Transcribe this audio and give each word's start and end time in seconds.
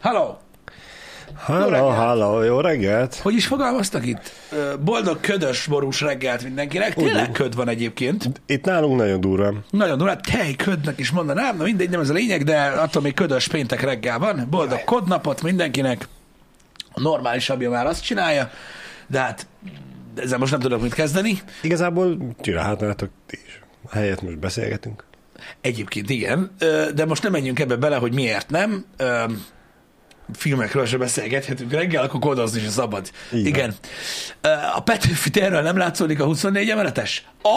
Hello! 0.00 0.36
Reggelt! 1.48 1.94
halló, 1.94 2.42
jó 2.42 2.60
reggelt! 2.60 3.14
Hogy 3.14 3.34
is 3.34 3.46
fogalmaztak 3.46 4.06
itt? 4.06 4.32
Boldog, 4.80 5.20
ködös, 5.20 5.66
borús 5.66 6.00
reggelt 6.00 6.42
mindenkinek. 6.42 6.94
Tényleg 6.94 7.30
köd 7.30 7.54
van 7.54 7.68
egyébként. 7.68 8.40
Itt 8.46 8.64
nálunk 8.64 8.96
nagyon 8.96 9.20
durva. 9.20 9.52
Nagyon 9.70 9.98
durva, 9.98 10.16
tej 10.16 10.54
ködnek 10.54 10.98
is 10.98 11.10
mondanám, 11.10 11.56
na 11.56 11.64
mindegy, 11.64 11.90
nem 11.90 12.00
ez 12.00 12.10
a 12.10 12.12
lényeg, 12.12 12.44
de 12.44 12.60
attól 12.60 13.02
még 13.02 13.14
ködös 13.14 13.48
péntek 13.48 13.80
reggel 13.80 14.18
van. 14.18 14.46
Boldog 14.50 14.84
kodnapot 14.84 15.42
mindenkinek. 15.42 16.08
A 16.92 17.00
normálisabbja 17.00 17.70
már 17.70 17.86
azt 17.86 18.04
csinálja, 18.04 18.50
de 19.06 19.18
hát 19.18 19.46
ezzel 20.16 20.38
most 20.38 20.50
nem 20.50 20.60
tudok 20.60 20.82
mit 20.82 20.94
kezdeni. 20.94 21.42
Igazából 21.62 22.16
csinálhatnátok 22.40 23.10
ti 23.26 23.38
is. 23.46 23.60
Helyett 23.90 24.22
most 24.22 24.38
beszélgetünk. 24.38 25.04
Egyébként 25.60 26.10
igen, 26.10 26.50
de 26.94 27.04
most 27.06 27.22
nem 27.22 27.32
menjünk 27.32 27.58
ebbe 27.60 27.76
bele, 27.76 27.96
hogy 27.96 28.14
miért 28.14 28.50
nem. 28.50 28.84
Filmekről 30.32 30.86
se 30.86 30.96
beszélgethetünk 30.96 31.72
reggel, 31.72 32.02
akkor 32.02 32.20
kodozni 32.20 32.60
is 32.60 32.68
szabad. 32.68 33.10
Igen. 33.32 33.74
Ö, 34.40 34.48
A 34.74 34.80
Petőfi 34.80 35.30
térről 35.30 35.62
nem 35.62 35.76
látszódik 35.76 36.20
a 36.20 36.24
24 36.24 36.70
emeletes? 36.70 37.26
Az, 37.42 37.52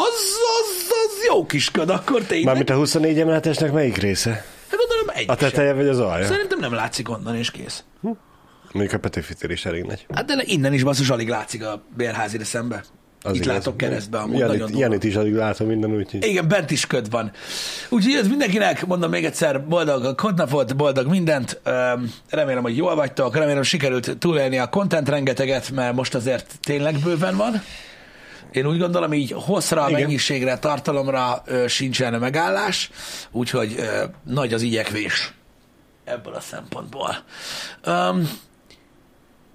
az, 0.61 0.89
az 0.89 1.25
jó 1.27 1.45
kis 1.45 1.71
köd, 1.71 1.89
akkor 1.89 2.21
tényleg. 2.21 2.45
Mármint 2.45 2.69
a 2.69 2.75
24 2.75 3.19
emeletesnek 3.19 3.71
melyik 3.71 3.97
része? 3.97 4.29
Hát 4.69 4.79
gondolom 4.79 5.07
egy 5.15 5.25
A 5.29 5.35
teteje 5.35 5.73
vagy 5.73 5.87
az 5.87 5.99
alja? 5.99 6.25
Szerintem 6.25 6.59
nem 6.59 6.73
látszik 6.73 7.09
onnan, 7.09 7.35
és 7.35 7.51
kész. 7.51 7.83
Mondjuk 8.71 8.93
a 8.95 8.99
Petőfitér 8.99 9.49
is 9.49 9.65
elég 9.65 9.83
nagy. 9.83 10.05
Hát 10.13 10.25
de 10.25 10.43
innen 10.45 10.73
is 10.73 10.83
basszus 10.83 11.09
alig 11.09 11.27
látszik 11.29 11.65
a 11.65 11.83
bérházire 11.97 12.43
szembe. 12.43 12.83
Az 13.23 13.35
Itt 13.35 13.41
igaz. 13.43 13.53
látok 13.55 13.77
keresztbe, 13.77 14.17
amúgy 14.17 14.37
Janit, 14.37 14.47
nagyon 14.47 14.67
durva. 14.67 14.79
Janit 14.83 15.03
is 15.03 15.15
alig 15.15 15.33
látom 15.33 15.67
minden, 15.67 15.95
úgyhogy... 15.95 16.25
Igen, 16.25 16.47
bent 16.47 16.71
is 16.71 16.87
köd 16.87 17.09
van. 17.09 17.31
Úgyhogy 17.89 18.13
ez 18.13 18.27
mindenkinek, 18.27 18.85
mondom 18.85 19.09
még 19.09 19.25
egyszer, 19.25 19.67
boldog 19.67 20.15
kodnapot, 20.15 20.75
boldog 20.75 21.07
mindent. 21.07 21.61
Remélem, 22.29 22.61
hogy 22.61 22.77
jól 22.77 22.95
vagytok, 22.95 23.35
remélem 23.35 23.63
sikerült 23.63 24.17
túlélni 24.17 24.57
a 24.57 24.69
content 24.69 25.09
rengeteget, 25.09 25.71
mert 25.71 25.95
most 25.95 26.15
azért 26.15 26.59
tényleg 26.61 26.99
bőven 27.03 27.37
van. 27.37 27.61
Én 28.51 28.65
úgy 28.67 28.79
gondolom, 28.79 29.13
így 29.13 29.31
hosszra, 29.31 29.85
Igen. 29.89 30.01
mennyiségre, 30.01 30.57
tartalomra 30.57 31.41
ö, 31.45 31.67
sincsen 31.67 32.13
megállás, 32.13 32.89
úgyhogy 33.31 33.75
ö, 33.77 34.03
nagy 34.23 34.53
az 34.53 34.61
igyekvés 34.61 35.33
ebből 36.05 36.33
a 36.33 36.39
szempontból. 36.39 37.15
Um, 37.85 38.29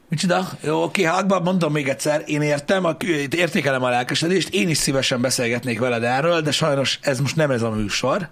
Micsoda? 0.09 0.49
Jó, 0.63 0.83
oké, 0.83 1.03
Hágban 1.03 1.43
mondom 1.43 1.73
még 1.73 1.89
egyszer, 1.89 2.23
én 2.27 2.43
értem, 2.43 2.85
a, 2.85 2.97
értékelem 3.31 3.83
a 3.83 3.89
lelkesedést, 3.89 4.49
én 4.49 4.69
is 4.69 4.77
szívesen 4.77 5.21
beszélgetnék 5.21 5.79
veled 5.79 6.03
erről, 6.03 6.41
de 6.41 6.51
sajnos 6.51 6.99
ez 7.03 7.21
most 7.21 7.37
nem 7.37 7.51
ez 7.51 7.63
a 7.63 7.71
műsor. 7.71 8.29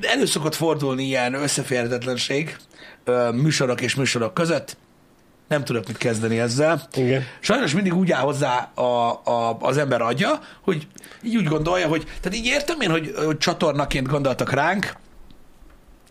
Elő 0.00 0.24
szokott 0.24 0.54
fordulni 0.54 1.04
ilyen 1.04 1.34
összeférhetetlenség 1.34 2.56
műsorok 3.32 3.80
és 3.80 3.94
műsorok 3.94 4.34
között, 4.34 4.76
nem 5.48 5.64
tudok 5.64 5.86
mit 5.86 5.96
kezdeni 5.96 6.38
ezzel. 6.38 6.88
Igen. 6.94 7.22
Sajnos 7.40 7.74
mindig 7.74 7.94
úgy 7.94 8.12
áll 8.12 8.22
hozzá 8.22 8.70
a, 8.74 9.10
a, 9.24 9.56
az 9.60 9.76
ember 9.76 10.00
agya, 10.00 10.40
hogy 10.60 10.86
így 11.22 11.36
úgy 11.36 11.46
gondolja, 11.46 11.88
hogy, 11.88 12.04
tehát 12.20 12.38
így 12.38 12.46
értem 12.46 12.80
én, 12.80 12.90
hogy, 12.90 13.14
hogy 13.24 13.38
csatornaként 13.38 14.06
gondoltak 14.06 14.52
ránk, 14.52 14.92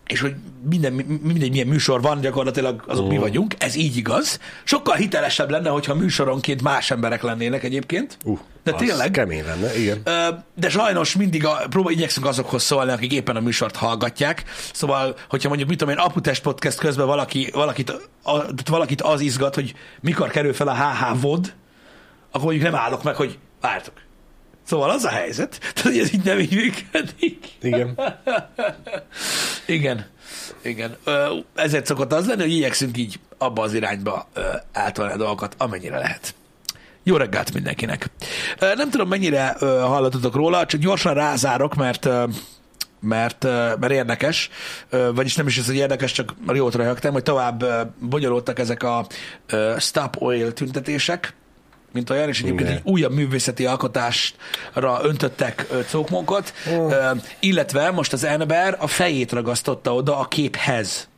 és 0.06 0.20
hogy 0.20 0.34
minden, 0.68 0.92
mi- 0.92 1.18
mindegy 1.22 1.50
milyen 1.50 1.66
műsor 1.66 2.00
van, 2.02 2.20
gyakorlatilag 2.20 2.84
azok 2.86 3.08
mi 3.08 3.18
vagyunk, 3.18 3.54
ez 3.58 3.74
így 3.74 3.96
igaz. 3.96 4.38
Sokkal 4.64 4.94
hitelesebb 4.96 5.50
lenne, 5.50 5.68
hogyha 5.68 5.94
műsoronként 5.94 6.62
más 6.62 6.90
emberek 6.90 7.22
lennének 7.22 7.62
egyébként. 7.62 8.18
Uh, 8.24 8.38
De 8.62 8.72
tényleg? 8.72 9.10
kemény 9.10 9.44
lenne, 9.44 9.78
igen. 9.78 10.02
De 10.54 10.68
sajnos 10.68 11.16
mindig 11.16 11.46
a, 11.46 11.66
próbál, 11.70 11.92
igyekszünk 11.92 12.26
azokhoz 12.26 12.62
szólni, 12.62 12.90
akik 12.92 13.12
éppen 13.12 13.36
a 13.36 13.40
műsort 13.40 13.76
hallgatják. 13.76 14.44
Szóval, 14.72 15.16
hogyha 15.28 15.48
mondjuk, 15.48 15.68
mit 15.68 15.78
tudom 15.78 15.94
én, 15.94 16.00
Aputest 16.00 16.42
podcast 16.42 16.78
közben 16.78 17.06
valaki, 17.06 17.50
valakit, 17.52 17.90
a, 18.22 18.44
valakit 18.70 19.02
az 19.02 19.20
izgat, 19.20 19.54
hogy 19.54 19.74
mikor 20.00 20.30
kerül 20.30 20.52
fel 20.52 20.68
a 20.68 20.74
HH 20.74 21.20
VOD, 21.20 21.52
akkor 22.30 22.44
mondjuk 22.46 22.64
nem 22.70 22.80
állok 22.80 23.02
meg, 23.02 23.14
hogy 23.14 23.38
vártok. 23.60 23.94
Szóval 24.64 24.90
az 24.90 25.04
a 25.04 25.08
helyzet, 25.08 25.58
tehát 25.60 25.80
hogy 25.80 25.98
ez 25.98 26.12
így 26.12 26.24
nem 26.24 26.38
így 26.38 26.54
működik. 26.54 27.46
Igen. 27.60 27.98
Igen. 29.66 30.06
Igen. 30.62 30.96
Ezért 31.54 31.86
szokott 31.86 32.12
az 32.12 32.26
lenni, 32.26 32.42
hogy 32.42 32.52
igyekszünk 32.52 32.98
így 32.98 33.20
abba 33.38 33.62
az 33.62 33.74
irányba 33.74 34.28
ö, 34.32 34.40
eltolni 34.72 35.12
a 35.12 35.16
dolgokat, 35.16 35.54
amennyire 35.58 35.98
lehet. 35.98 36.34
Jó 37.02 37.16
reggelt 37.16 37.54
mindenkinek. 37.54 38.10
Nem 38.58 38.90
tudom, 38.90 39.08
mennyire 39.08 39.56
hallottatok 39.60 40.34
róla, 40.34 40.66
csak 40.66 40.80
gyorsan 40.80 41.14
rázárok, 41.14 41.74
mert 41.74 42.08
mert, 43.00 43.44
mert 43.78 43.90
érdekes, 43.90 44.50
vagyis 45.14 45.36
nem 45.36 45.46
is 45.46 45.58
ez, 45.58 45.66
hogy 45.66 45.74
érdekes, 45.74 46.12
csak 46.12 46.34
jót 46.52 46.74
röhögtem, 46.74 47.12
hogy 47.12 47.22
tovább 47.22 47.64
bonyolultak 48.00 48.58
ezek 48.58 48.82
a 48.82 49.06
Stop 49.78 50.16
Oil 50.22 50.52
tüntetések, 50.52 51.34
mint 51.94 52.10
olyan, 52.10 52.28
és 52.28 52.42
egyébként 52.42 52.68
egy 52.68 52.80
újabb 52.84 53.12
művészeti 53.12 53.66
alkotásra 53.66 54.98
öntöttek 55.02 55.66
ö, 55.70 55.80
cókmonkot, 55.84 56.52
Oh. 56.70 57.16
illetve 57.40 57.90
most 57.90 58.12
az 58.12 58.24
ember 58.24 58.76
a 58.80 58.86
fejét 58.86 59.32
ragasztotta 59.32 59.94
oda 59.94 60.18
a 60.18 60.24
képhez. 60.28 61.08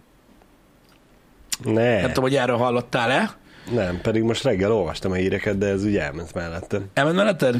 Ne, 1.64 1.96
Nem 2.00 2.06
tudom, 2.08 2.24
hogy 2.24 2.36
erről 2.36 2.56
hallottál-e? 2.56 3.36
nem, 3.70 4.00
pedig 4.00 4.22
most 4.22 4.42
reggel 4.42 4.72
olvastam 4.72 5.10
a 5.10 5.14
híreket, 5.14 5.58
de 5.58 5.66
ez 5.66 5.84
úgy 5.84 5.96
elment 5.96 6.34
mellettem. 6.34 6.84
Elment 6.94 7.16
melletted? 7.16 7.56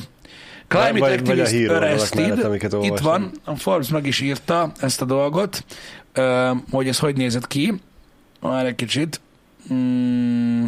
Climate 0.68 0.98
Vagy- 0.98 1.26
vagy 1.26 1.38
a 1.38 1.42
Activist 1.42 1.70
Arrested. 1.70 2.20
mellett, 2.28 2.44
amiket 2.44 2.72
Itt 2.80 2.98
van, 2.98 3.30
a 3.44 3.56
Forbes 3.56 3.88
meg 3.88 4.06
is 4.06 4.20
írta 4.20 4.72
ezt 4.80 5.00
a 5.00 5.04
dolgot, 5.04 5.64
hogy 6.70 6.88
ez 6.88 6.98
hogy 6.98 7.16
nézett 7.16 7.46
ki. 7.46 7.80
Már 8.40 8.66
egy 8.66 8.74
kicsit. 8.74 9.20
Mm, 9.72 10.64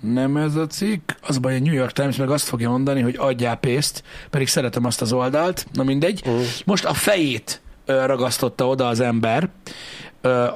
nem 0.00 0.36
ez 0.36 0.54
a 0.54 0.66
cikk. 0.66 1.10
Az 1.20 1.38
baj, 1.38 1.56
a 1.56 1.60
New 1.60 1.74
York 1.74 1.92
Times 1.92 2.16
meg 2.16 2.30
azt 2.30 2.48
fogja 2.48 2.70
mondani, 2.70 3.00
hogy 3.00 3.16
adjál 3.18 3.56
pénzt, 3.56 4.02
pedig 4.30 4.48
szeretem 4.48 4.84
azt 4.84 5.02
az 5.02 5.12
oldalt. 5.12 5.66
Na 5.72 5.82
mindegy. 5.82 6.22
Mm. 6.28 6.40
Most 6.64 6.84
a 6.84 6.94
fejét 6.94 7.60
ragasztotta 7.86 8.66
oda 8.66 8.86
az 8.86 9.00
ember 9.00 9.48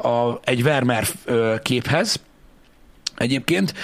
a, 0.03 0.39
egy 0.45 0.63
Vermeer 0.63 1.07
képhez, 1.63 2.21
Egyébként 3.17 3.75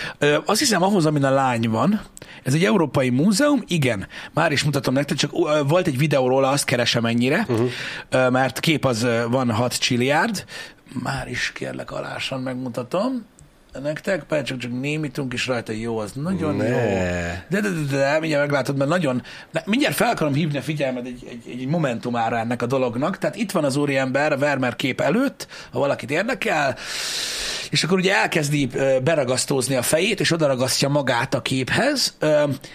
azt 0.45 0.59
hiszem 0.59 0.83
ahhoz, 0.83 1.06
amin 1.06 1.25
a 1.25 1.31
lány 1.31 1.69
van, 1.69 2.00
ez 2.43 2.55
egy 2.55 2.65
európai 2.65 3.11
múzeum, 3.11 3.62
igen, 3.66 4.06
már 4.33 4.53
is 4.53 4.65
mutatom 4.65 4.95
nektek, 4.95 5.16
csak 5.16 5.31
volt 5.66 5.87
egy 5.87 5.99
videó 5.99 6.28
róla, 6.28 6.49
azt 6.49 6.65
keresem 6.65 7.05
ennyire, 7.05 7.47
uh-huh. 7.49 8.31
mert 8.31 8.61
kép 8.61 8.84
az 8.84 9.06
van 9.31 9.50
6 9.50 9.78
csilliárd, 9.78 10.45
már 11.03 11.28
is 11.28 11.53
kérlek 11.53 11.91
alásan 11.91 12.41
megmutatom 12.41 13.27
nektek, 13.82 14.22
persze 14.22 14.56
csak, 14.56 14.81
némítunk 14.81 15.32
is 15.32 15.47
rajta, 15.47 15.72
jó, 15.72 15.98
az 15.98 16.12
nagyon 16.12 16.56
Ne. 16.56 16.69
jó. 16.69 16.76
De, 17.48 17.60
de, 17.60 17.60
de, 17.60 17.97
de, 17.97 18.19
mindjárt 18.20 18.42
meglátod, 18.42 18.76
mert 18.76 18.91
nagyon, 18.91 19.22
de 19.53 19.62
mindjárt 19.66 19.94
fel 19.94 20.10
akarom 20.10 20.34
hívni 20.34 20.59
a 20.59 20.62
figyelmed 20.62 21.06
egy, 21.06 21.26
egy, 21.31 21.60
egy 21.60 21.66
momentumára 21.66 22.38
ennek 22.38 22.62
a 22.62 22.66
dolognak. 22.66 23.19
Tehát 23.19 23.36
itt 23.36 23.50
van 23.50 23.65
az 23.65 23.76
úriember 23.76 24.32
a 24.32 24.36
Vermeer 24.36 24.76
kép 24.76 25.00
előtt, 25.00 25.47
ha 25.72 25.78
valakit 25.78 26.10
érdekel, 26.10 26.76
és 27.70 27.84
akkor 27.84 27.98
ugye 27.98 28.15
elkezdi 28.15 28.69
beragasztózni 29.03 29.75
a 29.75 29.82
fejét, 29.82 30.20
és 30.20 30.32
odaragasztja 30.32 30.88
magát 30.88 31.34
a 31.34 31.42
képhez, 31.42 32.16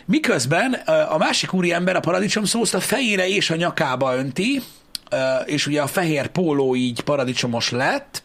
miközben 0.05 0.73
a 1.09 1.17
másik 1.17 1.53
úriember 1.53 1.95
a 1.95 1.99
paradicsom 1.99 2.45
szószt 2.45 2.73
a 2.73 2.79
fejére 2.79 3.27
és 3.27 3.49
a 3.49 3.55
nyakába 3.55 4.15
önti, 4.15 4.61
és 5.45 5.67
ugye 5.67 5.81
a 5.81 5.87
fehér 5.87 6.27
póló 6.27 6.75
így 6.75 7.01
paradicsomos 7.01 7.69
lett, 7.69 8.23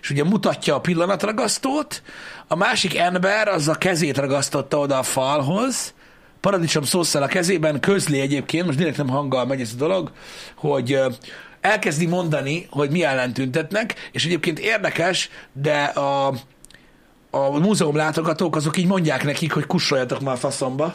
és 0.00 0.10
ugye 0.10 0.24
mutatja 0.24 0.74
a 0.74 0.80
pillanatragasztót, 0.80 2.02
a 2.48 2.56
másik 2.56 2.96
ember 2.96 3.48
az 3.48 3.68
a 3.68 3.74
kezét 3.74 4.16
ragasztotta 4.16 4.78
oda 4.78 4.98
a 4.98 5.02
falhoz, 5.02 5.94
paradicsom 6.40 6.82
szószal 6.82 7.22
a 7.22 7.26
kezében, 7.26 7.80
közli 7.80 8.20
egyébként, 8.20 8.66
most 8.66 8.78
direkt 8.78 8.96
nem 8.96 9.08
hanggal 9.08 9.46
megy 9.46 9.60
ez 9.60 9.70
a 9.74 9.76
dolog, 9.76 10.12
hogy 10.56 11.00
elkezdi 11.60 12.06
mondani, 12.06 12.66
hogy 12.70 12.90
mi 12.90 13.04
ellen 13.04 13.32
tüntetnek, 13.32 13.94
és 14.12 14.24
egyébként 14.24 14.58
érdekes, 14.58 15.30
de 15.52 15.82
a, 15.82 16.34
a 17.30 17.58
múzeum 17.58 17.96
látogatók 17.96 18.56
azok 18.56 18.76
így 18.76 18.86
mondják 18.86 19.24
nekik, 19.24 19.52
hogy 19.52 19.66
kussoljatok 19.66 20.20
már 20.20 20.38
faszomba. 20.38 20.94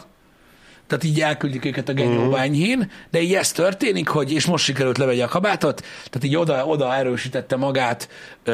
Tehát 0.88 1.04
így 1.04 1.20
elküldik 1.20 1.64
őket 1.64 1.88
a 1.88 1.92
genyóba 1.92 2.38
enyhén, 2.38 2.90
de 3.10 3.20
így 3.20 3.34
ez 3.34 3.52
történik, 3.52 4.08
hogy 4.08 4.32
és 4.32 4.46
most 4.46 4.64
sikerült 4.64 4.98
levegye 4.98 5.24
a 5.24 5.28
kabátot, 5.28 5.80
tehát 5.80 6.24
így 6.24 6.36
oda, 6.36 6.66
oda 6.66 6.94
erősítette 6.94 7.56
magát, 7.56 8.08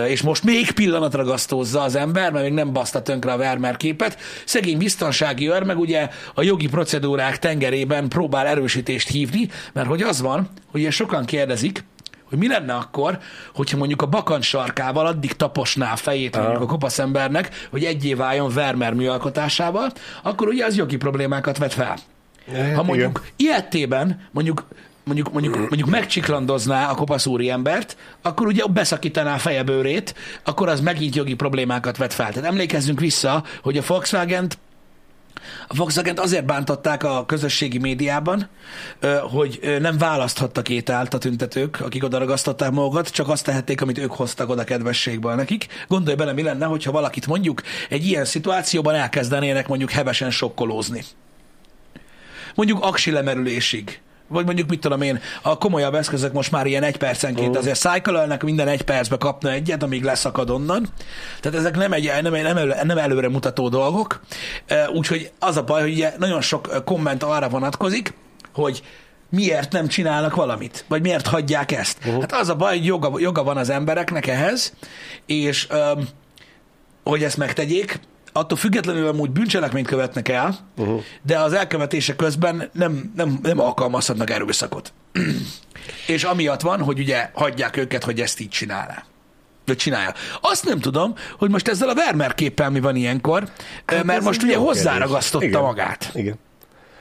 és 0.06 0.22
most 0.22 0.44
még 0.44 0.70
pillanatra 0.70 1.24
gasztózza 1.24 1.82
az 1.82 1.94
ember, 1.94 2.32
mert 2.32 2.44
még 2.44 2.54
nem 2.54 2.72
baszta 2.72 3.02
tönkre 3.02 3.32
a 3.32 3.36
Vermeer 3.36 3.76
képet. 3.76 4.18
Szegény 4.44 4.78
biztonsági 4.78 5.48
őr 5.48 5.62
meg 5.62 5.78
ugye 5.78 6.08
a 6.34 6.42
jogi 6.42 6.68
procedúrák 6.68 7.38
tengerében 7.38 8.08
próbál 8.08 8.46
erősítést 8.46 9.08
hívni, 9.08 9.48
mert 9.72 9.88
hogy 9.88 10.02
az 10.02 10.20
van, 10.20 10.48
hogy 10.70 10.90
sokan 10.90 11.24
kérdezik, 11.24 11.84
hogy 12.28 12.38
mi 12.38 12.48
lenne 12.48 12.74
akkor, 12.74 13.18
hogyha 13.54 13.76
mondjuk 13.76 14.02
a 14.02 14.06
bakancs 14.06 14.44
sarkával 14.44 15.06
addig 15.06 15.32
taposná 15.32 15.92
a 15.92 15.96
fejét 15.96 16.36
mondjuk 16.36 16.62
a 16.62 16.66
kopasz 16.66 16.98
embernek, 16.98 17.66
hogy 17.70 17.84
egyé 17.84 18.14
váljon 18.14 18.50
Vermeer 18.54 18.94
műalkotásával, 18.94 19.92
akkor 20.22 20.48
ugye 20.48 20.64
az 20.64 20.76
jogi 20.76 20.96
problémákat 20.96 21.58
vet 21.58 21.72
fel. 21.74 21.96
Hát 22.52 22.74
Ha 22.74 22.82
mondjuk 22.82 23.24
ilyetében 23.36 24.28
mondjuk 24.30 24.66
mondjuk, 25.04 25.32
mondjuk, 25.32 25.56
mondjuk 25.56 25.88
megcsiklandozná 25.88 26.90
a 26.90 26.94
kopasz 26.94 27.26
embert, 27.48 27.96
akkor 28.22 28.46
ugye 28.46 28.66
beszakítaná 28.66 29.34
a 29.34 29.38
fejebőrét, 29.38 30.14
akkor 30.44 30.68
az 30.68 30.80
megint 30.80 31.14
jogi 31.14 31.34
problémákat 31.34 31.96
vet 31.96 32.14
fel. 32.14 32.32
Tehát 32.32 32.48
emlékezzünk 32.48 33.00
vissza, 33.00 33.44
hogy 33.62 33.78
a 33.78 33.82
Volkswagen-t 33.86 34.58
a 35.68 35.74
Volkswagen 35.74 36.18
azért 36.18 36.44
bántották 36.44 37.02
a 37.04 37.24
közösségi 37.26 37.78
médiában, 37.78 38.48
hogy 39.30 39.76
nem 39.80 39.98
választhattak 39.98 40.68
ételt 40.68 41.14
a 41.14 41.18
tüntetők, 41.18 41.80
akik 41.80 42.04
oda 42.04 42.18
ragasztották 42.18 42.70
magukat, 42.70 43.08
csak 43.08 43.28
azt 43.28 43.44
tehették, 43.44 43.80
amit 43.80 43.98
ők 43.98 44.12
hoztak 44.12 44.48
oda 44.48 44.64
kedvességből 44.64 45.34
nekik. 45.34 45.66
Gondolj 45.88 46.16
bele, 46.16 46.32
mi 46.32 46.42
lenne, 46.42 46.64
hogyha 46.64 46.92
valakit 46.92 47.26
mondjuk 47.26 47.62
egy 47.88 48.06
ilyen 48.06 48.24
szituációban 48.24 48.94
elkezdenének 48.94 49.68
mondjuk 49.68 49.90
hevesen 49.90 50.30
sokkolózni. 50.30 51.04
Mondjuk 52.54 52.78
aksi 52.82 53.10
lemerülésig 53.10 54.00
vagy 54.28 54.44
mondjuk 54.44 54.68
mit 54.68 54.80
tudom 54.80 55.02
én, 55.02 55.20
a 55.42 55.58
komolyabb 55.58 55.94
eszközök 55.94 56.32
most 56.32 56.50
már 56.50 56.66
ilyen 56.66 56.82
egy 56.82 56.96
percenként 56.96 57.56
azért 57.56 57.78
cycle 57.78 58.38
minden 58.42 58.68
egy 58.68 58.82
percbe 58.82 59.16
kapna 59.16 59.50
egyet, 59.50 59.82
amíg 59.82 60.02
leszakad 60.02 60.50
onnan. 60.50 60.86
Tehát 61.40 61.58
ezek 61.58 61.76
nem, 61.76 61.92
egy, 61.92 62.10
nem, 62.22 62.32
nem, 62.32 62.56
elő, 62.56 62.74
nem 62.82 62.98
előre 62.98 63.28
mutató 63.28 63.68
dolgok. 63.68 64.20
Úgyhogy 64.94 65.30
az 65.38 65.56
a 65.56 65.62
baj, 65.62 65.80
hogy 65.82 65.92
ugye 65.92 66.12
nagyon 66.18 66.40
sok 66.40 66.82
komment 66.84 67.22
arra 67.22 67.48
vonatkozik, 67.48 68.14
hogy 68.54 68.82
miért 69.30 69.72
nem 69.72 69.86
csinálnak 69.86 70.34
valamit, 70.34 70.84
vagy 70.88 71.02
miért 71.02 71.26
hagyják 71.26 71.72
ezt. 71.72 71.98
Uh-huh. 71.98 72.20
Hát 72.20 72.32
az 72.32 72.48
a 72.48 72.54
baj, 72.54 72.76
hogy 72.76 72.86
joga, 72.86 73.12
joga 73.18 73.42
van 73.42 73.56
az 73.56 73.70
embereknek 73.70 74.26
ehhez, 74.26 74.72
és 75.26 75.68
um, 75.70 76.08
hogy 77.04 77.22
ezt 77.22 77.36
megtegyék, 77.36 78.00
attól 78.36 78.58
függetlenül 78.58 79.06
amúgy 79.06 79.30
bűncselekményt 79.30 79.86
követnek 79.86 80.28
el, 80.28 80.58
uh-huh. 80.76 81.02
de 81.22 81.38
az 81.38 81.52
elkövetése 81.52 82.16
közben 82.16 82.70
nem, 82.72 83.12
nem, 83.16 83.38
nem 83.42 83.60
alkalmazhatnak 83.60 84.30
erőszakot. 84.30 84.92
és 86.06 86.24
amiatt 86.24 86.60
van, 86.60 86.82
hogy 86.82 86.98
ugye 86.98 87.30
hagyják 87.32 87.76
őket, 87.76 88.04
hogy 88.04 88.20
ezt 88.20 88.40
így 88.40 88.48
csinálná. 88.48 89.04
Vagy 89.66 89.76
csinálja. 89.76 90.12
Azt 90.40 90.64
nem 90.64 90.80
tudom, 90.80 91.14
hogy 91.38 91.50
most 91.50 91.68
ezzel 91.68 91.88
a 91.88 91.94
Vermeer 91.94 92.34
képpel 92.34 92.70
mi 92.70 92.80
van 92.80 92.96
ilyenkor, 92.96 93.48
hát 93.86 94.04
mert 94.04 94.22
most 94.22 94.42
ugye 94.42 94.56
hozzáragasztotta 94.56 95.44
Igen. 95.44 95.60
magát. 95.60 96.10
Igen. 96.14 96.38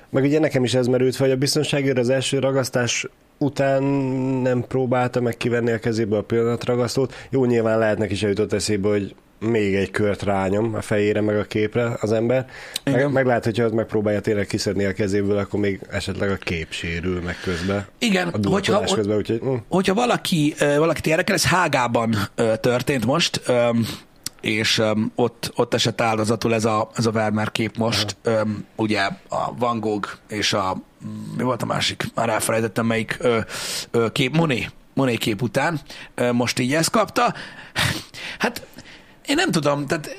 Meg 0.10 0.24
ugye 0.24 0.40
nekem 0.40 0.64
is 0.64 0.74
ez 0.74 0.88
merült 0.88 1.16
fel, 1.16 1.26
hogy 1.26 1.36
a 1.36 1.40
biztonságért 1.40 1.98
az 1.98 2.10
első 2.10 2.40
ragasztás 2.40 3.08
után 3.38 3.84
nem 4.44 4.64
próbálta 4.68 5.22
meg 5.22 5.38
kivenni 5.38 5.72
a 5.72 5.80
kezéből 5.80 6.18
a 6.18 6.22
pillanatragasztót. 6.22 7.14
Jó, 7.30 7.46
nyilván 7.46 7.78
lehet 7.78 7.98
neki 7.98 8.16
se 8.16 8.28
jutott 8.28 8.54
eszébe, 8.54 8.90
hogy 8.90 9.16
még 9.44 9.76
egy 9.76 9.92
kört 9.92 10.22
rányom 10.22 10.76
a 10.76 10.82
fejére, 10.82 11.22
meg 11.22 11.38
a 11.38 11.44
képre 11.44 11.98
az 12.00 12.12
ember. 12.12 12.50
Meg, 12.84 13.12
meg 13.12 13.26
lehet, 13.26 13.44
hogyha 13.44 13.64
az 13.64 13.72
megpróbálja 13.72 14.20
tényleg 14.20 14.46
kiszedni 14.46 14.86
a 14.86 14.94
kezéből, 14.94 15.38
akkor 15.38 15.60
még 15.60 15.80
esetleg 15.92 16.30
a 16.30 16.36
kép 16.36 16.68
sérül 16.70 17.22
meg 17.22 17.38
közben. 17.44 17.86
Igen, 17.98 18.28
a 18.28 18.50
hogyha, 18.50 18.80
közben, 18.80 19.18
úgyhogy, 19.18 19.40
hm. 19.40 19.56
hogyha 19.70 19.94
valaki, 19.94 20.56
valakit 20.60 21.08
érdekel, 21.08 21.36
ez 21.36 21.46
Hágában 21.46 22.16
történt 22.62 23.06
most, 23.06 23.42
és 24.42 24.82
ott, 25.16 25.52
ott 25.56 25.74
esett 25.74 26.02
áldozatul 26.02 26.54
ez 26.54 26.66
a, 26.66 26.90
ez 26.96 27.06
a 27.06 27.12
Vermeer 27.12 27.52
kép 27.52 27.78
most, 27.78 28.16
um, 28.26 28.66
ugye 28.76 29.02
a 29.30 29.56
Van 29.58 29.80
Gogh 29.80 30.10
és 30.28 30.54
a, 30.54 30.82
mi 31.38 31.44
volt 31.44 31.62
a 31.62 31.66
másik, 31.66 32.06
már 32.16 32.30
elfelejtettem 32.30 32.86
melyik 32.86 33.18
ö, 33.20 33.40
ö, 33.92 34.12
kép, 34.12 34.36
Monet, 34.36 34.74
Monet 34.94 35.18
kép 35.18 35.42
után, 35.42 35.80
most 36.32 36.60
így 36.60 36.74
ezt 36.74 36.90
kapta. 36.90 37.34
Hát 38.40 38.66
én 39.26 39.36
nem 39.36 39.52
tudom, 39.52 39.88
tehát 39.88 40.16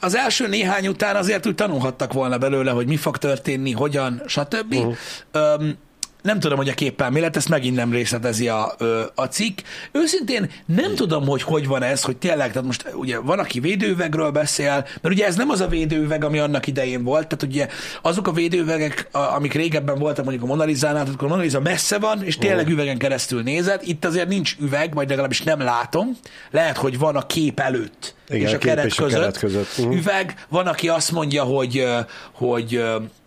az 0.00 0.16
első 0.16 0.48
néhány 0.48 0.86
után 0.86 1.16
azért 1.16 1.46
úgy 1.46 1.54
tanulhattak 1.54 2.12
volna 2.12 2.38
belőle, 2.38 2.70
hogy 2.70 2.86
mi 2.86 2.96
fog 2.96 3.16
történni, 3.16 3.72
hogyan, 3.72 4.22
stb. 4.26 4.74
Uh-huh. 4.74 4.94
Um, 5.32 5.78
nem 6.24 6.40
tudom, 6.40 6.56
hogy 6.56 6.68
a 6.68 6.74
képpel 6.74 7.10
mi 7.10 7.20
lett, 7.20 7.36
ezt 7.36 7.48
megint 7.48 7.76
nem 7.76 7.92
részletezi 7.92 8.48
a, 8.48 8.76
a 9.14 9.24
cikk. 9.24 9.58
Őszintén 9.92 10.50
nem 10.66 10.94
tudom, 10.94 11.26
hogy 11.26 11.42
hogy 11.42 11.66
van 11.66 11.82
ez, 11.82 12.02
hogy 12.02 12.16
tényleg, 12.16 12.52
tehát 12.52 12.66
most 12.66 12.92
ugye 12.94 13.18
van, 13.18 13.38
aki 13.38 13.60
védőüvegről 13.60 14.30
beszél, 14.30 14.72
mert 14.72 15.14
ugye 15.14 15.26
ez 15.26 15.36
nem 15.36 15.50
az 15.50 15.60
a 15.60 15.66
védőüveg, 15.66 16.24
ami 16.24 16.38
annak 16.38 16.66
idején 16.66 17.02
volt, 17.02 17.26
tehát 17.26 17.42
ugye 17.42 17.68
azok 18.02 18.26
a 18.26 18.32
védőüvegek, 18.32 19.08
amik 19.12 19.52
régebben 19.52 19.98
voltak 19.98 20.24
mondjuk 20.24 20.44
a 20.44 20.48
Monalizánál, 20.48 21.02
tehát 21.02 21.14
akkor 21.14 21.26
a 21.26 21.30
Monaliza 21.30 21.60
messze 21.60 21.98
van, 21.98 22.22
és 22.22 22.38
tényleg 22.38 22.68
üvegen 22.68 22.98
keresztül 22.98 23.42
nézed, 23.42 23.80
itt 23.84 24.04
azért 24.04 24.28
nincs 24.28 24.56
üveg, 24.60 24.94
vagy 24.94 25.08
legalábbis 25.08 25.42
nem 25.42 25.60
látom, 25.60 26.16
lehet, 26.50 26.76
hogy 26.76 26.98
van 26.98 27.16
a 27.16 27.26
kép 27.26 27.60
előtt 27.60 28.14
Igen, 28.28 28.46
és 28.46 28.52
a, 28.52 28.56
a 28.56 28.58
keret, 28.58 28.84
és 28.84 28.94
között, 28.94 29.12
a 29.12 29.20
keret 29.20 29.38
között 29.38 29.78
uh-huh. 29.78 29.96
üveg, 29.96 30.46
van, 30.48 30.66
aki 30.66 30.88
azt 30.88 31.12
mondja, 31.12 31.42
hogy, 31.42 31.86
hogy 32.32 32.82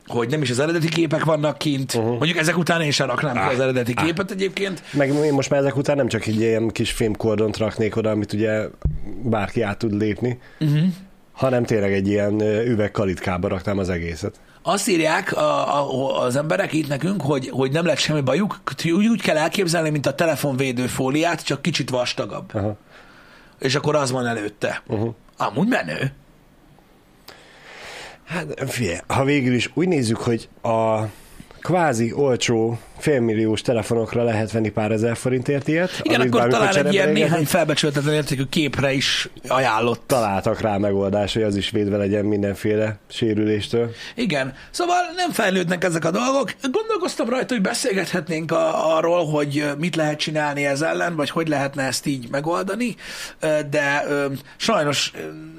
hogy 0.08 0.30
nem 0.30 0.42
is 0.42 0.50
az 0.50 0.60
eredeti 0.60 0.90
képek 0.90 1.24
vannak 1.24 1.58
kint. 1.58 1.94
Uh-huh. 1.94 2.10
Mondjuk 2.10 2.38
ezek 2.38 2.58
után 2.58 2.82
én 2.82 2.92
sem 2.92 3.08
raknám 3.08 3.38
ah, 3.38 3.48
ki 3.48 3.54
az 3.54 3.60
eredeti 3.60 3.94
ah. 3.96 4.06
képet 4.06 4.32
egyébként. 4.32 4.82
Meg 4.94 5.14
én 5.14 5.34
most 5.34 5.50
már 5.50 5.60
ezek 5.60 5.76
után 5.78 5.96
nem 5.96 6.08
csak 6.08 6.26
egy 6.26 6.40
ilyen 6.40 6.68
kis 6.68 6.92
filmkordont 6.92 7.58
raknék 7.58 7.96
oda, 7.96 8.10
amit 8.10 8.34
ugye 8.34 8.68
bárki 9.24 9.62
át 9.62 9.78
tud 9.78 9.94
lépni, 9.94 10.40
uh-huh. 10.60 10.84
hanem 11.32 11.64
tényleg 11.64 11.94
egy 11.94 12.08
ilyen 12.08 12.42
üvegkalitkába 12.42 13.48
raknám 13.48 13.78
az 13.78 13.90
egészet. 13.90 14.40
Azt 14.62 14.88
írják 14.88 15.36
a, 15.36 15.80
a, 15.80 16.22
az 16.22 16.36
emberek 16.36 16.74
itt 16.74 16.88
nekünk, 16.88 17.22
hogy, 17.22 17.50
hogy 17.50 17.72
nem 17.72 17.86
lett 17.86 17.98
semmi 17.98 18.22
bajuk, 18.22 18.60
úgy, 18.84 19.08
úgy 19.08 19.22
kell 19.22 19.38
elképzelni, 19.38 19.90
mint 19.90 20.06
a 20.06 20.14
telefonvédő 20.14 20.88
fóliát, 20.88 21.44
csak 21.44 21.62
kicsit 21.62 21.90
vastagabb. 21.90 22.56
Uh-huh. 22.56 22.76
És 23.60 23.76
akkor 23.76 23.96
az 23.96 24.12
van 24.12 24.26
előtte. 24.26 24.84
Uh-huh. 24.88 25.14
Amúgy 25.38 25.68
menő. 25.68 26.12
Hát 28.28 28.70
figyelj, 28.70 28.98
ha 29.08 29.24
végül 29.24 29.54
is 29.54 29.70
úgy 29.74 29.88
nézzük, 29.88 30.18
hogy 30.18 30.50
a 30.62 31.04
kvázi 31.62 32.14
olcsó 32.14 32.80
félmilliós 32.98 33.62
telefonokra 33.62 34.24
lehet 34.24 34.52
venni 34.52 34.70
pár 34.70 34.92
ezer 34.92 35.18
forintért 35.18 35.68
ilyet. 35.68 36.00
Igen, 36.02 36.22
akkor 36.22 36.48
talán 36.48 36.86
egy 36.86 36.94
ilyen 36.94 37.10
néhány 37.10 37.46
felbecsültetlen 37.46 38.14
értékű 38.14 38.44
képre 38.50 38.94
is 38.94 39.30
ajánlott. 39.48 40.04
Találtak 40.08 40.62
rá 40.62 40.78
megoldás, 40.78 41.34
hogy 41.34 41.44
az 41.44 41.56
is 41.56 41.70
védve 41.70 41.98
legyen 41.98 42.26
mindenféle 42.26 42.98
sérüléstől. 43.08 43.92
Igen, 44.16 44.54
szóval 44.72 44.98
nem 45.16 45.32
fejlődnek 45.32 45.84
ezek 45.84 46.06
a 46.06 46.12
dolgok. 46.12 46.54
Gondolkoztam 46.72 47.30
rajta, 47.30 47.54
hogy 47.54 47.64
beszélgethetnénk 47.64 48.52
a, 48.52 48.96
arról, 48.96 49.26
hogy 49.26 49.66
mit 49.78 49.96
lehet 49.96 50.20
csinálni 50.20 50.66
ez 50.66 50.82
ellen, 50.82 51.16
vagy 51.16 51.30
hogy 51.30 51.48
lehetne 51.48 51.84
ezt 51.84 52.06
így 52.06 52.28
megoldani, 52.32 52.96
de 53.70 54.06
sajnos 54.58 55.12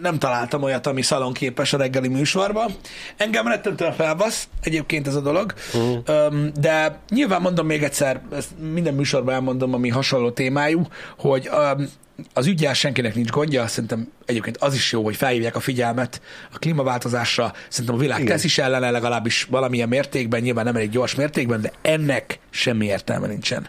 nem 0.02 0.18
találtam 0.18 0.62
olyat, 0.62 0.86
ami 0.86 1.02
szalonképes 1.02 1.72
a 1.72 1.76
reggeli 1.76 2.08
műsorban. 2.08 2.74
Engem 3.16 3.48
rettentően 3.48 3.92
felbasz 3.92 4.48
egyébként 4.62 5.06
ez 5.06 5.14
a 5.14 5.20
dolog, 5.20 5.54
uh-huh. 5.74 6.46
de 6.60 6.98
nyilván 7.10 7.27
nyilván 7.28 7.46
mondom 7.46 7.66
még 7.66 7.82
egyszer, 7.82 8.20
ezt 8.32 8.50
minden 8.72 8.94
műsorban 8.94 9.34
elmondom, 9.34 9.74
ami 9.74 9.88
hasonló 9.88 10.30
témájú, 10.30 10.86
hogy 11.18 11.48
um, 11.52 11.88
az 12.34 12.46
ügyel 12.46 12.74
senkinek 12.74 13.14
nincs 13.14 13.30
gondja, 13.30 13.66
szerintem 13.66 14.12
egyébként 14.26 14.56
az 14.56 14.74
is 14.74 14.92
jó, 14.92 15.04
hogy 15.04 15.16
felhívják 15.16 15.56
a 15.56 15.60
figyelmet 15.60 16.20
a 16.52 16.58
klímaváltozásra, 16.58 17.52
szerintem 17.68 17.94
a 17.94 17.98
világ 17.98 18.20
Igen. 18.20 18.32
tesz 18.32 18.44
is 18.44 18.58
ellene, 18.58 18.90
legalábbis 18.90 19.44
valamilyen 19.44 19.88
mértékben, 19.88 20.40
nyilván 20.40 20.64
nem 20.64 20.76
egy 20.76 20.90
gyors 20.90 21.14
mértékben, 21.14 21.60
de 21.60 21.72
ennek 21.82 22.38
semmi 22.50 22.86
értelme 22.86 23.26
nincsen, 23.26 23.68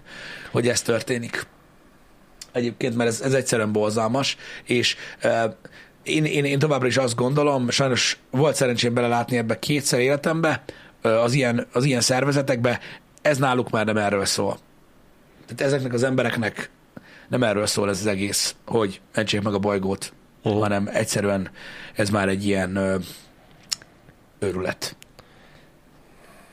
hogy 0.51 0.67
ez 0.67 0.81
történik. 0.81 1.47
Egyébként, 2.51 2.95
mert 2.95 3.09
ez, 3.09 3.21
ez 3.21 3.33
egyszerűen 3.33 3.71
borzalmas, 3.71 4.37
és 4.63 4.95
uh, 5.23 5.53
én, 6.03 6.25
én, 6.25 6.45
én 6.45 6.59
továbbra 6.59 6.87
is 6.87 6.97
azt 6.97 7.15
gondolom, 7.15 7.69
sajnos 7.69 8.17
volt 8.31 8.55
szerencsém 8.55 8.93
belelátni 8.93 9.37
ebbe 9.37 9.59
kétszer 9.59 9.99
életembe, 9.99 10.63
az 11.01 11.33
ilyen, 11.33 11.67
az 11.71 11.83
ilyen 11.83 12.01
szervezetekbe, 12.01 12.79
ez 13.21 13.37
náluk 13.37 13.69
már 13.69 13.85
nem 13.85 13.97
erről 13.97 14.25
szól. 14.25 14.57
Tehát 15.45 15.73
ezeknek 15.73 15.93
az 15.93 16.03
embereknek 16.03 16.69
nem 17.27 17.43
erről 17.43 17.65
szól 17.65 17.89
ez 17.89 17.99
az 17.99 18.05
egész, 18.05 18.55
hogy 18.65 19.01
mentsék 19.15 19.41
meg 19.41 19.53
a 19.53 19.59
bolygót, 19.59 20.13
uh-huh. 20.43 20.61
hanem 20.61 20.89
egyszerűen 20.93 21.49
ez 21.95 22.09
már 22.09 22.29
egy 22.29 22.45
ilyen 22.45 22.75
ö, 22.75 22.95
őrület. 24.39 24.95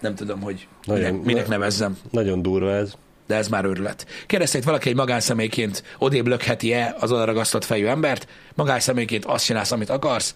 Nem 0.00 0.14
tudom, 0.14 0.40
hogy 0.40 0.68
nagyon, 0.84 1.12
minek, 1.12 1.24
minek 1.24 1.48
nevezzem. 1.48 1.98
Nagyon 2.10 2.42
durva 2.42 2.72
ez. 2.72 2.92
De 3.26 3.34
ez 3.34 3.48
már 3.48 3.64
őrület. 3.64 4.06
Itt 4.28 4.64
valaki 4.64 4.88
egy 4.88 4.94
magánszemélyként 4.94 5.82
odébb 5.98 6.26
lökheti-e 6.26 6.96
az 7.00 7.12
oda 7.12 7.24
ragasztott 7.24 7.64
fejű 7.64 7.86
embert, 7.86 8.28
magánszemélyként 8.54 9.24
azt 9.24 9.44
csinálsz, 9.44 9.72
amit 9.72 9.90
akarsz, 9.90 10.34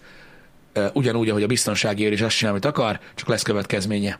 ugyanúgy, 0.93 1.29
ahogy 1.29 1.43
a 1.43 1.47
biztonsági 1.47 2.05
őr 2.05 2.11
is 2.11 2.21
azt 2.21 2.35
csinál, 2.35 2.51
amit 2.51 2.65
akar, 2.65 2.99
csak 3.15 3.27
lesz 3.27 3.41
következménye. 3.41 4.19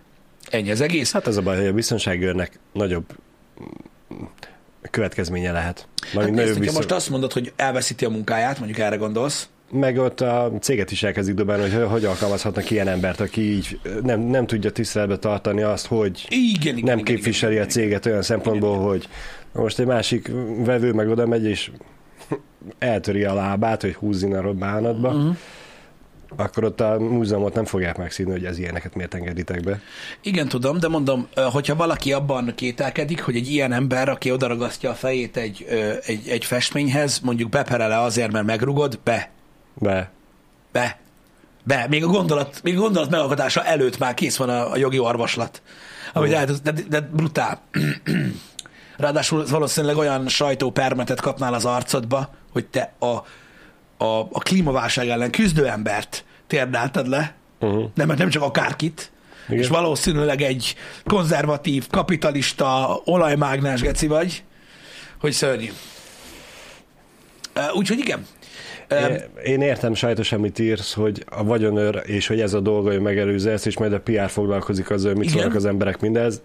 Ennyi 0.51 0.72
az 0.72 0.81
egész. 0.81 1.12
Hát 1.12 1.27
az 1.27 1.38
a 1.38 1.41
baj, 1.41 1.58
hogy 1.58 1.67
a 1.67 1.74
biztonságőrnek 1.74 2.60
nagyobb 2.74 3.05
következménye 4.91 5.51
lehet. 5.51 5.88
Hát 6.13 6.31
nézd, 6.31 6.60
biztos... 6.60 6.75
most 6.75 6.91
azt 6.91 7.10
mondod, 7.10 7.34
hogy 7.34 7.53
elveszíti 7.55 8.05
a 8.05 8.10
munkáját, 8.10 8.58
mondjuk 8.58 8.79
erre 8.79 8.96
gondolsz. 8.96 9.50
Meg 9.72 9.98
ott 9.98 10.22
a 10.22 10.51
céget 10.62 10.91
is 10.91 11.03
elkezdik 11.03 11.36
dobálni, 11.36 11.70
hogy 11.70 11.88
hogy 11.88 12.05
alkalmazhatnak 12.05 12.70
ilyen 12.70 12.88
embert, 12.88 13.20
aki 13.20 13.41
így 13.41 13.79
nem, 14.03 14.20
nem 14.20 14.48
tudja 14.48 14.72
tiszteletbe 14.72 15.17
tartani 15.17 15.62
azt, 15.62 15.86
hogy 15.86 16.25
igen, 16.29 16.77
igen, 16.77 16.84
nem 16.84 16.98
igen, 16.98 17.15
képviseli 17.15 17.53
igen, 17.53 17.65
a 17.65 17.70
céget 17.70 18.00
igen, 18.00 18.12
olyan 18.12 18.24
szempontból, 18.24 18.75
igen, 18.75 18.88
hogy 18.88 19.08
most 19.53 19.79
egy 19.79 19.86
másik 19.86 20.31
vevő 20.58 20.93
meg 20.93 21.10
oda 21.10 21.27
megy, 21.27 21.46
és 21.46 21.72
eltöri 22.79 23.24
a 23.24 23.34
lábát, 23.34 23.81
hogy 23.81 23.93
húzzin 23.93 24.36
a 24.36 24.53
bánatba. 24.53 25.10
Uh-huh 25.10 25.36
akkor 26.36 26.64
ott 26.64 26.82
a 26.82 27.00
múzeumot 27.00 27.54
nem 27.54 27.66
fogják 27.66 27.98
megszínni, 27.98 28.32
hogy 28.32 28.46
ez 28.46 28.58
ilyeneket 28.58 28.96
miért 28.96 29.14
engeditek 29.14 29.64
be. 29.64 29.82
Igen, 30.22 30.48
tudom, 30.48 30.80
de 30.80 30.88
mondom, 30.88 31.28
hogyha 31.36 31.76
valaki 31.76 32.14
abban 32.14 32.52
kételkedik, 32.56 33.22
hogy 33.22 33.36
egy 33.36 33.52
ilyen 33.52 33.72
ember, 33.74 34.10
aki 34.10 34.32
odaragasztja 34.32 34.90
a 34.90 34.94
fejét 34.94 35.38
egy, 35.38 35.66
egy, 36.06 36.28
egy 36.28 36.46
festményhez, 36.46 37.20
mondjuk 37.20 37.50
beperele 37.50 38.00
azért, 38.00 38.32
mert 38.32 38.46
megrugod, 38.46 39.00
be, 39.04 39.30
Be. 39.74 40.12
be, 40.72 41.00
be. 41.64 41.86
Még 41.90 42.04
a 42.04 42.08
gondolat, 42.08 42.60
még 42.64 42.78
a 42.78 42.80
gondolat 42.80 43.10
megalkotása 43.10 43.64
előtt 43.64 43.98
már 43.98 44.14
kész 44.14 44.36
van 44.36 44.50
a, 44.50 44.72
a 44.72 44.78
jogi 44.78 45.00
orvoslat. 45.00 45.62
Ami 46.14 46.30
lehet, 46.30 46.62
de, 46.62 46.74
de 46.90 47.02
brutál. 47.02 47.62
Ráadásul 48.98 49.46
valószínűleg 49.46 49.98
olyan 49.98 50.28
sajtópermetet 50.28 51.22
kapnál 51.22 51.54
az 51.54 51.66
arcodba, 51.66 52.30
hogy 52.52 52.66
te 52.66 52.94
a, 53.00 53.18
a, 54.01 54.20
a 54.20 54.39
klímaválság 54.39 55.08
ellen 55.10 55.31
küzdő 55.31 55.67
embert 55.67 56.25
térdáltad 56.48 57.08
le, 57.08 57.36
Uh-huh. 57.62 57.89
nem, 57.93 58.08
mert 58.08 58.20
nem 58.20 58.29
csak 58.29 58.43
akárkit, 58.43 59.12
Igen. 59.48 59.60
és 59.60 59.67
valószínűleg 59.67 60.41
egy 60.41 60.75
konzervatív, 61.05 61.88
kapitalista, 61.88 63.01
olajmágnás 63.05 63.81
geci 63.81 64.08
vagy, 64.08 64.43
hogy 65.20 65.31
szörnyű. 65.31 65.70
Úgyhogy 67.74 68.00
igen. 68.00 68.25
Én, 69.43 69.62
értem 69.62 69.93
sajtos, 69.93 70.31
amit 70.31 70.60
írsz, 70.60 70.93
hogy 70.93 71.25
a 71.29 71.43
vagyonőr, 71.43 72.01
és 72.05 72.27
hogy 72.27 72.41
ez 72.41 72.53
a 72.53 72.60
dolga, 72.60 72.89
hogy 72.89 73.00
megelőzze 73.00 73.51
ezt, 73.51 73.65
és 73.65 73.77
majd 73.77 73.93
a 73.93 74.00
PR 74.00 74.29
foglalkozik 74.29 74.89
azzal, 74.89 75.12
hogy 75.12 75.20
mit 75.20 75.29
szólnak 75.29 75.55
az 75.55 75.65
emberek 75.65 76.00
mindez. 76.00 76.41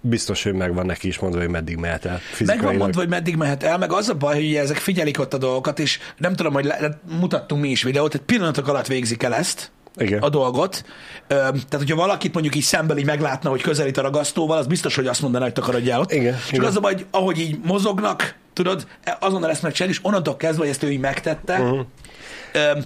Biztos, 0.00 0.42
hogy 0.42 0.52
megvan 0.54 0.86
neki 0.86 1.08
is 1.08 1.18
mondva, 1.18 1.40
hogy 1.40 1.48
meddig 1.48 1.76
mehet 1.76 2.04
el 2.04 2.20
Meg 2.44 2.62
van 2.62 2.74
mondva, 2.74 3.00
hogy 3.00 3.08
meddig 3.08 3.36
mehet 3.36 3.62
el, 3.62 3.78
meg 3.78 3.92
az 3.92 4.08
a 4.08 4.14
baj, 4.14 4.34
hogy 4.34 4.54
ezek 4.54 4.76
figyelik 4.76 5.20
ott 5.20 5.34
a 5.34 5.38
dolgokat, 5.38 5.78
és 5.78 5.98
nem 6.16 6.34
tudom, 6.34 6.52
hogy 6.52 6.64
le, 6.64 7.00
mutattunk 7.18 7.62
mi 7.62 7.68
is 7.68 7.82
videót, 7.82 8.14
egy 8.14 8.20
pillanatok 8.20 8.68
alatt 8.68 8.86
végzik 8.86 9.22
el 9.22 9.34
ezt, 9.34 9.72
Igen. 9.96 10.22
a 10.22 10.28
dolgot. 10.28 10.84
Tehát, 11.26 11.76
hogyha 11.76 11.96
valakit 11.96 12.32
mondjuk 12.32 12.54
így 12.54 12.62
szemből 12.62 12.96
így 12.96 13.04
meglátna, 13.04 13.50
hogy 13.50 13.62
közelít 13.62 13.96
a 13.96 14.02
ragasztóval, 14.02 14.58
az 14.58 14.66
biztos, 14.66 14.94
hogy 14.94 15.06
azt 15.06 15.22
mondaná, 15.22 15.44
hogy 15.44 15.52
takarodjál 15.52 16.00
ott. 16.00 16.12
Igen, 16.12 16.32
Csak 16.32 16.52
igen. 16.52 16.64
az 16.64 16.76
a 16.76 16.80
baj, 16.80 16.92
hogy 16.92 17.06
ahogy 17.10 17.38
így 17.38 17.58
mozognak, 17.64 18.34
tudod, 18.52 18.86
azonnal 19.20 19.50
ezt 19.50 19.62
megcsinálni, 19.62 19.96
és 19.98 20.04
onnantól 20.04 20.36
kezdve, 20.36 20.60
hogy 20.60 20.70
ezt 20.70 20.82
ő 20.82 20.90
így 20.90 21.00
megtette, 21.00 21.60
uh-huh. 21.60 21.86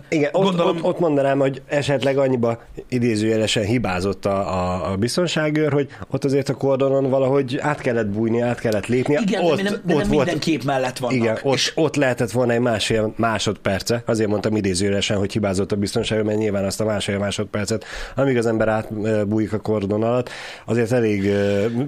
Igen, 0.09 0.31
ott, 0.33 0.45
gondolom, 0.45 0.77
ott, 0.77 0.83
ott 0.83 0.99
mondanám, 0.99 1.39
hogy 1.39 1.63
esetleg 1.67 2.19
annyiba 2.19 2.63
idézőjelesen 2.89 3.65
hibázott 3.65 4.27
a, 4.27 4.53
a, 4.53 4.93
a 4.93 4.97
biztonságőr, 4.97 5.73
hogy 5.73 5.89
ott 6.11 6.25
azért 6.25 6.49
a 6.49 6.55
kordonon 6.55 7.11
valahogy 7.11 7.59
át 7.61 7.81
kellett 7.81 8.07
bújni, 8.07 8.41
át 8.41 8.61
kellett 8.61 8.87
lépni. 8.87 9.19
igen, 9.27 9.45
ott, 9.45 9.57
de 9.57 9.63
nem, 9.63 9.81
de 9.85 9.95
nem 9.95 10.09
minden 10.09 10.39
kép 10.39 10.65
mellett 10.65 10.99
vannak. 10.99 11.17
Igen, 11.17 11.39
ott, 11.43 11.55
és 11.55 11.73
ott 11.75 11.97
lehetett 11.97 12.31
volna 12.31 12.53
egy 12.53 12.61
másfél 12.61 13.13
másodperce, 13.17 14.03
azért 14.07 14.29
mondtam 14.29 14.57
idézőjelesen, 14.57 15.17
hogy 15.17 15.33
hibázott 15.33 15.73
a 15.73 15.77
biztonságőr, 15.77 16.25
mert 16.25 16.39
nyilván 16.39 16.65
azt 16.65 16.81
a 16.81 16.85
másfél 16.85 17.19
másodpercet, 17.19 17.85
amíg 18.15 18.37
az 18.37 18.47
ember 18.47 18.69
átbújik 18.69 19.53
a 19.53 19.59
kordon 19.59 20.03
alatt, 20.03 20.31
azért 20.67 20.93
elég 20.93 21.33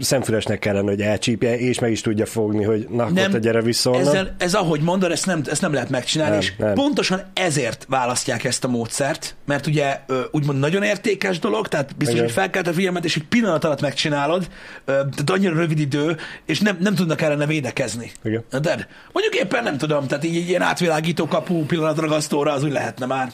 szemfülesnek 0.00 0.58
kellene, 0.58 0.90
hogy 0.90 1.00
elcsípje, 1.00 1.58
és 1.58 1.78
meg 1.78 1.90
is 1.90 2.00
tudja 2.00 2.26
fogni, 2.26 2.64
hogy 2.64 2.86
na, 2.90 3.08
nem, 3.10 3.34
ott 3.34 3.40
gyere 3.40 3.62
vissza 3.62 3.90
onnan. 3.90 4.06
ezzel, 4.06 4.34
ez 4.38 4.54
ahogy 4.54 4.80
mondod, 4.80 5.10
ezt 5.10 5.26
nem, 5.26 5.42
ezt 5.50 5.60
nem 5.60 5.72
lehet 5.72 5.90
megcsinálni, 5.90 6.32
Nem, 6.32 6.40
és 6.40 6.56
nem. 6.56 6.74
pontosan 6.74 7.22
ezért 7.34 7.65
választják 7.88 8.44
ezt 8.44 8.64
a 8.64 8.68
módszert, 8.68 9.34
mert 9.44 9.66
ugye 9.66 10.00
úgymond 10.30 10.58
nagyon 10.58 10.82
értékes 10.82 11.38
dolog, 11.38 11.68
tehát 11.68 11.96
biztos, 11.96 12.14
Igen. 12.14 12.26
hogy 12.26 12.34
felkelt 12.34 12.66
a 12.66 12.72
figyelmet, 12.72 13.04
és 13.04 13.16
egy 13.16 13.24
pillanat 13.24 13.64
alatt 13.64 13.80
megcsinálod, 13.80 14.48
tehát 14.84 15.30
annyira 15.30 15.54
rövid 15.54 15.78
idő, 15.78 16.16
és 16.44 16.60
nem, 16.60 16.76
nem 16.80 16.94
tudnak 16.94 17.20
ellene 17.20 17.46
védekezni. 17.46 18.12
Igen. 18.24 18.44
De 18.50 18.88
mondjuk 19.12 19.34
éppen 19.34 19.62
nem 19.62 19.78
tudom, 19.78 20.06
tehát 20.06 20.24
így 20.24 20.48
ilyen 20.48 20.62
átvilágító 20.62 21.26
kapu 21.26 21.64
pillanatragasztóra 21.64 22.52
az 22.52 22.62
úgy 22.62 22.72
lehetne 22.72 23.06
már. 23.06 23.32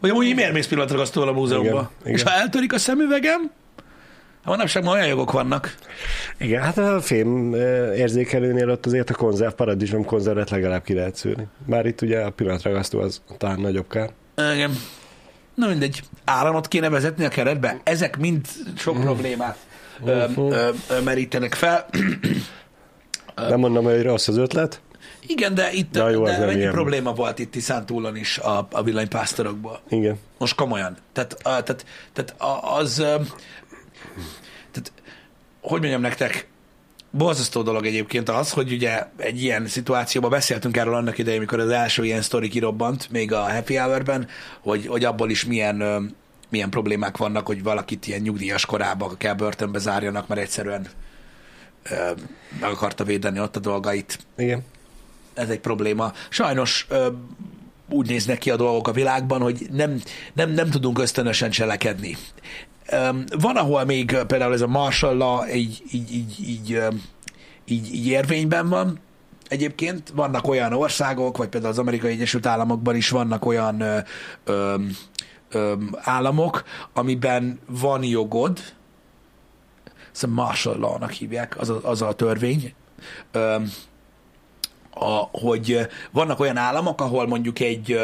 Vagy 0.00 0.10
amúgy 0.10 0.34
miért 0.34 0.52
mész 0.52 0.66
pillanatragasztóval 0.66 1.28
a 1.28 1.32
múzeumba? 1.32 1.68
Igen, 1.68 1.88
igen. 2.00 2.14
És 2.14 2.22
ha 2.22 2.30
eltörik 2.30 2.72
a 2.72 2.78
szemüvegem, 2.78 3.50
ha 4.42 4.50
manapság 4.50 4.84
már 4.84 4.94
olyan 4.94 5.06
jogok 5.06 5.32
vannak. 5.32 5.74
Igen, 6.38 6.62
hát 6.62 6.78
a 6.78 7.00
ö, 7.52 7.92
érzékelőnél 7.94 8.70
ott 8.70 8.86
azért 8.86 9.10
a 9.10 9.14
konzerv, 9.14 9.52
paradicsom 9.52 10.04
konzervet 10.04 10.50
legalább 10.50 10.82
ki 10.82 10.94
lehet 10.94 11.16
szűrni. 11.16 11.46
Bár 11.66 11.86
itt 11.86 12.00
ugye 12.00 12.20
a 12.20 12.30
pillanatragasztó 12.30 13.00
az 13.00 13.22
talán 13.38 13.60
nagyobb 13.60 13.88
kár. 13.88 14.10
Igen. 14.54 14.76
Na 15.54 15.68
mindegy, 15.68 16.02
áramot 16.24 16.68
kéne 16.68 16.88
vezetni 16.88 17.24
a 17.24 17.28
keretbe. 17.28 17.80
Ezek 17.84 18.18
mind 18.18 18.46
sok 18.76 19.00
problémát 19.00 19.56
ö, 20.04 20.24
ö, 20.36 20.68
ö, 20.90 21.00
merítenek 21.04 21.54
fel. 21.54 21.86
Nem 23.36 23.58
mondom, 23.58 23.84
hogy 23.84 24.02
rossz 24.02 24.28
az 24.28 24.36
ötlet. 24.36 24.80
Igen, 25.26 25.54
de 25.54 25.72
itt 25.72 25.92
Na 25.94 26.08
jó, 26.08 26.24
de 26.24 26.38
mennyi 26.38 26.58
ilyen. 26.58 26.72
probléma 26.72 27.12
volt 27.12 27.38
itt 27.38 27.50
Tiszántúlon 27.50 28.16
is 28.16 28.38
a, 28.38 28.68
a 28.72 28.82
villanypásztorokból. 28.82 29.80
Igen. 29.88 30.18
Most 30.38 30.54
komolyan. 30.54 30.96
Tehát, 31.12 31.32
a, 31.32 31.62
tehát, 31.62 31.84
tehát 32.12 32.34
a- 32.38 32.76
az... 32.76 33.04
hogy 35.60 35.80
mondjam 35.80 36.00
nektek, 36.00 36.48
borzasztó 37.10 37.62
dolog 37.62 37.86
egyébként 37.86 38.28
az, 38.28 38.50
hogy 38.50 38.72
ugye 38.72 39.06
egy 39.16 39.42
ilyen 39.42 39.66
szituációban 39.66 40.30
beszéltünk 40.30 40.76
erről 40.76 40.94
annak 40.94 41.18
idején, 41.18 41.38
amikor 41.38 41.60
az 41.60 41.70
első 41.70 42.04
ilyen 42.04 42.22
sztori 42.22 42.48
kirobbant, 42.48 43.10
még 43.10 43.32
a 43.32 43.52
Happy 43.52 43.76
Hour-ben, 43.76 44.28
hogy, 44.60 44.86
hogy 44.86 45.04
abból 45.04 45.30
is 45.30 45.44
milyen, 45.44 46.14
milyen 46.48 46.70
problémák 46.70 47.16
vannak, 47.16 47.46
hogy 47.46 47.62
valakit 47.62 48.06
ilyen 48.06 48.20
nyugdíjas 48.20 48.66
korában 48.66 49.16
kell 49.16 49.34
börtönbe 49.34 49.78
zárjanak, 49.78 50.28
mert 50.28 50.40
egyszerűen 50.40 50.86
ö, 51.82 52.10
meg 52.60 52.70
akarta 52.70 53.04
védeni 53.04 53.40
ott 53.40 53.56
a 53.56 53.60
dolgait 53.60 54.18
Igen. 54.36 54.64
ez 55.34 55.48
egy 55.48 55.60
probléma. 55.60 56.12
Sajnos 56.28 56.86
ö, 56.88 57.08
úgy 57.88 58.08
néznek 58.08 58.38
ki 58.38 58.50
a 58.50 58.56
dolgok 58.56 58.88
a 58.88 58.92
világban, 58.92 59.40
hogy 59.40 59.66
nem, 59.70 60.00
nem, 60.32 60.50
nem 60.50 60.70
tudunk 60.70 60.98
ösztönösen 60.98 61.50
cselekedni. 61.50 62.16
Van, 63.38 63.56
ahol 63.56 63.84
még 63.84 64.16
például 64.26 64.52
ez 64.52 64.60
a 64.60 64.66
martial 64.66 65.16
law 65.16 65.46
így, 65.54 65.82
így, 65.92 66.14
így, 66.14 66.48
így, 66.48 66.78
így, 67.64 67.94
így 67.94 68.06
érvényben 68.06 68.68
van, 68.68 69.00
Egyébként 69.50 70.12
vannak 70.14 70.48
olyan 70.48 70.72
országok, 70.72 71.36
vagy 71.36 71.48
például 71.48 71.72
az 71.72 71.78
Amerikai 71.78 72.10
Egyesült 72.10 72.46
Államokban 72.46 72.96
is 72.96 73.08
vannak 73.08 73.44
olyan 73.44 73.80
ö, 73.80 73.98
ö, 74.44 74.74
ö, 75.50 75.74
államok, 75.96 76.64
amiben 76.92 77.60
van 77.66 78.04
jogod, 78.04 78.58
ezt 80.12 80.24
a 80.24 80.26
martial 80.26 80.78
law-nak 80.78 81.10
hívják, 81.10 81.58
az 81.58 81.68
a, 81.68 81.80
az 81.82 82.02
a 82.02 82.12
törvény, 82.12 82.74
ö, 83.32 83.56
a, 84.90 85.28
hogy 85.32 85.88
vannak 86.10 86.40
olyan 86.40 86.56
államok, 86.56 87.00
ahol 87.00 87.26
mondjuk 87.26 87.58
egy, 87.58 87.98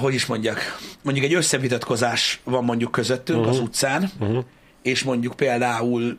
hogy 0.00 0.14
is 0.14 0.26
mondjak, 0.26 0.78
mondjuk 1.02 1.26
egy 1.26 1.34
összevitatkozás 1.34 2.40
van 2.44 2.64
mondjuk 2.64 2.90
közöttünk 2.90 3.38
uh-huh. 3.38 3.54
az 3.54 3.60
utcán, 3.60 4.10
uh-huh. 4.20 4.44
és 4.82 5.02
mondjuk 5.02 5.36
például 5.36 6.18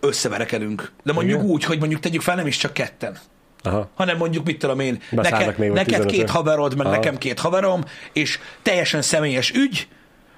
összeverekedünk. 0.00 0.92
De 1.02 1.12
mondjuk 1.12 1.38
Igen. 1.38 1.50
úgy, 1.50 1.64
hogy 1.64 1.78
mondjuk 1.78 2.00
tegyük 2.00 2.20
fel 2.20 2.36
nem 2.36 2.46
is 2.46 2.56
csak 2.56 2.72
ketten, 2.72 3.18
Aha. 3.62 3.88
hanem 3.94 4.16
mondjuk 4.16 4.44
mit 4.44 4.58
tudom 4.58 4.80
én, 4.80 5.00
Beszállnak 5.10 5.40
neked, 5.40 5.58
még 5.58 5.68
vagy 5.68 5.86
neked 5.86 6.00
15-ön. 6.00 6.10
két 6.10 6.30
haverod, 6.30 6.76
meg 6.76 6.86
Aha. 6.86 6.94
nekem 6.94 7.18
két 7.18 7.38
haverom, 7.38 7.84
és 8.12 8.38
teljesen 8.62 9.02
személyes 9.02 9.50
ügy, 9.50 9.88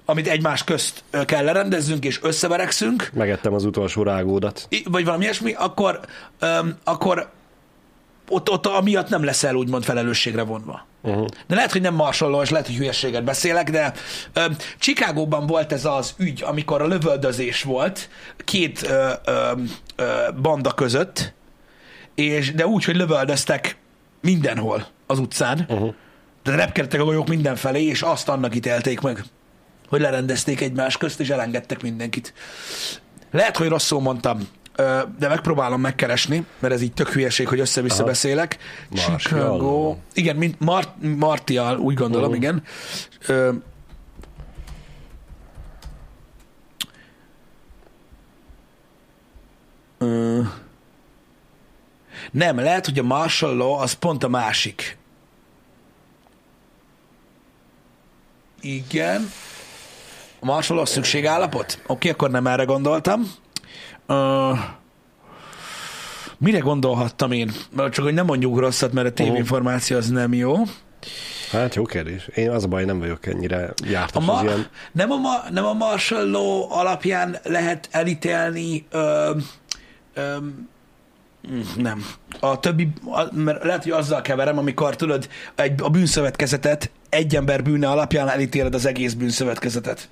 amit 0.05 0.29
egymás 0.29 0.65
közt 0.65 1.05
kell 1.27 1.45
lerendezzünk, 1.45 2.05
és 2.05 2.19
összeverekszünk, 2.23 3.11
Megettem 3.15 3.55
az 3.55 3.65
utolsó 3.65 4.03
rágódat. 4.03 4.69
Vagy 4.85 5.05
valami 5.05 5.23
ilyesmi, 5.23 5.53
akkor, 5.53 6.01
öm, 6.39 6.77
akkor 6.85 7.31
ott, 8.29 8.51
ott 8.51 8.67
amiatt 8.67 9.09
nem 9.09 9.25
leszel 9.25 9.55
úgymond 9.55 9.85
felelősségre 9.85 10.43
vonva. 10.43 10.87
Uh-huh. 11.03 11.27
De 11.47 11.55
lehet, 11.55 11.73
hogy 11.73 11.81
nem 11.81 11.95
marsaló, 11.95 12.43
és 12.43 12.51
lehet, 12.51 12.67
hogy 12.67 12.77
hülyeséget 12.77 13.25
beszélek, 13.25 13.71
de 13.71 13.93
öm, 14.33 14.57
Chicagóban 14.79 15.47
volt 15.47 15.73
ez 15.73 15.85
az 15.85 16.15
ügy, 16.17 16.43
amikor 16.43 16.83
a 16.83 16.87
lövöldözés 16.87 17.63
volt 17.63 18.09
két 18.45 18.83
ö, 18.83 19.13
ö, 19.25 19.53
ö, 19.97 20.29
banda 20.43 20.73
között, 20.75 21.33
és, 22.15 22.53
de 22.55 22.67
úgy, 22.67 22.85
hogy 22.85 22.97
lövöldöztek 22.97 23.77
mindenhol 24.21 24.87
az 25.07 25.19
utcán, 25.19 25.67
Uh-huh. 25.69 25.95
de 26.43 26.55
repkedtek 26.57 27.01
a 27.01 27.05
golyók 27.05 27.29
mindenfelé, 27.29 27.83
és 27.85 28.03
azt 28.03 28.29
annak 28.29 28.55
ítélték 28.55 29.01
meg, 29.01 29.25
hogy 29.89 30.01
lerendezték 30.01 30.61
egymás 30.61 30.97
közt, 30.97 31.21
és 31.21 31.29
elengedtek 31.29 31.83
mindenkit. 31.83 32.35
Lehet, 33.31 33.57
hogy 33.57 33.69
rosszul 33.69 34.01
mondtam, 34.01 34.39
ö, 34.39 34.62
de 35.19 35.29
megpróbálom 35.29 35.81
megkeresni, 35.81 36.47
mert 36.59 36.75
ez 36.75 36.83
így 36.83 36.93
tök 36.93 37.09
hülyeség, 37.09 37.49
hogy 37.49 37.61
össze-vissza 37.61 37.97
Aha. 37.97 38.07
beszélek. 38.07 38.59
Martial 38.91 39.17
Chicago. 39.19 39.97
Igen, 40.15 40.37
mint 40.37 40.61
Mart- 40.61 41.03
Martial, 41.17 41.79
úgy 41.79 41.95
gondolom, 41.95 42.29
Mhm. 42.29 42.37
igen. 42.37 42.63
Ö, 43.27 43.53
Ö, 49.99 50.41
nem, 52.31 52.59
lehet, 52.59 52.85
hogy 52.85 52.99
a 52.99 53.03
martial 53.03 53.57
law 53.57 53.73
az 53.73 53.93
pont 53.93 54.23
a 54.25 54.29
másik. 54.29 54.97
Igen. 58.61 59.31
A 60.41 60.45
martial 60.45 60.77
law 60.77 60.87
szükségállapot? 60.87 61.83
Oké, 61.87 62.09
akkor 62.11 62.31
nem 62.31 62.47
erre 62.47 62.65
gondoltam. 62.65 63.33
Ö, 64.13 64.53
mire 66.39 66.59
gondolhattam 66.59 67.33
én? 67.33 67.51
Csak 67.77 68.05
hogy 68.05 68.15
nem 68.15 68.27
mondjuk 68.27 68.59
rosszat, 68.59 68.93
mert 68.93 69.07
a 69.07 69.13
tévinformáció 69.13 69.97
az 69.97 70.09
nem 70.09 70.33
jó. 70.35 70.57
Hát 71.51 71.75
jó 71.75 71.85
kérdés. 71.85 72.29
Én 72.35 72.51
az 72.51 72.65
a 72.65 72.69
baj, 72.69 72.85
nem 72.85 72.99
vagyok 72.99 73.27
ennyire 73.27 73.65
A 73.65 73.73
jártas 73.89 74.25
ma, 74.25 74.33
az 74.33 74.43
ilyen. 74.43 74.67
nem, 74.93 75.11
a 75.11 75.17
ma, 75.17 75.31
nem 75.51 75.65
a 75.65 75.73
martial 75.73 76.31
law 76.31 76.73
alapján 76.73 77.37
lehet 77.43 77.89
elítélni 77.91 78.87
ö, 78.91 79.37
ö, 80.15 80.37
nem. 81.77 82.05
A 82.41 82.61
többi, 82.61 82.89
a, 83.05 83.35
mert 83.35 83.65
lehet, 83.65 83.83
hogy 83.83 83.93
azzal 83.93 84.21
keverem, 84.21 84.59
amikor 84.59 84.97
tudod, 84.97 85.29
egy, 85.55 85.83
a 85.83 85.89
bűnszövetkezetet 85.89 86.91
egy 87.09 87.37
ember 87.37 87.63
bűne 87.63 87.91
alapján 87.91 88.29
elítéled 88.29 88.75
az 88.75 88.87
egész 88.87 89.13
bűnszövetkezetet. 89.13 90.09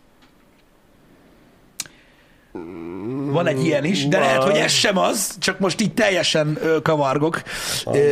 Van 3.26 3.46
egy 3.46 3.64
ilyen 3.64 3.84
is, 3.84 4.08
de 4.08 4.18
lehet, 4.18 4.42
hogy 4.42 4.56
ez 4.56 4.72
sem 4.72 4.98
az, 4.98 5.38
csak 5.38 5.58
most 5.58 5.80
így 5.80 5.94
teljesen 5.94 6.58
ö, 6.62 6.82
kavargok. 6.82 7.42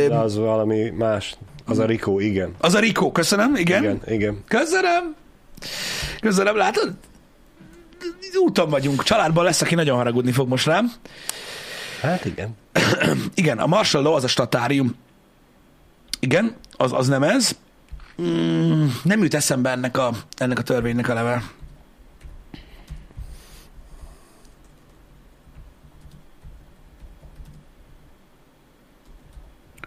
Az, 0.09 0.37
valami 0.37 0.89
más. 0.89 1.35
Az 1.65 1.79
a 1.79 1.85
Rikó, 1.85 2.19
igen. 2.19 2.55
Az 2.57 2.73
a 2.73 2.79
Rikó, 2.79 3.11
köszönöm, 3.11 3.55
igen. 3.55 3.83
Igen, 3.83 4.01
igen. 4.07 4.43
Köszönöm. 4.47 5.15
Köszönöm, 6.19 6.55
látod? 6.55 6.93
Úton 8.43 8.69
vagyunk. 8.69 9.03
Családban 9.03 9.43
lesz, 9.43 9.61
aki 9.61 9.75
nagyon 9.75 9.97
haragudni 9.97 10.31
fog 10.31 10.47
most 10.47 10.65
rám. 10.65 10.91
Hát 12.01 12.25
igen. 12.25 12.57
Igen, 13.33 13.57
a 13.57 13.67
Marshall 13.67 14.03
Law 14.03 14.13
az 14.13 14.23
a 14.23 14.27
statárium. 14.27 14.95
Igen, 16.19 16.55
az, 16.77 16.93
az 16.93 17.07
nem 17.07 17.23
ez. 17.23 17.55
Mm, 18.21 18.85
nem 19.03 19.21
jut 19.21 19.33
eszembe 19.33 19.69
ennek 19.69 19.97
a, 19.97 20.11
ennek 20.37 20.59
a 20.59 20.61
törvénynek 20.61 21.09
a 21.09 21.13
neve. 21.13 21.43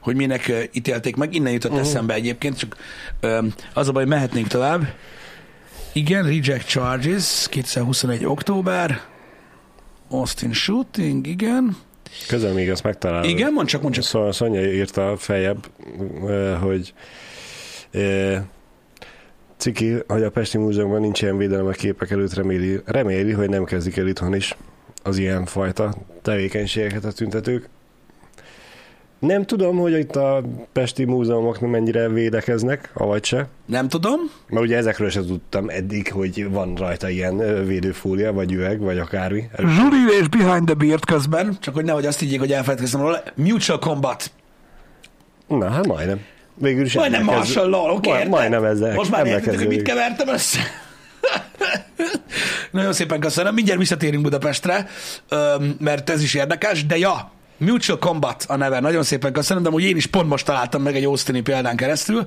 Hogy 0.03 0.17
minek 0.17 0.69
ítélték 0.73 1.17
meg, 1.17 1.35
innen 1.35 1.53
jutott 1.53 1.71
uh-huh. 1.71 1.87
eszembe 1.87 2.15
egyébként, 2.15 2.59
csak 2.59 2.77
az 3.75 3.89
a 3.89 3.93
baj, 3.93 4.05
mehetnénk 4.05 4.47
tovább. 4.47 4.87
Igen, 5.93 6.25
reject 6.25 6.67
charges, 6.67 7.47
2021. 7.49 8.25
október. 8.25 9.01
Austin 10.09 10.53
shooting, 10.53 11.27
igen. 11.27 11.77
Közben 12.29 12.55
még 12.55 12.71
azt 12.71 12.83
megtalálom. 12.83 13.29
Igen, 13.29 13.53
mondd 13.53 13.67
csak, 13.67 13.83
mondd 13.83 13.95
csak. 13.95 14.05
Szóval 14.05 14.33
Szonya 14.33 14.61
írta 14.61 15.17
feljebb, 15.17 15.67
hogy 16.61 16.95
ciki, 19.57 19.95
hogy 20.07 20.23
a 20.23 20.31
Pesti 20.31 20.59
Múzeumban 20.59 21.01
nincs 21.01 21.23
ilyen 21.23 21.37
védelem 21.37 21.67
a 21.67 21.71
képek 21.71 22.11
előtt, 22.11 22.35
reméli, 22.35 22.81
reméli, 22.85 23.33
hogy 23.33 23.49
nem 23.49 23.65
kezdik 23.65 23.97
el 23.97 24.07
itthon 24.07 24.35
is 24.35 24.57
az 25.03 25.19
ilyen 25.19 25.45
fajta 25.45 25.95
tevékenységeket 26.23 27.05
a 27.05 27.13
tüntetők. 27.13 27.69
Nem 29.27 29.45
tudom, 29.45 29.77
hogy 29.77 29.93
itt 29.93 30.17
a 30.17 30.43
Pesti 30.73 31.05
Múzeumok 31.05 31.61
mennyire 31.61 32.09
védekeznek, 32.09 32.91
avagy 32.95 33.25
se. 33.25 33.47
Nem 33.67 33.89
tudom. 33.89 34.21
Mert 34.49 34.65
ugye 34.65 34.77
ezekről 34.77 35.11
sem 35.11 35.27
tudtam 35.27 35.69
eddig, 35.69 36.13
hogy 36.13 36.51
van 36.51 36.75
rajta 36.75 37.09
ilyen 37.09 37.65
védőfólia, 37.67 38.33
vagy 38.33 38.53
üveg, 38.53 38.81
vagy 38.81 38.99
akármi. 38.99 39.49
Zsuli 39.59 40.21
és 40.21 40.29
Behind 40.29 40.65
the 40.65 40.75
Beard 40.75 41.05
közben, 41.05 41.57
csak 41.61 41.75
hogy 41.75 41.85
nehogy 41.85 42.07
azt 42.07 42.19
higgyék, 42.19 42.39
hogy 42.39 42.53
elfelejtkeztem 42.53 43.01
róla, 43.01 43.23
Mutual 43.35 43.79
Combat. 43.79 44.31
Na, 45.47 45.71
hát 45.71 45.87
majdnem. 45.87 46.21
Végül 46.55 46.85
is 46.85 46.95
Majdnem 46.95 47.25
Marshall 47.25 47.69
Law, 47.69 47.95
oké? 47.95 48.09
Ma- 48.11 48.17
érted? 48.17 48.31
Majdnem 48.31 48.65
ezzel. 48.65 48.95
Most 48.95 49.11
már 49.11 49.27
értitek, 49.27 49.59
hogy 49.59 49.69
mit 49.69 49.83
kevertem 49.83 50.29
össze? 50.29 50.61
Nagyon 52.71 52.93
szépen 52.93 53.21
köszönöm. 53.21 53.55
Mindjárt 53.55 53.79
visszatérünk 53.79 54.23
Budapestre, 54.23 54.87
mert 55.79 56.11
ez 56.11 56.23
is 56.23 56.35
érdekes, 56.35 56.87
de 56.87 56.99
ja, 56.99 57.31
Mutual 57.63 57.99
Combat 57.99 58.45
a 58.49 58.57
neve. 58.57 58.81
Nagyon 58.81 59.03
szépen 59.03 59.33
köszönöm, 59.33 59.63
de 59.63 59.69
úgy 59.69 59.83
én 59.83 59.97
is 59.97 60.07
pont 60.07 60.29
most 60.29 60.47
találtam 60.47 60.83
meg 60.83 60.97
egy 60.97 61.05
Austini 61.05 61.41
példán 61.41 61.77
keresztül, 61.77 62.25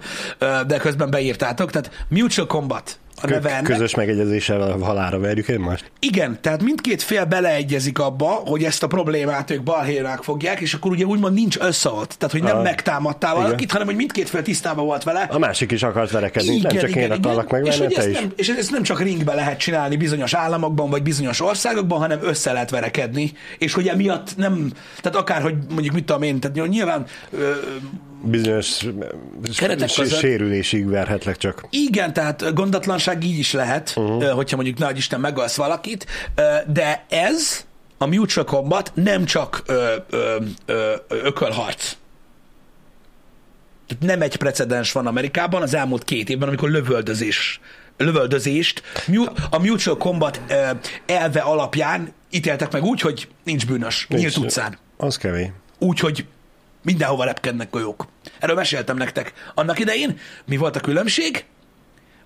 de 0.67 0.77
közben 0.77 1.09
beírtátok. 1.09 1.71
Tehát 1.71 2.05
Mutual 2.07 2.47
Combat 2.47 2.99
a 3.21 3.27
neve 3.27 3.49
ennek. 3.49 3.63
Közös 3.63 3.95
megegyezéssel 3.95 4.61
a 4.61 4.85
halára 4.85 5.19
verjük 5.19 5.47
egymást. 5.47 5.91
Igen, 5.99 6.37
tehát 6.41 6.63
mindkét 6.63 7.01
fél 7.01 7.25
beleegyezik 7.25 7.99
abba, 7.99 8.25
hogy 8.27 8.63
ezt 8.63 8.83
a 8.83 8.87
problémát 8.87 9.51
ők 9.51 9.63
balhérák 9.63 10.23
fogják, 10.23 10.59
és 10.59 10.73
akkor 10.73 10.91
ugye 10.91 11.05
úgymond 11.05 11.33
nincs 11.33 11.57
összealt. 11.57 12.15
Tehát, 12.17 12.33
hogy 12.33 12.43
nem 12.43 12.57
Ah, 12.57 12.63
megtámadtál 12.63 13.33
valakit, 13.35 13.53
igen. 13.59 13.69
hanem 13.71 13.87
hogy 13.87 13.95
mindkét 13.95 14.29
fél 14.29 14.41
tisztában 14.41 14.85
volt 14.85 15.03
vele. 15.03 15.27
A 15.31 15.37
másik 15.37 15.71
is 15.71 15.83
akart 15.83 16.11
verekedni, 16.11 16.59
nem 16.61 16.77
csak 16.77 16.95
én 16.95 17.11
akarlak 17.11 17.45
és, 17.45 17.51
megvenni, 17.51 17.79
hogy 17.83 17.93
te 17.93 18.09
is. 18.09 18.19
nem, 18.19 18.31
és 18.35 18.47
ezt 18.49 18.71
nem 18.71 18.83
csak 18.83 19.01
ringbe 19.01 19.33
lehet 19.33 19.59
csinálni 19.59 19.95
bizonyos 19.97 20.33
államokban, 20.33 20.89
vagy 20.89 21.03
bizonyos 21.03 21.41
országokban, 21.41 21.99
hanem 21.99 22.19
össze 22.21 22.51
lehet 22.51 22.69
verekedni, 22.69 23.31
és 23.57 23.73
hogy 23.73 23.87
emiatt 23.87 24.37
nem, 24.37 24.71
tehát 25.01 25.17
akár, 25.17 25.41
hogy 25.41 25.55
mondjuk 25.69 25.93
mit 25.93 26.05
tudom 26.05 26.21
én, 26.21 26.39
tehát 26.39 26.67
nyilván 26.69 27.05
ö, 27.31 27.51
Bizonyos 28.23 28.85
Keretek 29.55 29.91
között. 29.95 30.19
sérülésig 30.19 30.89
verhetlek 30.89 31.37
csak. 31.37 31.67
Igen, 31.69 32.13
tehát 32.13 32.53
gondatlanság 32.53 33.23
így 33.23 33.39
is 33.39 33.53
lehet, 33.53 33.93
uh-huh. 33.95 34.29
hogyha 34.29 34.55
mondjuk 34.55 34.77
nagy 34.77 34.97
Isten 34.97 35.19
megölsz 35.19 35.55
valakit, 35.55 36.05
de 36.67 37.05
ez 37.09 37.65
a 37.97 38.05
mutual 38.05 38.45
combat 38.45 38.91
nem 38.93 39.25
csak 39.25 39.63
ö, 39.65 39.95
ö, 40.09 40.35
ö, 40.65 40.93
ökölharc. 41.07 41.95
Nem 43.99 44.21
egy 44.21 44.35
precedens 44.35 44.91
van 44.91 45.07
Amerikában 45.07 45.61
az 45.61 45.73
elmúlt 45.73 46.03
két 46.03 46.29
évben, 46.29 46.47
amikor 46.47 46.69
lövöldözés 46.69 47.59
lövöldözést 47.97 48.81
a 49.49 49.59
mutual 49.59 49.97
combat 49.97 50.41
elve 51.05 51.39
alapján 51.39 52.13
ítéltek 52.29 52.71
meg 52.71 52.83
úgy, 52.83 53.01
hogy 53.01 53.27
nincs 53.43 53.65
bűnös, 53.65 54.05
Nincs. 54.09 54.21
nyílt 54.21 54.37
utcán. 54.37 54.77
Az 54.97 55.17
kemény. 55.17 55.53
Úgy, 55.79 55.99
hogy 55.99 56.25
mindenhova 56.85 57.23
repkednek 57.23 57.69
golyók. 57.69 58.05
Erről 58.39 58.55
meséltem 58.55 58.97
nektek. 58.97 59.33
Annak 59.53 59.79
idején 59.79 60.17
mi 60.45 60.57
volt 60.57 60.75
a 60.75 60.79
különbség? 60.79 61.45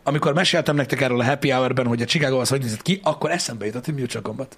Amikor 0.04 0.34
meséltem 0.34 0.76
nektek 0.76 1.02
erről 1.02 1.20
a 1.20 1.24
happy 1.24 1.50
hour-ben, 1.50 1.86
hogy 1.88 2.02
a 2.02 2.06
Chicago 2.06 2.40
az 2.40 2.50
hogy 2.50 2.62
nézett 2.62 2.82
ki, 2.82 3.00
akkor 3.04 3.32
eszembe 3.32 3.66
jutott, 3.66 3.86
hogy 3.86 3.94
Mutual 3.96 4.24
Combat. 4.24 4.58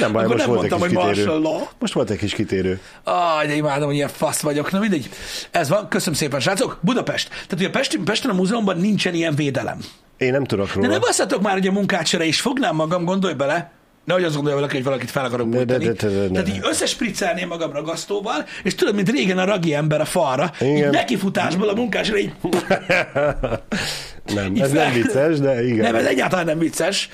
Nem 0.00 0.12
baj, 0.12 0.24
Akkor 0.24 0.34
most 0.36 0.46
nem 0.46 0.54
volt 0.56 0.64
egy 0.64 0.70
mondtam, 0.70 0.88
kis 0.88 0.96
hogy 0.98 1.06
kitérő. 1.14 1.26
martial 1.36 1.52
law. 1.52 1.66
Most 1.78 1.92
volt 1.92 2.10
egy 2.10 2.18
kis 2.18 2.32
kitérő. 2.34 2.80
Ah, 3.04 3.46
de 3.46 3.54
imádom, 3.54 3.86
hogy 3.86 3.94
ilyen 3.94 4.08
fasz 4.08 4.40
vagyok. 4.40 4.70
Na 4.70 4.78
mindegy. 4.78 5.08
Ez 5.50 5.68
van. 5.68 5.88
Köszönöm 5.88 6.14
szépen, 6.18 6.40
srácok. 6.40 6.78
Budapest. 6.80 7.28
Tehát, 7.28 7.50
hogy 7.50 7.64
a 7.64 7.70
Pesti, 7.70 7.98
Pesten 7.98 8.30
a 8.30 8.34
múzeumban 8.34 8.76
nincsen 8.78 9.14
ilyen 9.14 9.34
védelem. 9.34 9.78
Én 10.16 10.32
nem 10.32 10.44
tudok 10.44 10.66
De 10.66 10.72
róla. 10.74 10.88
nem 10.88 11.00
basszatok 11.00 11.42
már, 11.42 11.52
hogy 11.52 11.66
a 11.66 11.72
munkácsere 11.72 12.24
is 12.24 12.40
fognám 12.40 12.74
magam, 12.74 13.04
gondolj 13.04 13.34
bele, 13.34 13.70
Nehogy 14.08 14.24
azt 14.24 14.34
gondolja 14.34 14.56
valaki, 14.58 14.74
hogy 14.76 14.84
valakit 14.84 15.10
fel 15.10 15.24
akarok 15.24 15.48
De- 15.48 15.64
de- 15.64 15.76
bújtani. 15.78 15.84
de- 15.84 16.08
de- 16.08 16.14
de- 16.20 16.26
de- 16.28 16.42
Tehát 16.42 16.48
így 16.48 16.60
összespriccelném 16.70 17.48
magam 17.48 17.72
ragasztóval, 17.72 18.44
és 18.62 18.74
tudod, 18.74 18.94
mint 18.94 19.10
régen 19.10 19.38
a 19.38 19.44
ragi 19.44 19.74
ember 19.74 20.00
a 20.00 20.04
falra, 20.04 20.52
így 20.62 20.68
Igen. 20.76 20.90
nekifutásból 20.90 21.68
a 21.68 21.74
munkásra 21.74 22.16
így 22.18 22.32
Nem, 24.34 24.54
Így 24.54 24.60
ez 24.60 24.72
fel- 24.72 24.84
nem 24.84 24.92
vicces, 24.92 25.38
de 25.38 25.64
igen. 25.66 25.78
Nem, 25.78 25.94
ez 25.94 26.04
egyáltalán 26.06 26.44
nem 26.44 26.58
vicces. 26.58 27.08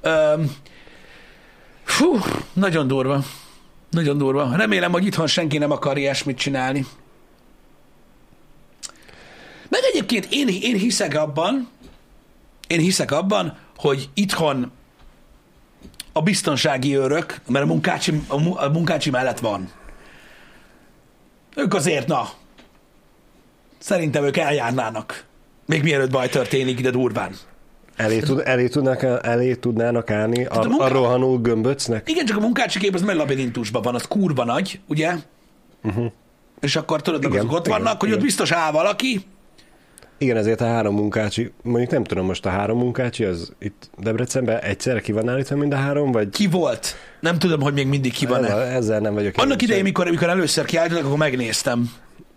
Öm, 0.00 0.52
fú, 1.84 2.18
nagyon 2.52 2.86
durva. 2.86 3.24
Nagyon 3.90 4.18
durva. 4.18 4.56
Remélem, 4.56 4.92
hogy 4.92 5.06
itthon 5.06 5.26
senki 5.26 5.58
nem 5.58 5.70
akar 5.70 5.98
ilyesmit 5.98 6.38
csinálni. 6.38 6.86
Meg 9.68 9.80
egyébként 9.92 10.26
én, 10.30 10.48
én 10.48 10.76
hiszek 10.76 11.14
abban, 11.14 11.68
én 12.66 12.78
hiszek 12.80 13.10
abban, 13.12 13.56
hogy 13.76 14.08
itthon 14.14 14.72
a 16.12 16.22
biztonsági 16.22 16.96
őrök, 16.96 17.40
mert 17.48 17.64
a 17.64 17.68
munkácsi, 17.68 18.22
a 18.28 18.38
mu- 18.38 18.58
a 18.58 18.68
munkácsi 18.68 19.10
mellett 19.10 19.38
van. 19.38 19.68
Ők 21.56 21.74
azért, 21.74 22.06
na, 22.06 22.28
szerintem 23.78 24.24
ők 24.24 24.36
eljárnának. 24.36 25.24
Még 25.66 25.82
mielőtt 25.82 26.10
baj 26.10 26.28
történik 26.28 26.78
ide 26.78 26.90
durván. 26.90 27.34
Elé, 27.96 28.18
tud, 28.18 28.42
elé, 28.44 28.68
tudnak, 28.68 29.02
elé 29.22 29.54
tudnának 29.54 30.10
állni 30.10 30.44
a, 30.44 30.54
a 30.54 30.60
a, 30.60 30.68
munka- 30.68 30.88
rohanó 30.88 31.38
gömböcnek? 31.38 32.08
Igen, 32.10 32.26
csak 32.26 32.36
a 32.36 32.40
munkácsi 32.40 32.78
kép 32.78 32.94
az 32.94 33.02
meg 33.02 33.16
labirintusban 33.16 33.82
van, 33.82 33.94
az 33.94 34.02
kurva 34.08 34.44
nagy, 34.44 34.80
ugye? 34.86 35.14
Uh-huh. 35.82 36.12
És 36.60 36.76
akkor 36.76 37.02
tudod, 37.02 37.24
azok 37.24 37.52
ott 37.52 37.66
igen, 37.66 37.82
vannak, 37.82 37.98
hogy 38.00 38.08
igen. 38.08 38.20
ott 38.20 38.24
biztos 38.26 38.50
áll 38.52 38.72
valaki. 38.72 39.26
Igen, 40.22 40.36
ezért 40.36 40.60
a 40.60 40.66
három 40.66 40.94
munkácsi, 40.94 41.52
mondjuk 41.62 41.90
nem 41.90 42.04
tudom 42.04 42.26
most 42.26 42.46
a 42.46 42.48
három 42.48 42.78
munkácsi, 42.78 43.24
az 43.24 43.52
itt 43.58 43.90
Debrecenben 43.98 44.58
egyszerre 44.58 45.00
ki 45.00 45.12
van 45.12 45.28
állítva 45.28 45.56
mind 45.56 45.72
a 45.72 45.76
három, 45.76 46.12
vagy 46.12 46.28
Ki 46.28 46.46
volt? 46.46 46.94
Nem 47.20 47.38
tudom, 47.38 47.60
hogy 47.60 47.72
még 47.72 47.86
mindig 47.86 48.12
ki 48.12 48.26
van-e. 48.26 48.46
ezzel, 48.46 48.62
ezzel 48.62 49.00
nem 49.00 49.14
vagyok 49.14 49.34
Annak 49.36 49.62
idején, 49.62 49.82
mikor, 49.82 50.10
mikor 50.10 50.28
először 50.28 50.64
kiállítottak, 50.64 51.04
akkor 51.04 51.18
megnéztem. 51.18 51.92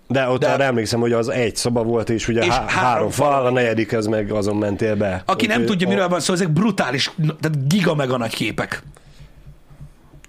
De 0.08 0.28
ott 0.28 0.40
De- 0.40 0.52
arra 0.52 0.64
emlékszem, 0.64 1.00
hogy 1.00 1.12
az 1.12 1.30
egy 1.30 1.56
szoba 1.56 1.84
volt, 1.84 2.10
és 2.10 2.28
ugye 2.28 2.42
És 2.42 2.48
há- 2.48 2.70
három 2.70 2.86
három 2.92 3.10
fal, 3.10 3.46
a 3.46 3.50
negyedik 3.52 3.94
az 3.94 4.06
meg 4.06 4.32
azon 4.32 4.56
mentél 4.56 4.96
be. 4.96 5.24
Aki 5.26 5.46
nem 5.46 5.66
tudja, 5.66 5.88
miről 5.88 6.08
van 6.08 6.20
szó, 6.20 6.34
ezek 6.34 6.50
brutális, 6.50 7.12
tehát 7.40 7.68
giga 7.68 7.96
meg 7.96 8.10
a 8.12 8.18
nagy 8.18 8.36
képek. 8.36 8.84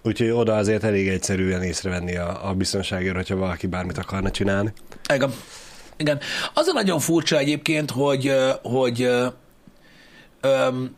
Úgyhogy 0.02 0.30
oda 0.30 0.56
azért 0.56 0.84
elég 0.84 1.08
egyszerűen 1.08 1.62
észrevenni 1.62 2.16
a, 2.16 2.48
a 2.48 2.52
biztonságért, 2.52 3.14
hogyha 3.16 3.36
valaki 3.36 3.66
bármit 3.66 3.98
akarna 3.98 4.30
csinálni. 4.30 4.72
Igen. 5.14 5.30
Igen. 5.96 6.20
Az 6.54 6.66
a 6.66 6.72
nagyon 6.72 6.98
furcsa 6.98 7.38
egyébként, 7.38 7.90
hogy, 7.90 8.32
hogy 8.62 9.02
öm, 10.40 10.96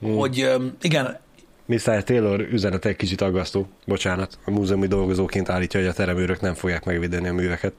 Hmm. 0.00 0.16
hogy 0.16 0.40
öm, 0.40 0.76
igen, 0.80 1.18
Mr. 1.66 2.04
Taylor 2.04 2.40
üzenete 2.40 2.88
egy 2.88 2.96
kicsit 2.96 3.20
aggasztó. 3.20 3.68
Bocsánat, 3.86 4.38
a 4.44 4.50
múzeumi 4.50 4.86
dolgozóként 4.86 5.48
állítja, 5.48 5.80
hogy 5.80 5.88
a 5.88 5.92
teremőrök 5.92 6.40
nem 6.40 6.54
fogják 6.54 6.84
megvédeni 6.84 7.28
a 7.28 7.32
műveket. 7.32 7.72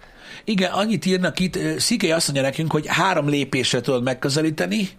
Igen, 0.44 0.72
annyit 0.72 1.06
írnak 1.06 1.40
itt, 1.40 1.80
Szikei 1.80 2.12
azt 2.12 2.26
mondja 2.26 2.46
nekünk, 2.46 2.72
hogy 2.72 2.86
három 2.88 3.30
lépésre 3.30 3.82
tudod 3.82 4.04
megközelíteni. 4.04 4.90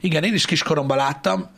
Igen, 0.00 0.24
én 0.24 0.34
is 0.34 0.44
kiskoromban 0.44 0.96
láttam, 0.96 1.50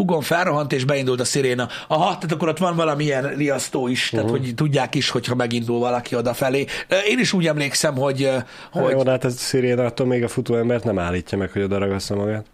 Hugon 0.00 0.20
felrohant, 0.20 0.72
és 0.72 0.84
beindult 0.84 1.20
a 1.20 1.24
sziréna. 1.24 1.68
Aha, 1.88 2.04
tehát 2.14 2.32
akkor 2.32 2.48
ott 2.48 2.58
van 2.58 2.76
valamilyen 2.76 3.34
riasztó 3.34 3.88
is, 3.88 4.08
tehát 4.10 4.26
Mhm. 4.26 4.34
hogy 4.36 4.54
tudják 4.54 4.94
is, 4.94 5.10
hogyha 5.10 5.34
megindul 5.34 5.78
valaki 5.78 6.14
odafelé. 6.16 6.66
Én 7.08 7.18
is 7.18 7.32
úgy 7.32 7.46
emlékszem, 7.46 7.96
hogy, 7.96 8.30
Hogy... 8.72 8.90
Jó, 8.90 9.02
de 9.02 9.10
hát 9.10 9.24
ez 9.24 9.36
sziréna 9.38 9.84
attól 9.84 10.06
még 10.06 10.22
a 10.22 10.28
futó 10.28 10.54
embert 10.56 10.84
nem 10.84 10.98
állítja 10.98 11.38
meg, 11.38 11.50
hogy 11.50 11.62
oda 11.62 11.78
ragassza 11.78 12.14
magát. 12.14 12.46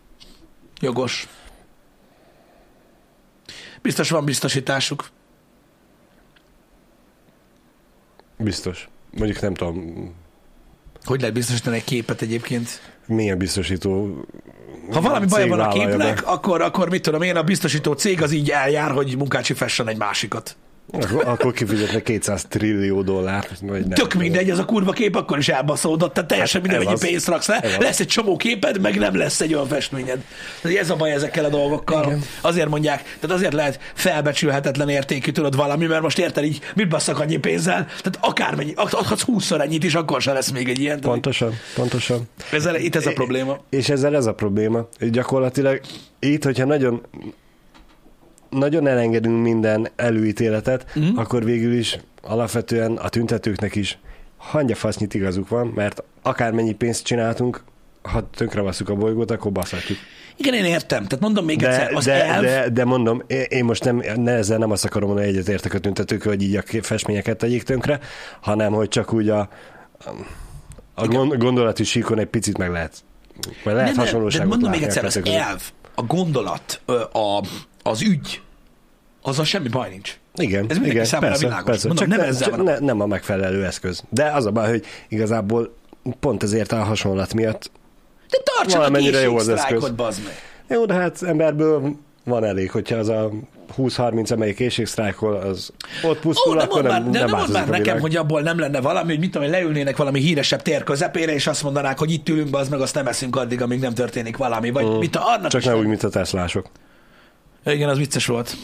jogos. 0.81 1.29
Biztos 3.83 4.11
van 4.11 4.25
biztosításuk. 4.25 5.09
Biztos. 8.39 8.89
Mondjuk 9.17 9.41
nem 9.41 9.55
tudom, 9.55 10.15
Hogy 11.05 11.21
lehet 11.21 11.35
biztosítani 11.35 11.77
egy 11.77 11.85
képet 11.85 12.23
egyébként? 12.23 12.69
Milyen 13.07 13.39
biztosító 13.39 14.25
Ha 14.93 15.01
valami 15.01 15.27
cég 15.27 15.49
van 15.49 15.61
a 15.61 15.69
képnek, 15.69 16.23
be. 16.23 16.31
akkor, 16.31 16.61
akkor 16.61 16.91
mit 16.91 17.03
tudom 17.03 17.23
én, 17.23 17.37
a 17.37 17.43
biztosító 17.43 17.93
cég 17.93 18.23
az 18.23 18.33
így 18.33 18.51
eljár, 18.51 18.91
hogy 18.91 19.17
munkácsi 19.17 19.53
fessen 19.53 19.89
egy 19.89 19.97
másikat. 19.97 20.57
Akkor, 20.91 21.25
akkor 21.27 21.53
kifizetne 21.53 22.03
200 22.03 22.45
trillió 22.49 23.03
dollárt. 23.03 23.59
Vagy 23.61 23.81
nem. 23.81 23.91
Tök 23.91 24.15
mindegy, 24.15 24.51
az 24.51 24.59
a 24.59 24.65
kurva 24.65 24.93
kép 24.93 25.17
akkor 25.17 25.39
is 25.39 25.49
elbaszódott, 25.49 26.15
tehát 26.15 26.29
teljesen 26.29 26.61
mindegy, 26.61 26.81
ez 26.81 26.85
mennyi 26.85 26.97
az. 26.97 27.09
pénzt 27.09 27.29
raksz 27.29 27.49
le, 27.49 27.61
Ez 27.61 27.77
lesz 27.77 28.01
egy 28.01 28.07
csomó 28.07 28.37
képed, 28.37 28.81
meg 28.81 28.99
nem 28.99 29.17
lesz 29.17 29.41
egy 29.41 29.55
olyan 29.55 29.67
festményed. 29.67 30.25
Ez 30.63 30.91
a 30.91 30.97
baj 30.97 31.13
ezekkel 31.13 31.45
a 31.45 31.49
dolgokkal. 31.49 32.05
Igen. 32.05 32.23
Azért 32.41 32.69
mondják, 32.69 33.03
tehát 33.21 33.37
azért 33.37 33.53
lehet 33.53 33.81
felbecsülhetetlen 33.95 34.89
értékű, 34.89 35.31
tudod 35.31 35.57
valami, 35.57 35.87
mert 35.87 36.03
most 36.03 36.19
érted 36.19 36.45
így, 36.45 36.61
mit 36.75 36.89
basszak 36.89 37.19
annyi 37.21 37.37
pénzzel, 37.37 37.87
tehát 37.87 38.19
akármennyi, 38.21 38.73
adhatsz 38.75 39.23
20 39.23 39.51
ennyit 39.51 39.85
is, 39.85 39.95
akkor 39.95 40.23
sem 40.23 40.35
lesz 40.35 40.51
még 40.51 40.69
egy 40.69 40.81
ilyen. 40.81 41.01
Pontosan, 41.01 41.53
pontosan. 41.75 42.29
Ezzel, 42.53 42.77
itt 42.77 42.97
ez 42.97 43.07
a 43.07 43.13
probléma. 43.13 43.59
És 43.71 43.89
ezzel 43.89 44.17
ez 44.17 44.27
a 44.27 44.35
probléma. 44.35 44.89
Gyakorlatilag 44.99 45.81
itt, 46.19 46.45
hogyha 46.45 46.65
nagyon 46.65 47.03
nagyon 48.51 48.87
elengedünk 48.87 49.43
minden 49.43 49.89
előítéletet, 49.97 50.87
mm. 50.99 51.17
akkor 51.17 51.45
végül 51.45 51.73
is 51.73 51.99
alapvetően 52.23 52.97
a 52.97 53.09
tüntetőknek 53.09 53.75
is 53.75 53.99
hangyafasznyit 54.37 55.15
igazuk 55.15 55.49
van, 55.49 55.73
mert 55.75 56.03
akármennyi 56.23 56.73
pénzt 56.73 57.05
csináltunk, 57.05 57.65
ha 58.03 58.31
tönkre 58.31 58.61
a 58.87 58.95
bolygót, 58.95 59.31
akkor 59.31 59.53
baszhatjuk. 59.53 59.99
Igen, 60.37 60.55
én 60.55 60.65
értem. 60.65 61.07
Tehát 61.07 61.21
mondom 61.25 61.45
még 61.45 61.63
egyszer, 61.63 61.89
De, 61.89 61.97
az 61.97 62.05
de, 62.05 62.25
elv, 62.25 62.43
de, 62.45 62.69
de 62.69 62.85
mondom, 62.85 63.23
én- 63.49 63.65
most 63.65 63.85
nem, 63.85 64.03
ne, 64.17 64.33
ezzel 64.33 64.59
nem 64.59 64.71
azt 64.71 64.85
akarom 64.85 65.09
mondani, 65.09 65.29
hogy 65.29 65.37
egyetértek 65.37 65.75
a 65.75 65.79
tüntetőkkel, 65.79 66.31
hogy 66.31 66.43
így 66.43 66.57
a 66.57 66.63
festményeket 66.83 67.37
tegyék 67.37 67.63
tönkre, 67.63 68.01
hanem 68.41 68.73
hogy 68.73 68.89
csak 68.89 69.13
úgy 69.13 69.29
a, 69.29 69.49
a 70.95 71.07
gond, 71.07 71.37
gondolati 71.37 71.85
síkon 71.85 72.19
egy 72.19 72.27
picit 72.27 72.59
meg 72.59 72.71
lehet. 72.71 73.05
Vagy 73.65 73.75
lehet 73.75 73.95
Nem, 73.95 74.05
hasonlóságot 74.05 74.49
de 74.49 74.55
mondom 74.55 74.71
még 74.71 74.83
egyszer, 74.83 75.05
az 75.05 75.21
elv, 75.25 75.63
a 75.95 76.03
gondolat, 76.03 76.81
a, 77.13 77.43
az 77.87 78.03
ügy, 78.03 78.41
azzal 79.23 79.45
semmi 79.45 79.69
baj 79.69 79.89
nincs. 79.91 80.19
Igen, 80.35 80.61
Ez 80.63 80.67
mindenki 80.69 80.91
igen, 80.91 81.05
számára 81.05 81.29
persze, 81.31 81.47
világos. 81.47 81.65
Persze. 81.67 81.87
Mondom, 81.87 82.07
Csak 82.09 82.17
nem 82.17 82.27
ne, 82.27 82.33
ezzel 82.33 82.49
csak 82.49 82.57
van 82.57 82.67
a- 82.67 82.71
ne, 82.71 82.79
nem 82.79 83.01
a 83.01 83.07
megfelelő 83.07 83.65
eszköz. 83.65 84.03
De 84.09 84.25
az 84.31 84.47
a 84.47 84.51
baj, 84.51 84.69
hogy 84.69 84.85
igazából 85.09 85.75
pont 86.21 86.43
ezért 86.43 86.73
a 86.73 86.77
hasonlat 86.85 87.35
miatt. 87.35 87.71
De 88.31 88.39
tartsanak 88.45 88.87
Valamennyire 88.87 89.21
jó 89.21 89.37
az 89.37 89.49
eszköz. 89.49 89.91
bazd 89.91 90.21
meg. 90.25 90.33
Jó, 90.69 90.85
de 90.85 90.95
hát 90.95 91.23
emberből 91.23 91.93
van 92.25 92.45
elég, 92.45 92.71
hogyha 92.71 92.97
az 92.97 93.09
a 93.09 93.31
20-30 93.77 94.33
amelyik 94.33 94.61
éjségsztrájkol, 94.61 95.35
az 95.37 95.73
ott 96.03 96.17
Ó, 96.17 96.19
pusztul, 96.21 96.57
de 96.57 96.63
akkor 96.63 96.83
mondd 96.83 96.93
nem, 96.93 97.03
már, 97.03 97.11
de 97.13 97.19
nem 97.19 97.29
nem 97.29 97.39
mondd 97.39 97.53
már 97.53 97.63
a 97.63 97.67
nekem, 97.71 97.83
világ. 97.83 98.01
hogy 98.01 98.17
abból 98.17 98.41
nem 98.41 98.59
lenne 98.59 98.81
valami, 98.81 99.11
hogy 99.11 99.19
mit 99.19 99.31
tudom, 99.31 99.49
hogy 99.49 99.57
leülnének 99.57 99.97
valami 99.97 100.21
híresebb 100.21 100.63
tér 100.63 100.83
közepére, 100.85 101.33
és 101.33 101.47
azt 101.47 101.63
mondanák, 101.63 101.99
hogy 101.99 102.11
itt 102.13 102.29
ülünk, 102.29 102.57
az 102.57 102.69
meg 102.69 102.81
azt 102.81 102.95
nem 102.95 103.07
eszünk 103.07 103.37
addig, 103.37 103.63
amíg 103.63 103.81
nem 103.81 103.95
történik 103.95 104.37
valami. 104.37 104.71
Vagy 104.71 104.85
mm. 104.87 104.99
mit 104.99 105.17
a, 105.17 105.27
annak 105.37 105.51
Csak 105.51 105.63
ne 105.65 105.71
nem- 105.71 105.79
úgy, 105.79 105.87
mint 105.87 106.03
a 106.03 106.09
teszlások. 106.09 106.67
Igen, 107.67 107.89
az 107.89 107.99
vicces 107.99 108.27
volt. 108.27 108.57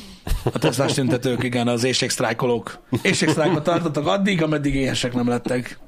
A 0.44 0.58
Teslás 0.58 0.92
tüntetők, 0.92 1.42
igen, 1.42 1.68
az 1.68 1.84
éjségsztrájkolók. 1.84 2.78
Éjségsztrájkot 3.02 3.62
tartottak 3.62 4.06
addig, 4.06 4.42
ameddig 4.42 4.74
éhesek 4.74 5.14
nem 5.14 5.28
lettek. 5.28 5.78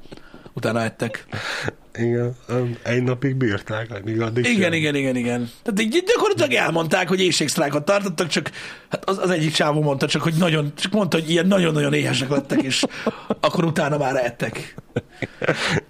Utána 0.55 0.81
ettek. 0.81 1.25
Igen, 1.97 2.35
egy 2.83 3.03
napig 3.03 3.35
bírták, 3.35 4.03
még 4.03 4.21
addig 4.21 4.45
Igen, 4.45 4.61
sem. 4.61 4.73
igen, 4.73 4.95
igen, 4.95 5.15
igen. 5.15 5.49
Tehát 5.63 5.81
így 5.81 6.03
gyakorlatilag 6.07 6.53
elmondták, 6.53 7.07
hogy 7.07 7.21
éjségsztrájkot 7.21 7.85
tartottak, 7.85 8.27
csak 8.27 8.51
hát 8.89 9.09
az, 9.09 9.17
az 9.17 9.29
egyik 9.29 9.53
csávó 9.53 9.81
mondta 9.81 10.07
csak, 10.07 10.21
hogy 10.21 10.33
nagyon, 10.33 10.73
csak 10.75 10.91
mondta, 10.91 11.17
hogy 11.17 11.29
ilyen 11.29 11.47
nagyon-nagyon 11.47 11.93
éhesek 11.93 12.29
lettek, 12.29 12.61
és 12.61 12.83
akkor 13.39 13.63
utána 13.63 13.97
már 13.97 14.15
ettek. 14.15 14.75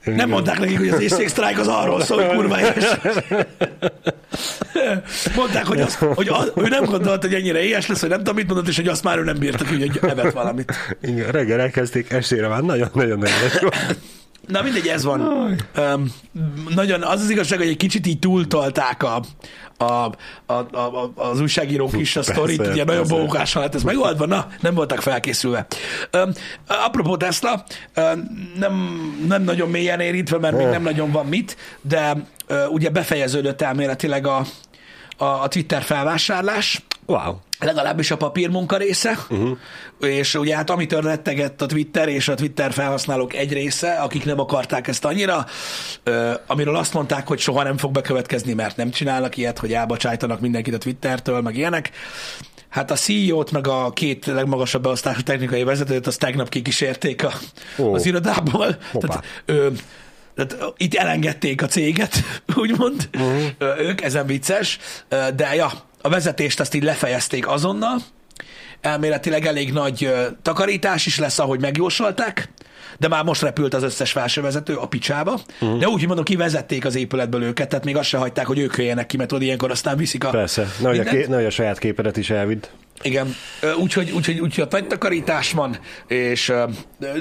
Nem 0.04 0.30
mondták 0.30 0.60
nekik, 0.60 0.78
hogy 0.78 0.90
az 0.90 1.02
éjségsztrájk 1.02 1.60
az 1.60 1.68
arról 1.68 2.02
szól, 2.02 2.24
hogy 2.24 2.36
kurva 2.36 2.60
éhes. 2.60 2.98
Mondták, 5.36 5.66
hogy, 5.66 5.82
az, 5.82 5.96
hogy 5.96 6.28
az, 6.28 6.52
ő 6.56 6.68
nem 6.68 6.84
gondolta, 6.84 7.28
hogy 7.28 7.36
ennyire 7.36 7.60
éhes 7.60 7.88
lesz, 7.88 8.00
hogy 8.00 8.10
nem 8.10 8.18
tudom, 8.18 8.36
mit 8.36 8.48
mondott, 8.48 8.68
és 8.68 8.76
hogy 8.76 8.88
azt 8.88 9.04
már 9.04 9.18
ő 9.18 9.24
nem 9.24 9.38
bírta 9.38 9.64
ki, 9.64 9.80
hogy 9.80 10.00
evett 10.02 10.34
valamit. 10.34 10.74
Igen, 11.02 11.32
reggel 11.32 11.60
elkezdték, 11.60 12.12
estére 12.12 12.48
már 12.48 12.62
nagyon-nagyon 12.62 13.20
nehéz 13.20 13.60
volt. 13.62 13.98
Na 14.48 14.62
mindegy, 14.62 14.88
ez 14.88 15.04
van. 15.04 15.22
Um, 15.78 16.14
nagyon, 16.76 17.04
az 17.04 17.22
az 17.22 17.30
igazság, 17.30 17.58
hogy 17.58 17.68
egy 17.68 17.78
kicsit 17.78 18.08
így 18.08 18.20
túltolták 18.20 19.04
a, 19.04 19.22
a, 19.78 19.84
a, 20.46 20.54
a, 20.54 21.12
az 21.16 21.42
újságírók 21.42 21.98
is 21.98 22.16
a 22.16 22.20
Persze, 22.20 22.34
sztorit, 22.34 22.60
ugye 22.60 22.84
nagyon 22.84 23.08
persze. 23.08 23.16
bókással 23.16 23.62
lett 23.62 23.76
ez 23.76 23.84
megoldva, 23.84 24.26
na, 24.26 24.48
nem 24.62 24.74
voltak 24.74 25.02
felkészülve. 25.02 25.66
Um, 26.14 26.32
apropó 26.68 27.18
Tesla, 27.18 27.64
um, 27.96 28.54
nem, 28.60 28.74
nem 29.28 29.44
nagyon 29.44 29.70
mélyen 29.70 30.00
érintve, 30.00 30.38
mert 30.38 30.58
még 30.58 30.68
nem 30.68 30.82
nagyon 30.82 31.12
van 31.12 31.26
mit, 31.26 31.58
de 31.82 32.18
uh, 32.50 32.72
ugye 32.72 32.90
befejeződött 32.90 33.62
elméletileg 33.62 34.28
a, 34.28 34.46
a, 35.18 35.26
a 35.26 35.48
Twitter 35.48 35.82
felvásárlás, 35.82 36.82
Wow. 37.06 37.36
legalábbis 37.60 38.12
a 38.12 38.18
papírmunka 38.18 38.78
része, 38.78 39.18
uh-huh. 39.30 39.58
és 40.00 40.36
ugye 40.36 40.56
hát 40.56 40.70
amitől 40.70 41.02
rettegett 41.02 41.62
a 41.62 41.66
Twitter 41.66 42.08
és 42.08 42.28
a 42.28 42.34
Twitter 42.34 42.72
felhasználók 42.72 43.34
egy 43.34 43.54
része, 43.54 43.92
akik 43.92 44.26
nem 44.26 44.40
akarták 44.40 44.88
ezt 44.88 45.06
annyira, 45.06 45.46
ö, 46.04 46.34
amiről 46.48 46.76
azt 46.76 46.94
mondták, 46.94 47.28
hogy 47.28 47.40
soha 47.40 47.64
nem 47.64 47.78
fog 47.78 47.92
bekövetkezni, 47.92 48.54
mert 48.54 48.78
nem 48.78 48.90
csinálnak 48.90 49.38
ilyet, 49.38 49.60
hogy 49.60 49.74
elbocsájtanak 49.74 50.40
mindenkit 50.40 50.74
a 50.74 50.78
Twittertől, 50.78 51.42
meg 51.42 51.56
ilyenek. 51.56 51.92
Hát 52.70 52.92
a 52.92 52.96
CEO-t, 52.96 53.52
meg 53.52 53.68
a 53.68 53.92
két 53.92 54.26
legmagasabb 54.26 54.84
beosztású 54.84 55.22
technikai 55.22 55.64
vezetőt, 55.64 56.08
azt 56.08 56.20
tegnap 56.20 56.50
kikísérték 56.50 57.24
a, 57.24 57.34
Ó. 57.78 57.94
az 57.94 58.06
irodából. 58.06 58.78
Hoppá. 58.92 59.08
Tehát, 59.08 59.26
ö, 59.46 59.68
tehát 60.36 60.74
itt 60.78 60.94
elengedték 60.94 61.62
a 61.62 61.68
céget, 61.68 62.24
úgymond, 62.56 63.10
uh-huh. 63.14 63.80
ők, 63.80 64.02
ezen 64.02 64.26
vicces, 64.26 64.80
de 65.10 65.56
ja, 65.56 65.72
a 66.06 66.10
vezetést 66.10 66.60
azt 66.60 66.74
így 66.74 66.84
lefejezték 66.84 67.48
azonnal, 67.48 67.98
elméletileg 68.82 69.46
elég 69.46 69.74
nagy 69.74 70.14
takarítás 70.42 71.06
is 71.06 71.20
lesz, 71.20 71.40
ahogy 71.40 71.60
megjósolták, 71.60 72.50
de 72.98 73.08
már 73.08 73.24
most 73.24 73.42
repült 73.42 73.74
az 73.74 73.84
összes 73.84 74.12
felsővezető 74.12 74.76
a 74.76 74.88
picsába, 74.88 75.40
uh-huh. 75.62 75.80
de 75.80 75.88
úgy, 75.88 75.98
hogy 75.98 76.08
mondom, 76.08 76.26
kivezették 76.26 76.86
az 76.86 76.96
épületből 76.96 77.44
őket, 77.44 77.70
tehát 77.70 77.86
még 77.86 77.98
azt 77.98 78.08
se 78.08 78.18
hagyták, 78.18 78.46
hogy 78.46 78.60
ők 78.60 78.78
jöjjenek 78.78 79.06
ki, 79.06 79.18
mert 79.18 79.30
tudod, 79.30 79.44
ilyenkor 79.44 79.72
aztán 79.72 79.98
viszik 79.98 80.24
a... 80.24 80.30
Persze, 80.30 80.68
nehogy 80.82 81.00
a, 81.00 81.04
ké, 81.04 81.26
nehogy 81.28 81.46
a 81.46 81.50
saját 81.50 81.80
képedet 81.80 82.18
is 82.18 82.30
elvidd. 82.30 82.66
Igen, 83.02 83.36
úgyhogy, 83.80 84.12
úgyhogy, 84.12 84.40
úgyhogy 84.40 84.64
ott 84.64 84.72
nagy 84.72 84.88
takarítás 84.88 85.52
van, 85.52 85.80
és 86.08 86.54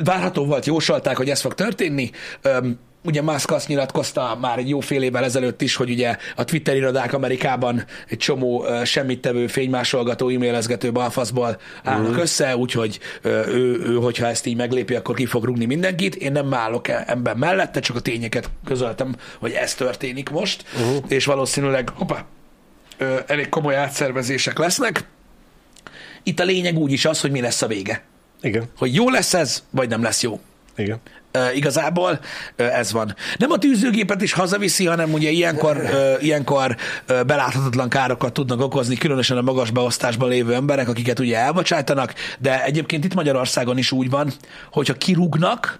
várható 0.04 0.44
volt, 0.44 0.66
jósolták, 0.66 1.16
hogy 1.16 1.30
ez 1.30 1.40
fog 1.40 1.54
történni. 1.54 2.10
Ugye 3.04 3.22
Musk 3.22 3.50
azt 3.50 3.68
nyilatkozta 3.68 4.38
már 4.40 4.58
egy 4.58 4.68
jó 4.68 4.80
fél 4.80 5.02
évvel 5.02 5.24
ezelőtt 5.24 5.62
is, 5.62 5.76
hogy 5.76 5.90
ugye 5.90 6.16
a 6.36 6.44
Twitter 6.44 6.76
irodák 6.76 7.12
Amerikában 7.12 7.84
egy 8.08 8.18
csomó 8.18 8.64
ö, 8.64 8.84
semmit 8.84 9.20
tevő, 9.20 9.46
fénymásolgató, 9.46 10.28
e-mailezgető 10.28 10.92
balfaszból 10.92 11.60
állnak 11.82 12.06
uh-huh. 12.06 12.22
össze, 12.22 12.56
úgyhogy 12.56 12.98
ő, 13.22 13.82
ő, 13.86 13.94
hogyha 13.94 14.26
ezt 14.26 14.46
így 14.46 14.56
meglépi, 14.56 14.94
akkor 14.94 15.14
ki 15.14 15.26
fog 15.26 15.44
rúgni 15.44 15.64
mindenkit. 15.64 16.14
Én 16.14 16.32
nem 16.32 16.54
állok 16.54 16.88
ebben 16.88 17.36
mellette, 17.36 17.80
csak 17.80 17.96
a 17.96 18.00
tényeket 18.00 18.50
közöltem, 18.64 19.16
hogy 19.38 19.52
ez 19.52 19.74
történik 19.74 20.30
most, 20.30 20.64
uh-huh. 20.74 21.04
és 21.08 21.24
valószínűleg, 21.24 21.88
hoppá, 21.94 22.24
elég 23.26 23.48
komoly 23.48 23.76
átszervezések 23.76 24.58
lesznek. 24.58 25.04
Itt 26.22 26.40
a 26.40 26.44
lényeg 26.44 26.78
úgy 26.78 26.92
is 26.92 27.04
az, 27.04 27.20
hogy 27.20 27.30
mi 27.30 27.40
lesz 27.40 27.62
a 27.62 27.66
vége. 27.66 28.02
Igen, 28.40 28.64
Hogy 28.78 28.94
jó 28.94 29.10
lesz 29.10 29.34
ez, 29.34 29.64
vagy 29.70 29.88
nem 29.88 30.02
lesz 30.02 30.22
jó. 30.22 30.40
igen. 30.76 31.00
Uh, 31.38 31.56
igazából 31.56 32.10
uh, 32.58 32.78
ez 32.78 32.92
van. 32.92 33.14
Nem 33.38 33.50
a 33.50 33.58
tűzőgépet 33.58 34.22
is 34.22 34.32
hazaviszi, 34.32 34.86
hanem 34.86 35.12
ugye 35.12 35.30
ilyenkor, 35.30 35.76
uh, 35.76 36.24
ilyenkor 36.24 36.76
beláthatatlan 37.06 37.88
károkat 37.88 38.32
tudnak 38.32 38.60
okozni, 38.60 38.96
különösen 38.96 39.36
a 39.36 39.42
magas 39.42 39.70
beosztásban 39.70 40.28
lévő 40.28 40.54
emberek, 40.54 40.88
akiket 40.88 41.18
ugye 41.18 41.36
elbocsájtanak, 41.38 42.14
de 42.38 42.64
egyébként 42.64 43.04
itt 43.04 43.14
Magyarországon 43.14 43.78
is 43.78 43.92
úgy 43.92 44.10
van, 44.10 44.32
hogyha 44.72 44.94
kirúgnak, 44.94 45.78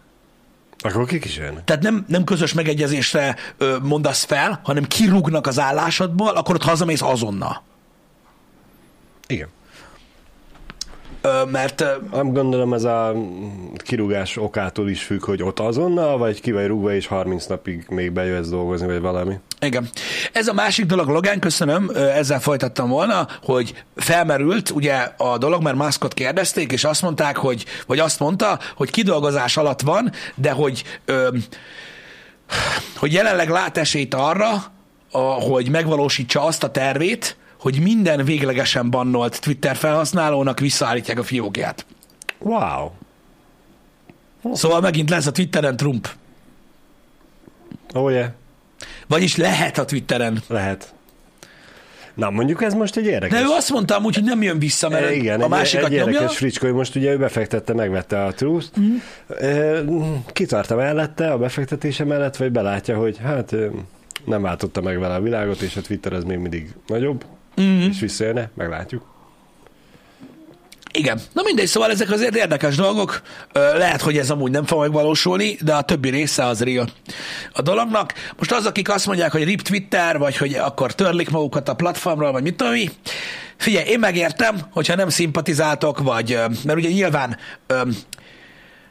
Akkor 0.82 1.06
kik 1.06 1.24
is 1.24 1.36
jönnek? 1.36 1.64
tehát 1.64 1.82
nem, 1.82 2.04
nem 2.08 2.24
közös 2.24 2.52
megegyezésre 2.52 3.36
ö, 3.58 3.76
mondasz 3.82 4.24
fel, 4.24 4.60
hanem 4.62 4.84
kirúgnak 4.84 5.46
az 5.46 5.58
állásodból, 5.58 6.28
akkor 6.36 6.54
ott 6.54 6.62
hazamész 6.62 7.02
azonnal. 7.02 7.62
Igen. 9.26 9.48
Mert 11.50 11.84
Nem 12.12 12.32
gondolom 12.32 12.72
ez 12.72 12.84
a 12.84 13.14
kirúgás 13.76 14.36
okától 14.36 14.88
is 14.88 15.02
függ, 15.02 15.24
hogy 15.24 15.42
ott 15.42 15.60
azonnal, 15.60 16.18
vagy 16.18 16.40
ki 16.40 16.52
vagy 16.52 16.66
rúgva, 16.66 16.94
és 16.94 17.06
30 17.06 17.46
napig 17.46 17.84
még 17.88 18.12
bejöhetsz 18.12 18.48
dolgozni, 18.48 18.86
vagy 18.86 19.00
valami. 19.00 19.34
Igen. 19.60 19.88
Ez 20.32 20.48
a 20.48 20.52
másik 20.52 20.86
dolog, 20.86 21.08
Logán, 21.08 21.38
köszönöm, 21.38 21.90
ezzel 21.94 22.40
folytattam 22.40 22.88
volna, 22.88 23.28
hogy 23.42 23.84
felmerült 23.96 24.70
ugye 24.70 24.94
a 25.16 25.38
dolog, 25.38 25.62
mert 25.62 25.76
Muskot 25.76 26.14
kérdezték, 26.14 26.72
és 26.72 26.84
azt 26.84 27.02
mondták, 27.02 27.36
hogy, 27.36 27.64
vagy 27.86 27.98
azt 27.98 28.20
mondta, 28.20 28.58
hogy 28.76 28.90
kidolgozás 28.90 29.56
alatt 29.56 29.80
van, 29.80 30.12
de 30.34 30.50
hogy, 30.50 30.84
ö, 31.04 31.28
hogy 32.96 33.12
jelenleg 33.12 33.48
lát 33.48 33.78
esélyt 33.78 34.14
arra, 34.14 34.64
a, 35.10 35.18
hogy 35.18 35.70
megvalósítsa 35.70 36.44
azt 36.44 36.64
a 36.64 36.70
tervét, 36.70 37.36
hogy 37.64 37.80
minden 37.80 38.24
véglegesen 38.24 38.90
bannolt 38.90 39.40
Twitter 39.40 39.76
felhasználónak 39.76 40.60
visszaállítják 40.60 41.18
a 41.18 41.22
fiókját. 41.22 41.86
Wow! 42.38 42.90
Szóval 44.52 44.80
megint 44.80 45.10
lesz 45.10 45.26
a 45.26 45.32
Twitteren 45.32 45.76
Trump. 45.76 46.08
Oh, 47.94 48.12
yeah. 48.12 48.28
Vagyis 49.06 49.36
lehet 49.36 49.78
a 49.78 49.84
Twitteren. 49.84 50.42
Lehet. 50.48 50.94
Na, 52.14 52.30
mondjuk 52.30 52.62
ez 52.62 52.74
most 52.74 52.96
egy 52.96 53.06
érdekes. 53.06 53.38
De 53.38 53.44
ő 53.44 53.48
azt 53.48 53.70
mondta 53.70 53.96
amúgy, 53.96 54.14
hogy 54.14 54.24
nem 54.24 54.42
jön 54.42 54.58
vissza, 54.58 54.88
mert 54.88 55.04
E, 55.04 55.14
igen, 55.14 55.40
a 55.40 55.48
másikat 55.48 55.86
egy, 55.86 55.92
egy 55.92 55.98
nyomja. 55.98 56.14
érdekes 56.14 56.36
fricska, 56.36 56.66
hogy 56.66 56.74
most 56.74 56.94
ugye 56.94 57.12
ő 57.12 57.18
befektette, 57.18 57.74
megvette 57.74 58.24
a 58.24 58.32
truth 58.32 58.80
mm. 58.80 58.96
Kitarta 60.32 60.76
mellette, 60.76 61.32
a 61.32 61.38
befektetése 61.38 62.04
mellett, 62.04 62.36
vagy 62.36 62.52
belátja, 62.52 62.96
hogy 62.96 63.18
hát 63.18 63.54
nem 64.24 64.42
váltotta 64.42 64.80
meg 64.80 64.98
vele 64.98 65.14
a 65.14 65.20
világot, 65.20 65.60
és 65.60 65.76
a 65.76 65.80
Twitter 65.80 66.12
ez 66.12 66.24
még 66.24 66.38
mindig 66.38 66.74
nagyobb, 66.86 67.24
mm. 67.60 67.80
és 67.80 68.00
visszajönne, 68.00 68.50
meglátjuk. 68.54 69.12
Igen. 70.96 71.20
Na 71.32 71.42
mindegy, 71.44 71.66
szóval 71.66 71.90
ezek 71.90 72.10
azért 72.10 72.36
érdekes 72.36 72.76
dolgok. 72.76 73.22
Lehet, 73.52 74.00
hogy 74.00 74.18
ez 74.18 74.30
amúgy 74.30 74.50
nem 74.50 74.64
fog 74.64 74.80
megvalósulni, 74.80 75.56
de 75.60 75.74
a 75.74 75.82
többi 75.82 76.08
része 76.08 76.44
az 76.44 76.62
real 76.62 76.88
a 77.52 77.62
dolognak. 77.62 78.12
Most 78.36 78.52
az, 78.52 78.66
akik 78.66 78.90
azt 78.90 79.06
mondják, 79.06 79.32
hogy 79.32 79.44
rip 79.44 79.62
Twitter, 79.62 80.18
vagy 80.18 80.36
hogy 80.36 80.54
akkor 80.54 80.94
törlik 80.94 81.30
magukat 81.30 81.68
a 81.68 81.74
platformról, 81.74 82.32
vagy 82.32 82.42
mit 82.42 82.56
tudom 82.56 82.72
mi. 82.72 82.90
Figyelj, 83.56 83.88
én 83.88 83.98
megértem, 83.98 84.60
hogyha 84.70 84.94
nem 84.94 85.08
szimpatizáltok, 85.08 85.98
vagy, 85.98 86.38
mert 86.64 86.78
ugye 86.78 86.88
nyilván 86.88 87.36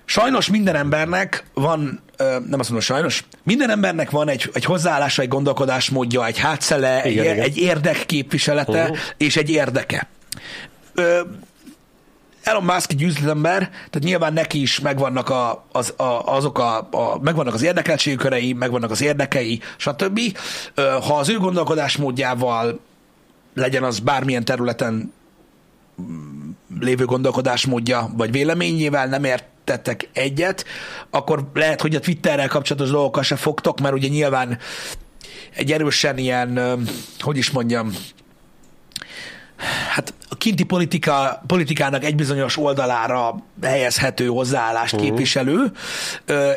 sajnos 0.06 0.50
minden 0.50 0.76
embernek 0.76 1.44
van, 1.54 2.02
nem 2.18 2.60
azt 2.60 2.70
mondom 2.70 2.80
sajnos, 2.80 3.24
minden 3.44 3.70
embernek 3.70 4.10
van 4.10 4.30
egy, 4.30 4.50
egy 4.54 4.66
hozzáállása, 4.66 5.22
egy 5.22 5.28
gondolkodásmódja, 5.28 6.26
egy 6.26 6.38
hátszele, 6.38 7.10
Igen, 7.10 7.26
egy, 7.26 7.32
igen. 7.32 7.46
egy 7.46 7.58
érdekképviselete 7.58 8.82
Uh-huh. 8.82 8.98
és 9.18 9.36
egy 9.36 9.50
érdeke. 9.50 10.08
Ö, 10.94 11.22
Elon 12.44 12.64
Musk 12.64 12.92
egy 12.92 13.02
üzletember, 13.02 13.60
tehát 13.70 14.00
nyilván 14.00 14.34
neki 14.34 14.62
is 14.62 14.80
megvannak 14.80 15.30
a, 15.30 15.66
az, 15.72 15.94
a, 15.98 16.36
azok 16.36 16.60
a, 16.60 16.78
a, 16.78 17.20
megvannak 17.22 17.54
az 17.54 17.62
érdekeltségkörei, 17.62 18.54
megvannak 18.54 18.92
az 18.92 19.02
érdekei, 19.02 19.62
stb. 19.78 20.20
Ha 20.76 21.18
az 21.18 21.30
ő 21.30 21.38
gondolkodásmódjával 21.38 22.80
legyen 23.54 23.84
az 23.84 24.00
bármilyen 24.00 24.46
területen 24.46 25.14
mm, 26.02 26.50
lévő 26.80 27.06
gondolkodásmódja, 27.06 28.10
vagy 28.18 28.32
véleményével 28.32 29.08
nem 29.08 29.24
értettek 29.64 30.10
egyet, 30.14 30.66
akkor 31.10 31.50
lehet, 31.54 31.82
hogy 31.82 31.96
a 31.96 32.00
Twitterrel 32.00 32.48
kapcsolatos 32.48 32.90
dolgokkal 32.90 33.24
se 33.24 33.36
fogtok, 33.36 33.80
mert 33.80 33.94
ugye 33.94 34.08
nyilván 34.08 34.58
egy 35.56 35.72
erősen 35.72 36.18
ilyen, 36.18 36.80
hogy 37.20 37.38
is 37.38 37.52
mondjam, 37.52 37.94
hát 39.90 40.14
a 40.30 40.36
kinti 40.36 40.64
politika, 40.64 41.44
politikának 41.48 42.04
egy 42.04 42.16
bizonyos 42.16 42.58
oldalára 42.58 43.36
helyezhető 43.62 44.28
hozzáállást 44.28 44.94
uh-huh. 44.94 45.10
képviselő, 45.10 45.72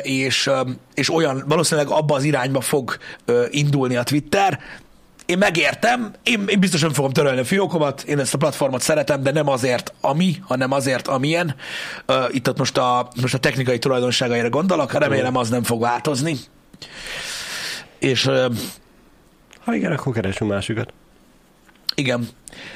és, 0.01 0.49
és 0.93 1.13
olyan 1.13 1.43
valószínűleg 1.47 1.89
abba 1.89 2.15
az 2.15 2.23
irányba 2.23 2.61
fog 2.61 2.97
indulni 3.49 3.95
a 3.95 4.03
Twitter. 4.03 4.59
Én 5.27 5.37
megértem, 5.37 6.11
én, 6.23 6.43
én 6.47 6.59
biztosan 6.59 6.93
fogom 6.93 7.11
törölni 7.11 7.39
a 7.39 7.45
fiókomat, 7.45 8.01
én 8.01 8.19
ezt 8.19 8.33
a 8.33 8.37
platformot 8.37 8.81
szeretem, 8.81 9.23
de 9.23 9.31
nem 9.31 9.47
azért 9.47 9.93
ami, 10.01 10.35
hanem 10.41 10.71
azért 10.71 11.07
amilyen. 11.07 11.55
Ö, 12.05 12.25
Itt 12.31 12.49
ott 12.49 12.57
most 12.57 12.77
a, 12.77 13.07
most 13.21 13.33
a 13.33 13.37
technikai 13.37 13.79
tulajdonságaira 13.79 14.49
gondolok, 14.49 14.91
remélem 14.93 15.35
az 15.35 15.49
nem 15.49 15.63
fog 15.63 15.81
változni. 15.81 16.35
És 17.99 18.25
ö, 18.25 18.47
Ha 19.65 19.75
igen, 19.75 19.91
akkor 19.91 20.13
keresünk 20.13 20.51
másikat. 20.51 20.93
Igen. 21.97 22.27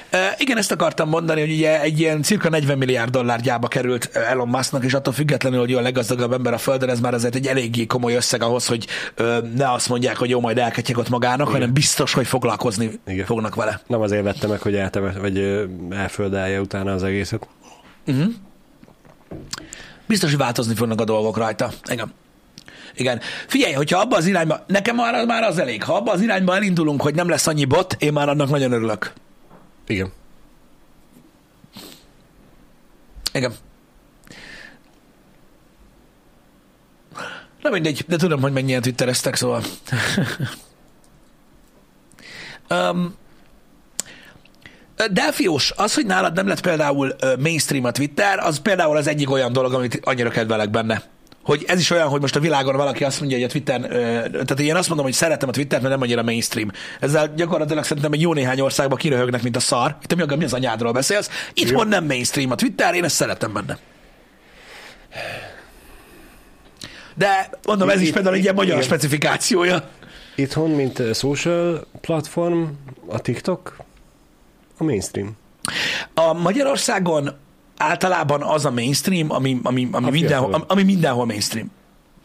E, 0.09 0.35
igen, 0.37 0.57
ezt 0.57 0.71
akartam 0.71 1.09
mondani, 1.09 1.39
hogy 1.39 1.51
ugye 1.51 1.81
egy 1.81 1.99
ilyen 1.99 2.21
cirka 2.21 2.49
40 2.49 2.77
milliárd 2.77 3.11
dollár 3.11 3.41
gyába 3.41 3.67
került 3.67 4.15
Elon 4.15 4.47
Musknak, 4.47 4.83
és 4.83 4.93
attól 4.93 5.13
függetlenül, 5.13 5.59
hogy 5.59 5.71
ő 5.71 5.77
a 5.77 5.81
leggazdagabb 5.81 6.33
ember 6.33 6.53
a 6.53 6.57
Földön, 6.57 6.89
ez 6.89 6.99
már 6.99 7.13
azért 7.13 7.35
egy 7.35 7.47
eléggé 7.47 7.85
komoly 7.85 8.13
összeg 8.13 8.41
ahhoz, 8.41 8.67
hogy 8.67 8.87
ö, 9.15 9.37
ne 9.55 9.71
azt 9.71 9.89
mondják, 9.89 10.17
hogy 10.17 10.29
jó, 10.29 10.39
majd 10.39 10.57
elketyek 10.57 10.97
ott 10.97 11.09
magának, 11.09 11.47
Igen. 11.47 11.51
hanem 11.51 11.73
biztos, 11.73 12.13
hogy 12.13 12.27
foglalkozni 12.27 12.99
Igen. 13.07 13.25
Fognak 13.25 13.55
vele. 13.55 13.81
Nem 13.87 14.01
azért 14.01 14.23
vette 14.23 14.47
meg, 14.47 14.61
hogy 14.61 14.75
elteve, 14.75 15.13
vagy 15.19 15.67
elföldelje 15.89 16.61
utána 16.61 16.93
az 16.93 17.03
egészet. 17.03 17.47
Biztos, 20.07 20.29
hogy 20.29 20.39
változni 20.39 20.75
fognak 20.75 21.01
a 21.01 21.05
dolgok 21.05 21.37
rajta. 21.37 21.71
Igen. 21.91 22.13
Igen. 22.95 23.21
Figyelj, 23.47 23.73
hogyha 23.73 23.99
abba 23.99 24.15
az 24.15 24.25
irányba, 24.25 24.63
nekem 24.67 24.95
már, 24.95 25.25
már 25.25 25.43
az 25.43 25.57
elég, 25.57 25.83
ha 25.83 25.95
abba 25.95 26.11
az 26.11 26.21
irányba 26.21 26.55
elindulunk, 26.55 27.01
hogy 27.01 27.15
nem 27.15 27.29
lesz 27.29 27.47
annyi 27.47 27.65
bot, 27.65 27.95
én 27.99 28.13
már 28.13 28.29
annak 28.29 28.49
nagyon 28.49 28.71
örülök. 28.71 29.13
Igen. 29.87 30.11
Igen. 33.33 33.53
Na 37.61 37.69
mindegy, 37.69 38.05
de 38.07 38.17
tudom, 38.17 38.41
hogy 38.41 38.51
mennyien 38.51 38.81
twittereztek, 38.81 39.35
szóval. 39.35 39.63
um, 42.91 43.15
Delfiós, 45.11 45.73
az, 45.75 45.93
hogy 45.93 46.05
nálad 46.05 46.33
nem 46.33 46.47
lett 46.47 46.61
például 46.61 47.15
mainstream 47.39 47.83
a 47.83 47.91
Twitter, 47.91 48.39
az 48.39 48.59
például 48.59 48.97
az 48.97 49.07
egyik 49.07 49.29
olyan 49.29 49.53
dolog, 49.53 49.73
amit 49.73 49.99
annyira 50.03 50.29
kedvelek 50.29 50.69
benne. 50.69 51.03
Hogy 51.51 51.63
ez 51.67 51.79
is 51.79 51.89
olyan, 51.89 52.07
hogy 52.07 52.21
most 52.21 52.35
a 52.35 52.39
világon 52.39 52.75
valaki 52.75 53.03
azt 53.03 53.19
mondja, 53.19 53.37
hogy 53.37 53.45
a 53.45 53.49
Twitter, 53.49 53.79
tehát 54.31 54.59
én 54.59 54.75
azt 54.75 54.87
mondom, 54.87 55.05
hogy 55.05 55.15
szeretem 55.15 55.49
a 55.49 55.51
Twittert, 55.51 55.81
mert 55.81 55.93
nem 55.93 56.03
annyira 56.03 56.23
mainstream. 56.23 56.71
Ezzel 56.99 57.33
gyakorlatilag 57.35 57.83
szerintem 57.83 58.11
egy 58.11 58.21
jó 58.21 58.33
néhány 58.33 58.59
országban 58.59 58.97
kiröhögnek, 58.97 59.43
mint 59.43 59.55
a 59.55 59.59
szar. 59.59 59.95
Itt 60.03 60.15
mi, 60.15 60.35
mi 60.35 60.43
az 60.43 60.53
anyádról 60.53 60.91
beszélsz. 60.91 61.29
Itthon 61.53 61.87
nem 61.87 62.05
mainstream 62.05 62.51
a 62.51 62.55
Twitter, 62.55 62.93
én 62.93 63.03
ezt 63.03 63.15
szeretem 63.15 63.53
benne. 63.53 63.77
De 67.15 67.49
mondom, 67.65 67.89
ez 67.89 68.01
is 68.01 68.07
Itt- 68.07 68.13
például 68.13 68.35
egy 68.35 68.41
ilyen 68.41 68.53
itt- 68.53 68.59
magyar 68.61 68.83
specifikációja. 68.83 69.89
Itthon, 70.35 70.69
mint 70.69 71.15
social 71.15 71.87
platform, 72.01 72.63
a 73.07 73.19
TikTok, 73.19 73.75
a 74.77 74.83
mainstream. 74.83 75.37
A 76.13 76.33
Magyarországon 76.33 77.37
általában 77.81 78.41
az 78.41 78.65
a 78.65 78.71
mainstream, 78.71 79.31
ami, 79.31 79.59
ami, 79.63 79.87
ami, 79.91 80.07
A 80.07 80.09
mindenhol, 80.09 80.47
fiatalok. 80.49 80.71
ami 80.71 80.83
mindenhol 80.83 81.25
mainstream. 81.25 81.71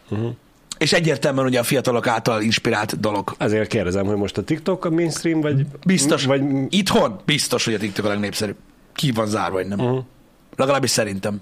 Uh-huh. 0.08 0.30
És 0.78 0.92
egyértelműen 0.92 1.46
ugye 1.46 1.58
a 1.58 1.62
fiatalok 1.62 2.06
által 2.06 2.42
inspirált 2.42 3.00
dolog. 3.00 3.34
Ezért 3.38 3.68
kérdezem, 3.68 4.06
hogy 4.06 4.16
most 4.16 4.38
a 4.38 4.42
TikTok 4.42 4.84
a 4.84 4.90
mainstream, 4.90 5.40
vagy... 5.40 5.66
Biztos. 5.86 6.24
Vagy 6.24 6.42
Itthon 6.68 7.20
biztos, 7.24 7.64
hogy 7.64 7.74
a 7.74 7.78
TikTok 7.78 8.04
a 8.04 8.08
legnépszerűbb. 8.08 8.56
Ki 8.94 9.10
van 9.10 9.26
zárva, 9.26 9.56
vagy 9.56 9.66
nem. 9.66 9.80
Uh-huh. 9.80 10.04
Legalábbis 10.56 10.90
szerintem. 10.90 11.40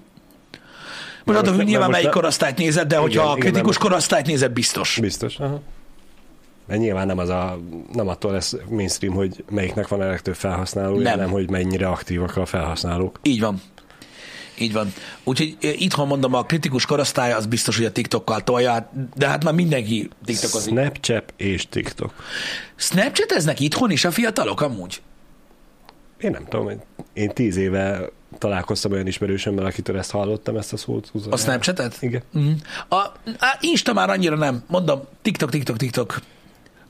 Most 1.23 1.39
attól 1.39 1.53
függ 1.53 1.65
nyilván 1.65 1.89
melyik 1.89 2.05
ne- 2.05 2.11
korosztályt 2.11 2.57
nézed, 2.57 2.87
de 2.87 2.97
hogyha 2.97 3.21
Igen, 3.21 3.33
a 3.33 3.37
igen, 3.37 3.51
kritikus 3.51 3.77
nem- 3.77 3.87
korosztályt 3.87 4.25
nézed, 4.25 4.51
biztos. 4.51 4.97
biztos. 5.01 5.37
Aha. 5.37 5.61
Mert 6.67 6.79
nyilván 6.81 7.07
nem, 7.07 7.17
az 7.17 7.29
a, 7.29 7.59
nem 7.93 8.07
attól 8.07 8.31
lesz 8.31 8.55
mainstream, 8.69 9.13
hogy 9.13 9.43
melyiknek 9.49 9.87
van 9.87 10.01
a 10.01 10.05
legtöbb 10.07 10.35
felhasználója, 10.35 11.01
Nem. 11.03 11.11
hanem 11.11 11.29
hogy 11.29 11.49
mennyire 11.49 11.87
aktívak 11.87 12.37
a 12.37 12.45
felhasználók. 12.45 13.19
Így 13.23 13.39
van. 13.39 13.61
Így 14.57 14.73
van. 14.73 14.93
Úgyhogy 15.23 15.57
itthon 15.59 16.07
mondom, 16.07 16.33
a 16.33 16.43
kritikus 16.43 16.85
korosztály 16.85 17.33
az 17.33 17.45
biztos, 17.45 17.77
hogy 17.77 17.85
a 17.85 17.91
TikTokkal 17.91 18.43
tolja, 18.43 18.91
de 19.15 19.27
hát 19.27 19.43
már 19.43 19.53
mindenki 19.53 20.09
TikTokozik. 20.25 20.71
Snapchat 20.71 21.33
és 21.37 21.69
TikTok. 21.69 22.13
Snapchateznek 22.75 23.59
itthon 23.59 23.91
is 23.91 24.05
a 24.05 24.11
fiatalok 24.11 24.61
amúgy? 24.61 25.01
Én 26.17 26.31
nem 26.31 26.45
tudom, 26.49 26.81
én 27.13 27.29
tíz 27.29 27.55
éve 27.55 28.09
találkoztam 28.37 28.91
olyan 28.91 29.07
ismerősömmel, 29.07 29.65
akitől 29.65 29.97
ezt 29.97 30.11
hallottam, 30.11 30.57
ezt 30.57 30.73
a 30.73 30.77
szót. 30.77 31.11
A 31.29 31.37
Snapchatet? 31.37 31.97
Igen. 31.99 32.21
Mm. 32.37 32.51
A, 32.87 32.95
a 32.95 33.57
Insta 33.59 33.93
már 33.93 34.09
annyira 34.09 34.35
nem. 34.35 34.63
Mondom, 34.67 35.01
TikTok, 35.21 35.49
TikTok, 35.49 35.77
TikTok. 35.77 36.19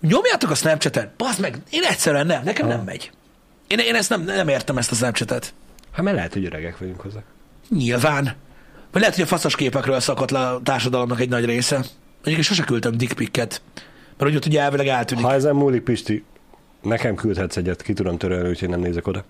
Nyomjátok 0.01 0.49
a 0.49 0.55
Snapchatet. 0.55 1.09
Bazd 1.17 1.39
meg, 1.39 1.57
én 1.69 1.83
egyszerűen 1.83 2.25
nem, 2.25 2.43
nekem 2.43 2.67
nem 2.67 2.81
megy. 2.81 3.11
Én, 3.67 3.79
én 3.79 3.95
ezt 3.95 4.09
nem, 4.09 4.23
nem 4.23 4.47
értem 4.47 4.77
ezt 4.77 4.91
a 4.91 4.95
Snapchatet. 4.95 5.53
Hát 5.91 6.03
mert 6.03 6.15
lehet, 6.15 6.33
hogy 6.33 6.45
öregek 6.45 6.77
vagyunk 6.77 7.01
hozzá. 7.01 7.23
Nyilván. 7.69 8.23
Vagy 8.91 9.01
lehet, 9.01 9.15
hogy 9.15 9.23
a 9.23 9.27
faszos 9.27 9.55
képekről 9.55 9.99
szakadt 9.99 10.31
le 10.31 10.39
a 10.39 10.61
társadalomnak 10.63 11.19
egy 11.19 11.29
nagy 11.29 11.45
része. 11.45 11.85
Én 12.23 12.41
sose 12.41 12.63
küldtem 12.63 12.97
dickpicket. 12.97 13.61
Mert 14.17 14.31
úgy 14.31 14.37
ott 14.37 14.45
ugye 14.45 14.61
elvileg 14.61 14.87
eltűnik. 14.87 15.23
Ha 15.23 15.33
ezen 15.33 15.55
múlik, 15.55 15.81
Pisti, 15.81 16.23
nekem 16.81 17.15
küldhetsz 17.15 17.57
egyet, 17.57 17.81
ki 17.81 17.93
tudom 17.93 18.17
törölni, 18.17 18.49
úgyhogy 18.49 18.69
nem 18.69 18.79
nézek 18.79 19.07
oda. 19.07 19.23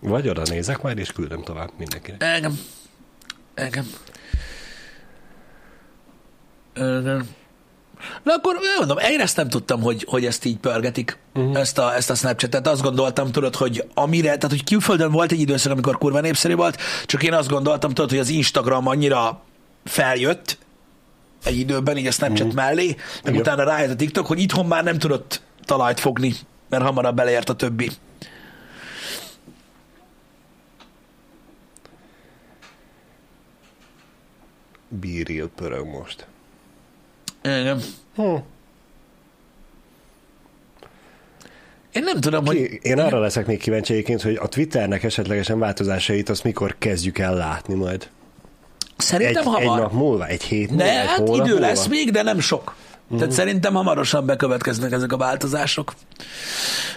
Vagy 0.00 0.28
oda 0.28 0.42
nézek 0.42 0.82
majd, 0.82 0.98
és 0.98 1.12
küldöm 1.12 1.42
tovább 1.42 1.70
mindenkinek. 1.78 2.22
Engem. 2.22 2.58
Engem. 3.54 3.86
Engem. 6.74 7.28
Na 8.22 8.32
akkor 8.32 8.56
mondom, 8.78 8.98
én 8.98 9.20
ezt 9.20 9.36
nem 9.36 9.48
tudtam, 9.48 9.82
hogy, 9.82 10.04
hogy 10.08 10.24
ezt 10.24 10.44
így 10.44 10.56
pörgetik, 10.56 11.18
uh-huh. 11.34 11.58
ezt, 11.58 11.78
a, 11.78 11.94
ezt 11.94 12.10
a 12.10 12.14
Snapchat-et. 12.14 12.66
Azt 12.66 12.82
gondoltam, 12.82 13.32
tudod, 13.32 13.54
hogy 13.54 13.84
amire, 13.94 14.26
tehát 14.26 14.50
hogy 14.50 14.64
külföldön 14.64 15.10
volt 15.10 15.32
egy 15.32 15.40
időszak, 15.40 15.72
amikor 15.72 15.98
kurva 15.98 16.20
népszerű 16.20 16.54
volt, 16.54 16.80
csak 17.06 17.22
én 17.22 17.32
azt 17.32 17.48
gondoltam, 17.48 17.94
tudod, 17.94 18.10
hogy 18.10 18.18
az 18.18 18.28
Instagram 18.28 18.86
annyira 18.86 19.42
feljött 19.84 20.58
egy 21.44 21.58
időben, 21.58 21.96
így 21.96 22.06
a 22.06 22.10
Snapchat 22.10 22.46
uh-huh. 22.46 22.54
mellé, 22.54 22.86
meg 23.24 23.34
Igen. 23.34 23.40
utána 23.40 23.64
rájött 23.64 23.90
a 23.90 23.96
TikTok, 23.96 24.26
hogy 24.26 24.40
itthon 24.40 24.66
már 24.66 24.84
nem 24.84 24.98
tudott 24.98 25.40
talajt 25.64 26.00
fogni, 26.00 26.34
mert 26.68 26.82
hamarabb 26.82 27.16
beleért 27.16 27.48
a 27.48 27.54
többi. 27.54 27.90
Bíril 34.88 35.48
pörög 35.48 35.86
most. 35.86 36.26
Igen. 37.60 37.80
Hm. 38.16 38.34
Én 41.92 42.02
nem 42.02 42.20
tudom, 42.20 42.46
hogy... 42.46 42.56
Ki, 42.56 42.78
én 42.82 42.98
arra 42.98 43.18
leszek 43.18 43.46
még 43.46 43.58
kíváncsi 43.58 43.92
egyébként, 43.92 44.22
hogy 44.22 44.38
a 44.42 44.46
Twitternek 44.48 45.02
esetlegesen 45.02 45.58
változásait 45.58 46.28
azt 46.28 46.44
mikor 46.44 46.74
kezdjük 46.78 47.18
el 47.18 47.34
látni 47.34 47.74
majd. 47.74 48.02
Egy, 48.02 48.08
Szerintem 48.96 49.42
egy 49.46 49.64
hamar. 49.64 49.80
nap 49.80 49.92
múlva, 49.92 50.26
egy 50.26 50.42
hét 50.42 50.68
múlva, 50.70 50.84
Ne, 50.84 51.00
egy 51.00 51.06
hát 51.08 51.18
idő 51.18 51.34
múlva? 51.34 51.58
lesz 51.58 51.86
még, 51.86 52.10
de 52.10 52.22
nem 52.22 52.40
sok. 52.40 52.74
Tehát 53.16 53.32
szerintem 53.32 53.74
hamarosan 53.74 54.26
bekövetkeznek 54.26 54.92
ezek 54.92 55.12
a 55.12 55.16
változások. 55.16 55.94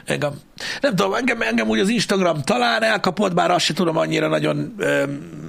Engem. 0.06 0.34
Nem 0.82 0.96
tudom, 0.96 1.14
engem, 1.14 1.42
engem 1.42 1.68
úgy 1.70 1.80
az 1.80 1.90
Instagram 1.90 2.42
talán 2.42 2.84
elkapott, 2.84 3.34
bár 3.34 3.52
azt 3.52 3.66
se 3.66 3.74
tudom 3.74 3.98
annyira 3.98 4.28
nagyon 4.28 4.74
ö, 4.78 5.04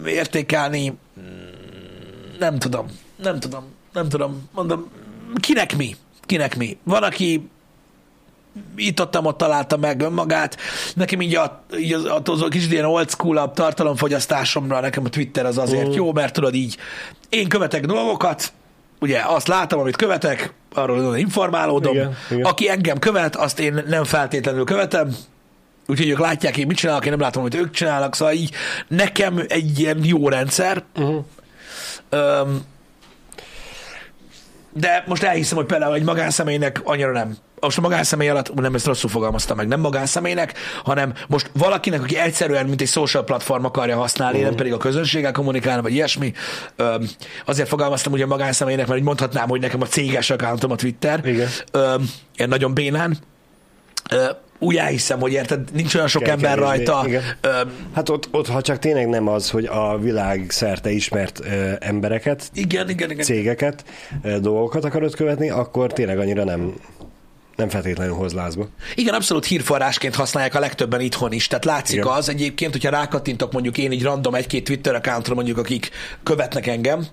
értékelni. 0.06 0.88
Mm, 1.20 1.24
Nem 2.38 2.58
tudom, 2.58 2.86
nem 3.22 3.40
tudom, 3.40 3.64
nem 3.92 4.08
tudom. 4.08 4.48
Mondom, 4.54 4.88
kinek 5.40 5.76
mi? 5.76 5.96
Kinek 6.20 6.56
mi? 6.56 6.78
Van, 6.82 7.02
aki 7.02 7.48
itt 8.76 9.00
ott, 9.00 9.20
ott 9.22 9.38
találta 9.38 9.76
meg 9.76 10.00
önmagát. 10.00 10.56
Nekem 10.94 11.20
így, 11.20 11.34
a, 11.34 11.62
így 11.78 11.92
az, 11.92 12.04
az, 12.24 12.42
az 12.42 12.48
kicsit 12.50 12.72
ilyen 12.72 12.84
old 12.84 13.10
school 13.10 13.52
tartalomfogyasztásomra 13.52 14.80
nekem 14.80 15.04
a 15.04 15.08
Twitter 15.08 15.46
az 15.46 15.58
azért 15.58 15.86
Mhm. 15.86 15.96
jó, 15.96 16.12
mert 16.12 16.32
tudod 16.32 16.54
így, 16.54 16.76
én 17.28 17.48
követek 17.48 17.86
dolgokat, 17.86 18.52
ugye 19.00 19.22
azt 19.26 19.48
látom, 19.48 19.80
amit 19.80 19.96
követek, 19.96 20.52
arról 20.74 21.16
informálódom. 21.16 21.94
Igen, 21.94 22.16
igen. 22.30 22.44
Aki 22.44 22.68
engem 22.68 22.98
követ, 22.98 23.36
azt 23.36 23.58
én 23.60 23.82
nem 23.88 24.04
feltétlenül 24.04 24.64
követem, 24.64 25.16
úgyhogy 25.86 26.08
ők 26.08 26.18
látják, 26.18 26.56
én 26.56 26.66
mit 26.66 26.76
csinálok, 26.76 27.04
én 27.04 27.10
nem 27.10 27.20
látom, 27.20 27.42
hogy 27.42 27.54
ők 27.54 27.70
csinálnak, 27.70 28.14
szóval 28.14 28.34
így 28.34 28.50
nekem 28.88 29.44
egy 29.48 29.78
ilyen 29.78 30.04
jó 30.04 30.28
rendszer. 30.28 30.82
Uh-huh. 30.96 31.24
Öm, 32.08 32.62
de 34.72 35.04
most 35.06 35.22
elhiszem, 35.22 35.56
hogy 35.56 35.66
például 35.66 35.94
egy 35.94 36.04
magánszemélynek 36.04 36.80
annyira 36.84 37.12
nem. 37.12 37.36
Most 37.60 37.78
a 37.78 37.80
magánszemély 37.80 38.28
alatt, 38.28 38.54
nem 38.54 38.74
ezt 38.74 38.86
rosszul 38.86 39.10
fogalmaztam 39.10 39.56
meg, 39.56 39.68
nem 39.68 39.80
magánszemélynek, 39.80 40.54
hanem 40.84 41.12
most 41.28 41.50
valakinek, 41.52 42.02
aki 42.02 42.16
egyszerűen, 42.18 42.66
mint 42.66 42.80
egy 42.80 42.88
social 42.88 43.24
platform 43.24 43.64
akarja 43.64 43.96
használni, 43.96 44.36
Mhm. 44.36 44.46
nem 44.46 44.54
pedig 44.56 44.72
a 44.72 44.76
közönséggel 44.76 45.32
kommunikálni, 45.32 45.82
vagy 45.82 45.92
ilyesmi. 45.92 46.32
Öm, 46.76 47.08
azért 47.44 47.68
fogalmaztam 47.68 48.12
ugye 48.12 48.24
a 48.24 48.26
magánszemélynek, 48.26 48.86
mert 48.86 49.02
mondhatnám, 49.02 49.48
hogy 49.48 49.60
nekem 49.60 49.80
a 49.80 49.86
céges 49.86 50.30
accountom 50.30 50.70
a 50.70 50.76
Twitter. 50.76 51.26
Igen. 51.26 51.48
Öm, 51.72 52.10
ilyen 52.36 52.48
nagyon 52.48 52.74
bénán. 52.74 53.16
Ö, 54.10 54.24
úgy 54.62 54.76
elhiszem, 54.76 55.20
hogy 55.20 55.32
érted, 55.32 55.60
nincs 55.72 55.94
olyan 55.94 56.06
sok 56.06 56.22
Kell 56.22 56.32
ember 56.32 56.58
kevésbé, 56.58 56.84
rajta. 56.84 57.08
igen. 57.08 57.22
Öm, 57.40 57.72
Hát 57.94 58.08
ott, 58.08 58.28
ott, 58.30 58.46
ha 58.46 58.60
csak 58.60 58.78
tényleg 58.78 59.08
nem 59.08 59.28
az, 59.28 59.50
hogy 59.50 59.64
a 59.64 59.98
világ 59.98 60.46
szerte 60.48 60.90
ismert 60.90 61.40
ö, 61.44 61.72
embereket, 61.80 62.50
igen, 62.54 62.88
igen, 62.88 63.10
igen. 63.10 63.24
cégeket, 63.24 63.84
ö, 64.22 64.38
dolgokat 64.38 64.84
akarod 64.84 65.14
követni, 65.14 65.50
akkor 65.50 65.92
tényleg 65.92 66.18
annyira 66.18 66.44
nem, 66.44 66.74
nem 67.56 67.68
feltétlenül 67.68 68.14
hoz 68.14 68.32
lázba. 68.32 68.68
Igen, 68.94 69.14
abszolút 69.14 69.44
hírforrásként 69.44 70.14
használják 70.14 70.54
a 70.54 70.60
legtöbben 70.60 71.00
itthon 71.00 71.32
is. 71.32 71.46
Tehát 71.46 71.64
látszik 71.64 71.96
Igen. 71.96 72.06
az 72.08 72.28
egyébként, 72.28 72.72
hogyha 72.72 72.90
rákattintok 72.90 73.52
mondjuk 73.52 73.78
én 73.78 73.92
így 73.92 74.02
random 74.02 74.34
egy-két 74.34 74.64
Twitter 74.64 74.94
accountra 74.94 75.34
mondjuk, 75.34 75.58
akik 75.58 75.90
követnek 76.22 76.66
engem, 76.66 77.06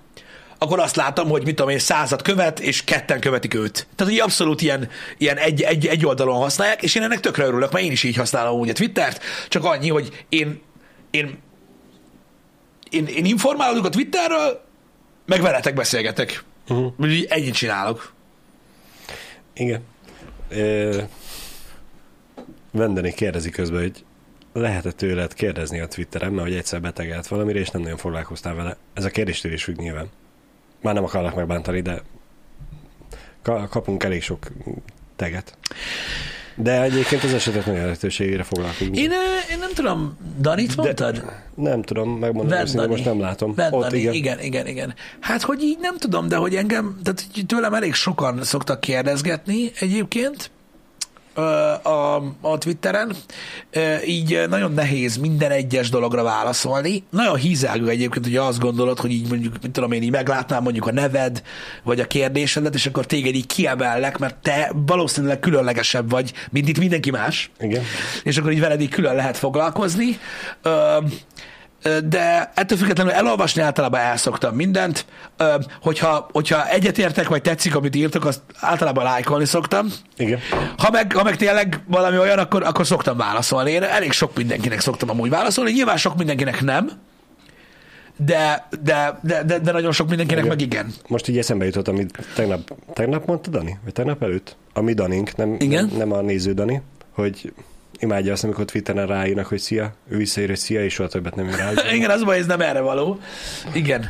akkor 0.62 0.80
azt 0.80 0.96
látom, 0.96 1.30
hogy 1.30 1.46
mit 1.46 1.56
tudom 1.56 1.72
én, 1.72 1.80
százat 1.80 2.22
követ, 2.22 2.60
és 2.60 2.84
ketten 2.84 3.20
követik 3.20 3.54
őt. 3.54 3.88
Tehát, 3.96 4.14
hogy 4.14 4.22
abszolút 4.22 4.62
ilyen, 4.62 4.90
ilyen 5.18 5.38
egy, 5.38 5.62
egy, 5.62 5.86
egy 5.86 6.06
oldalon 6.06 6.36
használják, 6.36 6.84
és 6.84 6.96
én 6.96 7.04
ennek 7.04 7.20
tökre 7.20 7.46
örülök, 7.46 7.72
mert 7.72 7.86
én 7.86 7.92
is 7.92 8.04
így 8.04 8.16
használom 8.16 8.60
úgy 8.60 8.70
a 8.70 8.74
Twittert, 8.74 9.24
csak 9.48 9.64
annyi, 9.64 9.90
hogy 9.90 10.26
én, 10.30 10.62
én, 11.10 11.38
én, 12.90 13.06
én 13.06 13.26
informálódok 13.26 13.86
a 13.86 13.90
Twitterről, 13.90 14.62
meg 15.26 15.42
veletek 15.42 15.74
beszélgetek. 15.74 16.44
Uh-huh. 16.68 16.94
Uh-huh. 16.98 17.18
Ennyit 17.28 17.54
csinálok. 17.54 18.14
Igen. 19.54 19.82
Ö, 20.50 21.02
Vendeni 22.72 23.14
kérdezi 23.14 23.50
közben, 23.50 23.82
hogy 23.82 24.04
lehet-e 24.54 24.92
tőled 24.92 25.34
kérdezni 25.34 25.80
a 25.80 25.88
Twitteren, 25.88 26.32
mert 26.32 26.48
hogy 26.48 26.58
egyszer 26.58 26.82
betegelt 26.82 27.28
valamire, 27.28 27.60
és 27.60 27.70
nem 27.70 27.82
nagyon 27.82 27.98
foglalkoztál 27.98 28.56
vele. 28.56 28.78
Ez 28.94 29.06
a 29.06 29.10
kérdéstől 29.10 29.54
is 29.54 29.64
függ 29.64 29.78
nyilván. 29.78 30.10
Már 30.82 30.94
nem 30.94 31.04
akarlak 31.04 31.36
megbántani, 31.36 31.82
de 31.82 32.02
ka- 33.42 33.70
kapunk 33.70 34.04
elég 34.04 34.22
sok 34.24 34.48
teget. 35.16 35.58
De 36.56 36.82
egyébként 36.82 37.24
az 37.24 37.34
esetet 37.34 37.66
nagyon 37.66 37.82
lehetőségére 37.82 38.44
foglalkozunk. 38.44 38.98
Én, 38.98 39.12
én 39.52 39.58
nem 39.60 39.70
tudom, 39.76 40.18
Danit 40.40 40.76
mondtad? 40.76 41.24
Nem 41.56 41.82
tudom, 41.82 42.10
megmondom, 42.10 42.60
őszintén, 42.60 42.90
most 42.90 43.06
nem 43.06 43.20
látom. 43.20 43.54
Van 43.56 43.74
Ott 43.74 43.82
Dani, 43.82 43.98
igen. 44.00 44.14
igen. 44.14 44.40
igen, 44.40 44.68
igen, 44.68 44.94
Hát, 45.20 45.42
hogy 45.42 45.64
így 45.64 45.78
nem 45.80 45.98
tudom, 45.98 46.28
de 46.28 46.36
hogy 46.36 46.56
engem, 46.56 47.00
tehát 47.04 47.26
tőlem 47.48 47.74
elég 47.74 47.94
sokan 47.94 48.44
szoktak 48.44 48.80
kérdezgetni 48.80 49.72
egyébként 49.80 50.52
a, 51.84 52.16
a 52.42 52.58
Twitteren, 52.58 53.16
így 54.06 54.44
nagyon 54.50 54.74
nehéz 54.74 55.18
minden 55.18 55.52
egyes 55.52 55.90
dologra 55.90 56.24
válaszolni. 56.24 57.04
Nagyon 57.10 57.36
hízelgő 57.36 57.88
egyébként, 57.88 58.26
hogy 58.26 58.36
azt 58.36 58.60
gondolod, 58.60 59.00
hogy 59.00 59.12
így 59.12 59.30
mondjuk, 59.30 59.54
mit 59.62 59.72
tudom 59.72 59.92
én, 59.92 60.04
így 60.04 60.12
meglátnám 60.12 60.64
mondjuk 60.64 60.88
a 60.88 60.92
neved, 60.92 61.42
vagy 61.84 62.00
a 62.00 62.06
kérdésedet, 62.06 62.74
és 62.74 62.86
akkor 62.86 63.06
téged 63.06 63.36
így 63.36 63.46
kiemellek, 63.46 64.18
mert 64.18 64.36
te 64.36 64.72
valószínűleg 64.86 65.40
különlegesebb 65.40 66.10
vagy, 66.10 66.34
mint 66.52 66.68
itt 66.68 66.80
mindenki 66.80 67.12
más 67.12 67.52
Igen. 67.60 67.84
és 68.24 68.38
akkor 68.38 68.52
így 68.52 68.60
veled 68.60 68.82
így 68.82 68.90
külön 68.90 69.16
lehet 69.16 69.38
foglalkozni. 69.38 70.20
De 72.06 72.52
ettől 72.56 72.78
függetlenül 72.78 73.14
elolvasni 73.14 73.62
általában 73.62 74.00
elszoktam 74.00 74.56
mindent. 74.56 75.06
Hogyha, 75.82 76.30
hogyha 76.32 76.70
egyetértek, 76.70 77.28
vagy 77.28 77.42
tetszik, 77.42 77.76
amit 77.76 77.96
írtok, 77.96 78.26
azt 78.26 78.42
általában 78.60 79.04
lájkolni 79.04 79.46
szoktam. 79.46 79.88
Igen. 80.18 80.40
Ha 80.78 80.90
meg, 80.92 81.14
ha 81.14 81.24
meg 81.24 81.36
tényleg 81.36 81.80
valami 81.88 82.18
olyan, 82.18 82.40
akkor, 82.40 82.64
akkor 82.64 82.86
szoktam 82.86 83.18
válaszolni. 83.18 83.72
Én 83.72 83.84
elég 83.84 84.12
sok 84.12 84.36
mindenkinek 84.36 84.80
szoktam 84.80 85.10
amúgy 85.10 85.30
válaszolni. 85.30 85.72
Nyilván 85.72 85.98
sok 85.98 86.18
mindenkinek 86.18 86.62
nem, 86.62 86.92
de, 88.26 88.68
de, 88.82 89.20
de, 89.24 89.44
de, 89.44 89.60
de 89.60 89.72
nagyon 89.72 89.92
sok 89.92 90.08
mindenkinek 90.08 90.44
Igen. 90.44 90.58
meg 90.58 90.66
igen. 90.66 90.94
Most 91.08 91.28
így 91.28 91.38
eszembe 91.38 91.66
jutott, 91.66 91.88
amit 91.88 92.28
tegnap, 92.36 92.76
tegnap 92.94 93.26
mondta 93.26 93.50
Dani? 93.50 93.78
Vagy 93.84 93.94
tegnap 93.94 94.24
előtt? 94.24 94.56
A 94.74 94.82
mi 94.82 94.94
Danink, 94.94 95.36
nem, 95.36 95.56
Igen. 95.60 95.86
nem, 95.86 95.98
nem 95.98 96.12
a 96.12 96.22
néző 96.22 96.54
Dani, 96.54 96.82
hogy 97.14 97.54
imádja 98.00 98.34
azt, 98.34 98.44
amikor 98.44 98.66
Twitteren 98.66 99.08
ráírnak, 99.08 99.46
hogy 99.46 99.60
szia, 99.60 99.94
ő 100.10 100.18
visszaír, 100.18 100.48
hogy 100.48 100.58
szia, 100.58 100.84
és 100.84 100.94
soha 100.94 101.10
többet 101.10 101.36
nem 101.36 101.48
ír 101.48 101.56
rá. 101.56 101.72
Igen, 101.94 102.10
az 102.10 102.24
baj, 102.24 102.38
ez 102.38 102.46
nem 102.46 102.62
erre 102.62 102.80
való. 102.80 103.20
Igen. 103.74 104.10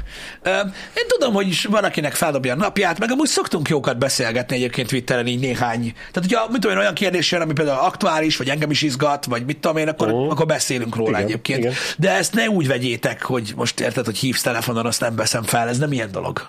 Én 0.94 1.08
tudom, 1.08 1.34
hogy 1.34 1.48
is 1.48 1.66
van, 1.66 1.84
akinek 1.84 2.14
feldobja 2.14 2.54
a 2.54 2.56
napját, 2.56 3.00
meg 3.00 3.12
amúgy 3.12 3.28
szoktunk 3.28 3.70
jókat 3.70 3.98
beszélgetni 3.98 4.56
egyébként 4.56 4.88
Twitteren 4.88 5.28
így 5.28 5.40
néhány. 5.40 5.82
Tehát, 6.12 6.30
hogyha 6.30 6.48
mit 6.48 6.62
tudom 6.62 6.76
én, 6.76 6.82
olyan 6.82 6.94
kérdés 6.94 7.32
jön, 7.32 7.42
ami 7.42 7.54
például 7.54 7.80
aktuális, 7.80 8.38
vagy 8.38 8.50
engem 8.50 8.72
is 8.72 8.82
izgat, 8.82 9.26
vagy 9.26 9.46
mit 9.46 9.58
tudom 9.58 9.78
én, 9.78 9.88
akkor, 9.88 10.12
Ó. 10.12 10.30
akkor 10.30 10.46
beszélünk 10.46 10.96
róla 10.96 11.10
Igen, 11.10 11.22
egyébként. 11.22 11.60
igen. 11.60 11.74
De 11.98 12.12
ezt 12.12 12.34
ne 12.34 12.50
úgy 12.50 12.68
vegyétek, 12.68 13.22
hogy 13.24 13.54
most 13.56 13.80
érted, 13.80 14.06
hogy 14.06 14.18
hívsz 14.18 14.42
telefonon, 14.42 14.86
azt 14.86 15.00
nem 15.00 15.16
veszem 15.16 15.44
fel, 15.44 15.68
ez 15.68 15.78
nem 15.78 15.92
ilyen 15.92 16.12
dolog. 16.12 16.48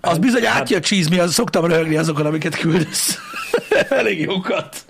Az 0.00 0.18
bizony 0.18 0.42
Hát- 0.44 0.60
átjött 0.60 0.82
csízmi, 0.82 1.18
az 1.18 1.32
szoktam 1.32 1.64
röhögni 1.64 1.96
azokon, 1.96 2.26
amiket 2.26 2.56
küldesz. 2.58 3.18
Elég 3.88 4.20
jókat. 4.20 4.84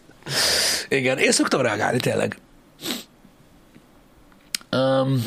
Igen, 0.89 1.19
én 1.19 1.33
szoktam 1.33 1.61
reagálni, 1.61 1.99
tényleg. 1.99 2.39
Um, 4.71 5.25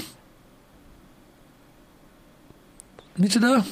micsoda? 3.16 3.64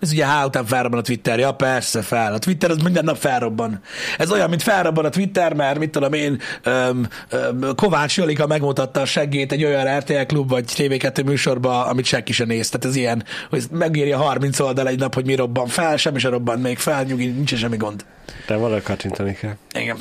Ez 0.00 0.12
ugye 0.12 0.26
H 0.26 0.44
után 0.44 0.64
felrobban 0.64 0.98
a 0.98 1.02
Twitter. 1.02 1.38
Ja, 1.38 1.52
persze, 1.52 2.02
fel. 2.02 2.32
A 2.32 2.38
Twitter 2.38 2.70
az 2.70 2.76
minden 2.76 3.04
nap 3.04 3.16
felrobban. 3.16 3.80
Ez 4.18 4.32
olyan, 4.32 4.48
mint 4.48 4.62
felrobban 4.62 5.04
a 5.04 5.08
Twitter, 5.08 5.54
mert 5.54 5.78
mit 5.78 5.90
tudom 5.90 6.12
én, 6.12 6.40
öm, 6.62 7.08
öm, 7.28 7.74
Kovács 7.76 8.16
Jolika 8.16 8.46
megmutatta 8.46 9.00
a 9.00 9.04
seggét 9.04 9.52
egy 9.52 9.64
olyan 9.64 9.98
RTL 9.98 10.22
klub 10.26 10.48
vagy 10.48 10.64
TV2 10.76 11.24
műsorba, 11.24 11.86
amit 11.86 12.04
senki 12.04 12.32
sem 12.32 12.46
néz. 12.46 12.68
Tehát 12.68 12.86
ez 12.86 12.96
ilyen, 12.96 13.24
hogy 13.50 13.64
megírja 13.70 14.18
30 14.18 14.60
oldal 14.60 14.88
egy 14.88 14.98
nap, 14.98 15.14
hogy 15.14 15.26
mi 15.26 15.34
robban 15.34 15.66
fel, 15.66 15.96
semmi 15.96 16.18
sem 16.18 16.30
robban 16.30 16.60
még 16.60 16.78
fel, 16.78 17.02
nyugi, 17.02 17.26
nincs 17.26 17.54
semmi 17.54 17.76
gond. 17.76 18.04
De 18.46 18.56
valahogy 18.56 18.82
kacsintani 18.82 19.32
kell. 19.34 19.56
Igen. 19.72 19.96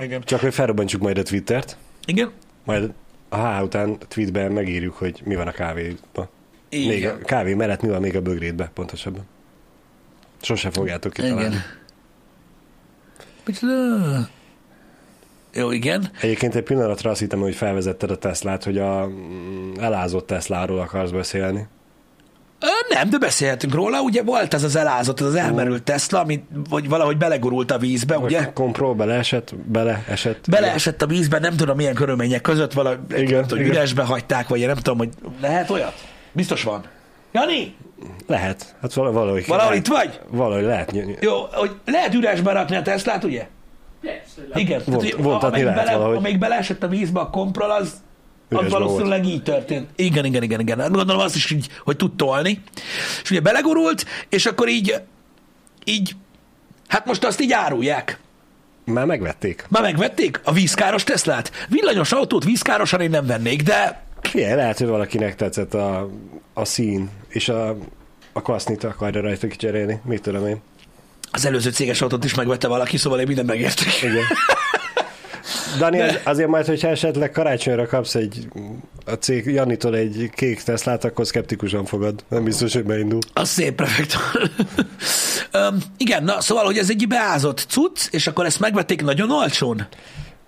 Igen. 0.00 0.22
Csak 0.24 0.40
hogy 0.40 0.54
felrobbantsuk 0.54 1.00
majd 1.00 1.18
a 1.18 1.22
Twittert, 1.22 1.76
Igen? 2.04 2.32
majd 2.64 2.92
a 3.28 3.36
H 3.36 3.62
után 3.62 3.98
tweetben 4.08 4.52
megírjuk, 4.52 4.94
hogy 4.94 5.20
mi 5.24 5.34
van 5.34 5.46
a 5.46 5.52
kávéban. 5.52 6.28
Még 6.70 6.88
a 6.88 6.92
Igen. 6.92 7.22
kávé 7.22 7.54
mellett 7.54 7.82
mi 7.82 7.88
van 7.88 8.00
még 8.00 8.16
a 8.16 8.20
bögrétbe, 8.20 8.70
pontosabban. 8.74 9.22
Sose 10.42 10.70
fogjátok 10.70 11.12
kitalálni. 11.12 11.40
Igen. 11.40 11.62
Micsoda? 13.46 14.28
Jó, 15.54 15.70
igen. 15.70 16.10
Egyébként 16.20 16.54
egy 16.54 16.62
pillanatra 16.62 17.10
azt 17.10 17.20
hittem, 17.20 17.40
hogy 17.40 17.54
felvezetted 17.54 18.10
a 18.10 18.16
Teslát, 18.18 18.64
hogy 18.64 18.78
a 18.78 19.06
mm, 19.06 19.72
elázott 19.80 20.26
Tesláról 20.26 20.78
akarsz 20.80 21.10
beszélni. 21.10 21.66
Ö, 22.60 22.94
Nem, 22.94 23.10
de 23.10 23.18
beszélhetünk 23.18 23.74
róla. 23.74 24.00
Ugye 24.00 24.22
volt 24.22 24.54
ez 24.54 24.64
az 24.64 24.76
elázott, 24.76 25.20
ez 25.20 25.26
az 25.26 25.34
elmerült 25.34 25.82
Tesla, 25.82 26.20
ami 26.20 26.44
vagy 26.68 26.88
valahogy 26.88 27.16
belegurult 27.16 27.70
a 27.70 27.78
vízbe, 27.78 28.18
ugye? 28.18 28.52
Kompról 28.52 28.94
beleesett, 28.94 29.54
beleesett. 29.56 30.50
Beleesett 30.50 31.02
a 31.02 31.06
vízbe, 31.06 31.38
nem 31.38 31.56
tudom 31.56 31.76
milyen 31.76 31.94
körülmények 31.94 32.40
között, 32.40 32.72
valahogy 32.72 32.98
Igen, 33.16 33.42
tudom, 33.46 33.64
igen. 33.64 33.74
üresbe 33.76 34.02
hagyták, 34.02 34.48
vagy 34.48 34.60
én 34.60 34.66
nem 34.66 34.76
tudom, 34.76 34.98
hogy 34.98 35.08
lehet 35.40 35.70
olyat? 35.70 35.94
Biztos 36.32 36.62
van. 36.62 36.84
Jani, 37.32 37.74
Lehet. 38.26 38.74
Hát 38.82 38.92
vala- 38.94 39.12
valahogy. 39.12 39.46
valahol 39.46 39.74
itt 39.74 39.86
vagy? 39.86 40.20
Valahogy 40.28 40.64
lehet. 40.64 40.92
Jó, 41.20 41.32
hogy 41.52 41.70
lehet 41.84 42.14
üresbe 42.14 42.52
rakni 42.52 42.76
a 42.76 42.82
Teslát, 42.82 43.24
ugye? 43.24 43.46
Persze, 44.00 44.60
Igen. 44.60 44.84
Tehát, 44.84 45.00
hogy 45.00 45.14
vontatni 45.18 45.62
lehet 45.62 45.84
bele, 45.84 45.96
valahogy. 45.96 46.16
amelyik 46.16 46.38
beleesett 46.38 46.82
a 46.82 46.88
vízbe 46.88 47.20
a 47.20 47.30
kompról, 47.30 47.70
az, 47.70 47.92
az 48.48 48.70
valószínűleg 48.70 49.26
így 49.26 49.42
történt. 49.42 49.88
Igen, 49.96 50.24
igen, 50.24 50.42
igen, 50.42 50.60
igen. 50.60 50.80
Hát 50.80 50.90
Gondolom 50.90 51.20
azt 51.22 51.34
is 51.34 51.50
így, 51.50 51.68
hogy 51.84 51.96
tud 51.96 52.16
tolni. 52.16 52.62
És 53.22 53.30
ugye 53.30 53.40
belegurult, 53.40 54.06
és 54.28 54.46
akkor 54.46 54.68
így, 54.68 54.94
így, 55.84 56.16
hát 56.88 57.06
most 57.06 57.24
azt 57.24 57.40
így 57.40 57.52
árulják. 57.52 58.18
Már 58.84 59.04
megvették. 59.04 59.64
Már 59.68 59.82
megvették 59.82 60.40
a 60.44 60.52
vízkáros 60.52 61.04
Teslát? 61.04 61.50
Villanyos 61.68 62.12
autót 62.12 62.44
vízkárosan 62.44 63.00
én 63.00 63.10
nem 63.10 63.26
vennék, 63.26 63.62
de 63.62 64.02
Figyelj, 64.22 64.54
lehet, 64.54 64.78
hogy 64.78 64.86
valakinek 64.86 65.36
tetszett 65.36 65.74
a, 65.74 66.10
a 66.54 66.64
szín, 66.64 67.10
és 67.28 67.48
a, 67.48 67.76
a 68.32 68.42
kasznit 68.42 68.84
akarja 68.84 69.20
rajta 69.20 69.46
kicserélni. 69.46 70.00
Mit 70.04 70.22
tudom 70.22 70.46
én. 70.46 70.60
az 71.32 71.46
előző 71.46 71.70
céges 71.70 72.00
autót 72.02 72.24
is 72.24 72.34
megvette 72.34 72.68
valaki, 72.68 72.96
szóval 72.96 73.20
én 73.20 73.26
mindent 73.26 73.48
megértek. 73.48 74.02
Igen. 74.02 74.24
Dani, 75.78 76.00
az- 76.00 76.20
azért 76.24 76.48
majd, 76.48 76.66
hogyha 76.66 76.88
esetleg 76.88 77.30
karácsonyra 77.30 77.86
kapsz 77.86 78.14
egy 78.14 78.48
a 79.06 79.12
cég 79.12 79.46
Janitól 79.46 79.96
egy 79.96 80.30
kék 80.34 80.62
Teslát, 80.62 81.04
akkor 81.04 81.26
szkeptikusan 81.26 81.84
fogad. 81.84 82.24
Nem 82.28 82.44
biztos, 82.44 82.72
hogy 82.72 82.84
beindul. 82.84 83.18
Az 83.32 83.48
szép 83.48 83.74
prefektor. 83.74 84.20
um, 85.54 85.78
igen, 85.96 86.24
na 86.24 86.40
szóval, 86.40 86.64
hogy 86.64 86.78
ez 86.78 86.90
egy 86.90 87.06
beázott 87.08 87.64
cucc, 87.68 88.06
és 88.10 88.26
akkor 88.26 88.44
ezt 88.44 88.60
megvették 88.60 89.02
nagyon 89.02 89.30
olcsón. 89.30 89.86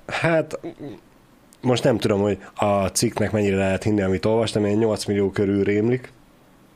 Hát 0.07 0.59
most 1.63 1.85
nem 1.85 1.99
tudom, 1.99 2.21
hogy 2.21 2.39
a 2.55 2.87
cikknek 2.87 3.33
mennyire 3.33 3.57
lehet 3.57 3.83
hinni, 3.83 4.03
amit 4.03 4.25
olvastam, 4.25 4.65
ilyen 4.65 4.79
8 4.79 5.05
millió 5.05 5.31
körül 5.31 5.65
rémlik 5.65 6.13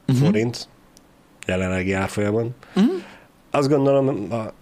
uh-huh. 0.08 0.24
forint 0.24 0.68
jelenlegi 1.46 1.92
árfolyamon. 1.92 2.54
Uh-huh. 2.76 2.92
Azt 3.50 3.68
gondolom, 3.68 4.26
a, 4.30 4.52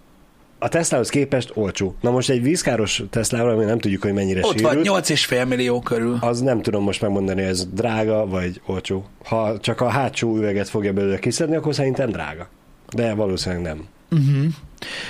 a 0.59 0.67
Teslahoz 0.67 1.09
képest 1.09 1.51
olcsó. 1.53 1.95
Na 2.01 2.11
most 2.11 2.29
egy 2.29 2.41
vízkáros 2.41 3.03
Teslával, 3.09 3.51
ami 3.51 3.65
nem 3.65 3.79
tudjuk, 3.79 4.01
hogy 4.01 4.13
mennyire 4.13 4.39
Ott 4.43 4.61
van 4.61 4.73
sérült, 4.73 5.05
8,5 5.07 5.47
millió 5.47 5.79
körül. 5.79 6.17
az 6.21 6.41
nem 6.41 6.61
tudom 6.61 6.83
most 6.83 7.01
megmondani, 7.01 7.41
hogy 7.41 7.49
ez 7.49 7.67
drága 7.71 8.27
vagy 8.27 8.61
olcsó. 8.65 9.05
Ha 9.23 9.59
csak 9.59 9.81
a 9.81 9.87
hátsó 9.89 10.37
üveget 10.37 10.69
fogja 10.69 10.93
belőle 10.93 11.19
kiszedni, 11.19 11.55
akkor 11.55 11.73
szerintem 11.73 12.09
drága. 12.09 12.47
De 12.95 13.13
valószínűleg 13.13 13.63
nem. 13.63 13.87
Uh-huh. 14.11 14.45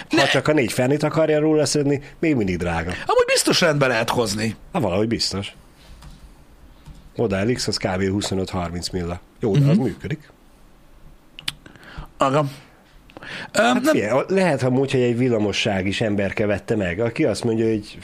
Ha 0.10 0.16
Ne. 0.16 0.28
csak 0.28 0.48
a 0.48 0.54
négy 0.54 0.72
fennit 0.72 1.04
akarja 1.04 1.40
róla 1.40 1.66
szedni, 1.66 2.02
még 2.20 2.36
mindig 2.36 2.58
drága. 2.58 2.90
Amúgy 2.90 3.26
biztos 3.26 3.62
rendbe 3.62 3.88
lehet 3.88 4.10
hozni. 4.10 4.56
Hát 4.74 4.82
valahogy 4.82 5.08
biztos. 5.08 5.56
Model 7.16 7.52
X 7.54 7.68
az 7.68 7.78
kb. 7.78 8.02
25-30 8.02 8.92
milla. 8.92 9.20
Jó, 9.40 9.58
de 9.58 9.70
az 9.70 9.78
működik. 9.78 10.32
Aga. 12.18 12.46
Ö, 13.52 13.62
Hát 13.62 13.74
nem, 13.74 13.84
figyelj, 13.84 14.24
lehet 14.28 14.64
amúgy, 14.64 14.92
hogy 14.92 15.02
egy 15.02 15.18
villamosság 15.18 15.88
is 15.88 16.02
emberke 16.02 16.46
vette 16.46 16.76
meg, 16.76 17.00
aki 17.00 17.24
azt 17.26 17.44
mondja, 17.44 17.66
hogy 17.66 17.98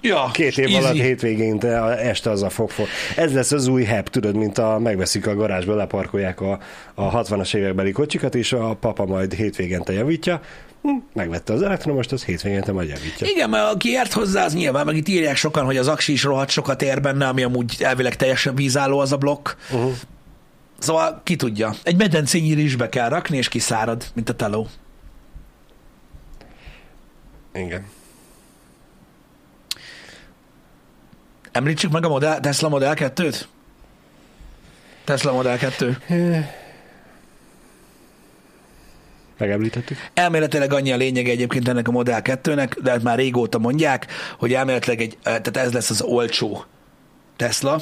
ja, 0.00 0.30
két 0.32 0.58
év 0.58 0.64
easy. 0.64 0.76
alatt 0.76 0.96
hétvégén 0.96 1.58
te 1.58 1.82
a- 1.82 1.98
este 1.98 2.30
az 2.30 2.42
a 2.42 2.50
fog, 2.50 2.70
fog. 2.70 2.86
Ez 3.16 3.32
lesz 3.34 3.52
az 3.52 3.66
új 3.66 3.84
heb, 3.84 4.08
tudod, 4.08 4.36
mint 4.36 4.58
a 4.58 4.78
megveszik 4.78 5.26
a 5.26 5.34
garázsba, 5.34 5.74
leparkolják 5.74 6.40
a, 6.40 6.58
a 6.94 7.22
60-as 7.22 7.54
évekbeli 7.54 7.92
kocsikat, 7.92 8.34
és 8.34 8.52
a 8.52 8.74
papa 8.74 9.06
majd 9.06 9.32
hétvégente 9.34 9.92
javítja. 9.92 10.40
Hm, 10.82 10.90
megvette 11.14 11.52
az 11.52 11.62
elektromost, 11.62 12.12
az 12.12 12.24
hétvégente 12.24 12.72
majd 12.72 12.88
javítja. 12.88 13.26
Igen, 13.26 13.50
mert 13.50 13.72
aki 13.72 13.88
ért 13.90 14.12
hozzá, 14.12 14.44
az 14.44 14.54
nyilván, 14.54 14.84
meg 14.84 14.96
itt 14.96 15.08
írják 15.08 15.36
sokan, 15.36 15.64
hogy 15.64 15.76
az 15.76 15.88
aksi 15.88 16.12
is 16.12 16.22
rohadt 16.22 16.50
sokat 16.50 16.82
ér 16.82 17.00
benne, 17.00 17.28
ami 17.28 17.42
amúgy 17.42 17.76
elvileg 17.78 18.16
teljesen 18.16 18.54
vízálló 18.54 18.98
az 18.98 19.12
a 19.12 19.16
blokk. 19.16 19.48
Uh-huh. 19.72 19.92
Szóval 20.78 21.20
ki 21.24 21.36
tudja. 21.36 21.74
Egy 21.82 21.96
medencényire 21.96 22.60
is 22.60 22.76
be 22.76 22.88
kell 22.88 23.08
rakni, 23.08 23.36
és 23.36 23.48
kiszárad, 23.48 24.04
mint 24.14 24.28
a 24.28 24.34
teló. 24.34 24.66
Igen. 27.54 27.86
Említsük 31.58 31.90
meg 31.92 32.04
a 32.04 32.08
modell, 32.08 32.40
Tesla 32.40 32.68
Model 32.68 32.94
2-t? 32.96 33.44
Tesla 35.04 35.32
Model 35.32 35.58
2. 35.58 35.98
Megemlítettük? 39.38 39.96
Elméletileg 40.14 40.72
annyi 40.72 40.92
a 40.92 40.96
lényege 40.96 41.30
egyébként 41.30 41.68
ennek 41.68 41.88
a 41.88 41.90
Model 41.90 42.20
2-nek, 42.24 42.76
de 42.82 42.90
hát 42.90 43.02
már 43.02 43.18
régóta 43.18 43.58
mondják, 43.58 44.06
hogy 44.38 44.52
elméletileg 44.52 45.00
egy, 45.00 45.12
eh, 45.12 45.38
tehát 45.38 45.56
ez 45.56 45.72
lesz 45.72 45.90
az 45.90 46.02
olcsó 46.02 46.64
Tesla, 47.36 47.80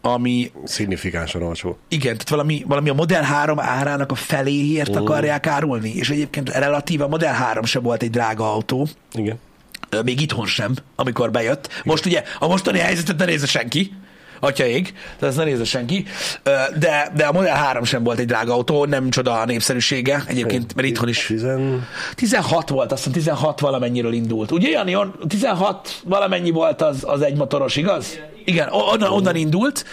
ami 0.00 0.52
Szignifikánsan 0.64 1.42
olcsó. 1.42 1.78
igen, 1.88 2.12
tehát 2.12 2.28
valami, 2.28 2.64
valami 2.66 2.88
a 2.88 2.94
Model 2.94 3.22
3 3.22 3.58
árának 3.60 4.10
a 4.10 4.14
feléért 4.14 4.96
Ó. 4.96 5.00
akarják 5.00 5.46
árulni, 5.46 5.94
és 5.94 6.10
egyébként 6.10 6.48
relatíve 6.48 7.04
a 7.04 7.08
Model 7.08 7.34
3 7.34 7.64
se 7.64 7.78
volt 7.78 8.02
egy 8.02 8.10
drága 8.10 8.52
autó, 8.52 8.88
Igen. 9.12 9.38
Még 10.04 10.20
itthon 10.20 10.46
sem, 10.46 10.74
amikor 10.96 11.30
bejött. 11.30 11.68
Most 11.84 12.06
ugye 12.06 12.22
a 12.38 12.46
mostani 12.46 12.78
helyzetet 12.78 13.18
ne 13.18 13.24
nézze 13.24 13.46
senki, 13.46 13.92
atya 14.40 14.66
ég, 14.66 14.92
tehát 14.92 15.34
ezt 15.34 15.36
ne 15.36 15.44
nézze 15.44 15.64
senki, 15.64 16.06
de, 16.78 17.12
de 17.14 17.24
a 17.24 17.32
Model 17.32 17.54
3 17.54 17.84
sem 17.84 18.02
volt 18.02 18.18
egy 18.18 18.26
drága 18.26 18.52
autó, 18.52 18.84
nem 18.84 19.10
csoda 19.10 19.40
a 19.40 19.44
népszerűsége 19.44 20.24
egyébként, 20.26 20.74
mert 20.74 20.88
itthon 20.88 21.08
is. 21.08 21.26
Tizen... 21.26 21.86
16 22.14 22.68
volt, 22.68 22.92
azt 22.92 23.04
hiszem 23.04 23.18
16 23.18 23.60
valamennyiről 23.60 24.12
indult. 24.12 24.50
Ugye, 24.50 24.68
Jani, 24.68 24.96
on, 24.96 25.14
16 25.28 26.00
valamennyi 26.04 26.50
volt 26.50 26.82
az, 26.82 26.98
az 27.00 27.22
egy 27.22 27.36
motoros, 27.36 27.76
igaz? 27.76 28.18
Igen, 28.44 28.68
onnan, 28.70 29.10
onnan 29.10 29.36
indult, 29.36 29.84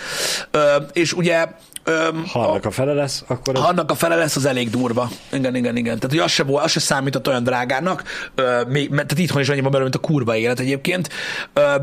és 0.93 1.13
ugye 1.13 1.47
ö, 1.83 2.07
Ha 2.31 2.39
annak 2.39 2.65
a 2.65 2.71
fele 2.71 2.93
lesz, 2.93 3.23
akkor 3.27 3.55
ha 3.55 3.67
annak 3.67 3.91
a 3.91 3.95
fele 3.95 4.15
lesz, 4.15 4.35
az 4.35 4.45
elég 4.45 4.69
durva. 4.69 5.09
Igen, 5.31 5.55
igen, 5.55 5.75
igen. 5.75 5.99
Tehát, 5.99 6.09
hogy 6.09 6.19
az 6.19 6.31
se, 6.31 6.43
volt, 6.43 6.63
az 6.63 6.71
se 6.71 6.79
számított 6.79 7.27
olyan 7.27 7.43
drágának, 7.43 8.03
ö, 8.35 8.61
még, 8.67 8.89
mert, 8.89 9.07
tehát 9.07 9.23
itthon 9.23 9.41
is 9.41 9.49
annyiban 9.49 9.71
belőle, 9.71 9.89
mint 9.89 10.03
a 10.03 10.07
kurva 10.07 10.35
élet 10.35 10.59
egyébként. 10.59 11.09
Ö, 11.53 11.75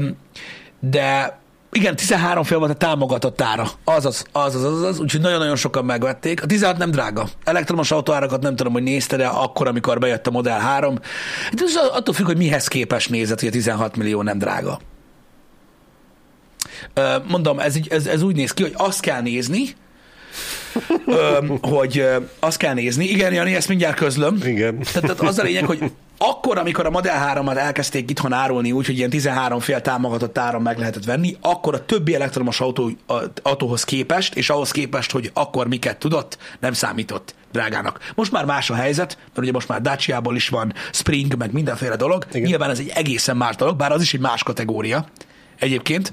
de 0.80 1.38
igen, 1.72 1.96
13 1.96 2.44
fél 2.44 2.58
volt 2.58 2.70
a 2.70 2.74
támogatott 2.74 3.40
ára. 3.40 3.70
Azaz, 3.84 4.24
azaz, 4.32 4.64
azaz, 4.64 4.82
az, 4.82 5.00
úgyhogy 5.00 5.20
nagyon-nagyon 5.20 5.56
sokan 5.56 5.84
megvették. 5.84 6.42
A 6.42 6.46
16 6.46 6.78
nem 6.78 6.90
drága. 6.90 7.28
Elektromos 7.44 7.90
autóárakat 7.90 8.42
nem 8.42 8.56
tudom, 8.56 8.72
hogy 8.72 8.82
nézte, 8.82 9.16
de 9.16 9.26
akkor, 9.26 9.66
amikor 9.68 9.98
bejött 9.98 10.26
a 10.26 10.30
Model 10.30 10.58
3. 10.58 10.98
De 11.52 11.62
ez 11.64 11.74
attól 11.92 12.14
függ, 12.14 12.26
hogy 12.26 12.36
mihez 12.36 12.68
képes 12.68 13.08
nézett, 13.08 13.38
hogy 13.40 13.48
a 13.48 13.52
16 13.52 13.96
millió 13.96 14.22
nem 14.22 14.38
drága. 14.38 14.80
Mondom, 17.28 17.58
ez, 17.58 17.76
ez, 17.88 18.06
ez 18.06 18.22
úgy 18.22 18.36
néz 18.36 18.52
ki, 18.52 18.62
hogy 18.62 18.74
azt 18.76 19.00
kell 19.00 19.20
nézni, 19.20 19.62
hogy 21.60 22.04
azt 22.38 22.56
kell 22.56 22.74
nézni. 22.74 23.04
Igen, 23.04 23.32
Jani, 23.32 23.54
ezt 23.54 23.68
mindjárt 23.68 23.96
közlöm. 23.96 24.40
Igen. 24.44 24.78
Tehát, 24.78 25.00
tehát 25.00 25.20
az 25.20 25.38
a 25.38 25.42
lényeg, 25.42 25.64
hogy 25.64 25.92
akkor, 26.18 26.58
amikor 26.58 26.86
a 26.86 26.90
Model 26.90 27.32
3-at 27.34 27.56
elkezdték 27.56 28.10
itthon 28.10 28.32
árulni 28.32 28.72
úgy, 28.72 28.86
hogy 28.86 28.96
ilyen 28.96 29.10
13 29.10 29.60
fél 29.60 29.80
támogatott 29.80 30.38
áron 30.38 30.62
meg 30.62 30.78
lehetett 30.78 31.04
venni, 31.04 31.36
akkor 31.40 31.74
a 31.74 31.84
többi 31.84 32.14
elektromos 32.14 32.60
autó, 32.60 32.90
autóhoz 33.42 33.84
képest, 33.84 34.34
és 34.34 34.50
ahhoz 34.50 34.70
képest, 34.70 35.10
hogy 35.10 35.30
akkor 35.34 35.66
miket 35.66 35.96
tudott, 35.96 36.38
nem 36.60 36.72
számított 36.72 37.34
drágának. 37.52 38.12
Most 38.14 38.32
már 38.32 38.44
más 38.44 38.70
a 38.70 38.74
helyzet, 38.74 39.16
mert 39.16 39.38
ugye 39.38 39.52
most 39.52 39.68
már 39.68 39.80
Dacia-ból 39.80 40.36
is 40.36 40.48
van 40.48 40.74
Spring, 40.92 41.36
meg 41.36 41.52
mindenféle 41.52 41.96
dolog. 41.96 42.26
Igen. 42.32 42.48
Nyilván 42.48 42.70
ez 42.70 42.78
egy 42.78 42.92
egészen 42.94 43.36
más 43.36 43.56
dolog, 43.56 43.76
bár 43.76 43.92
az 43.92 44.02
is 44.02 44.14
egy 44.14 44.20
más 44.20 44.42
kategória 44.42 45.06
egyébként, 45.60 46.12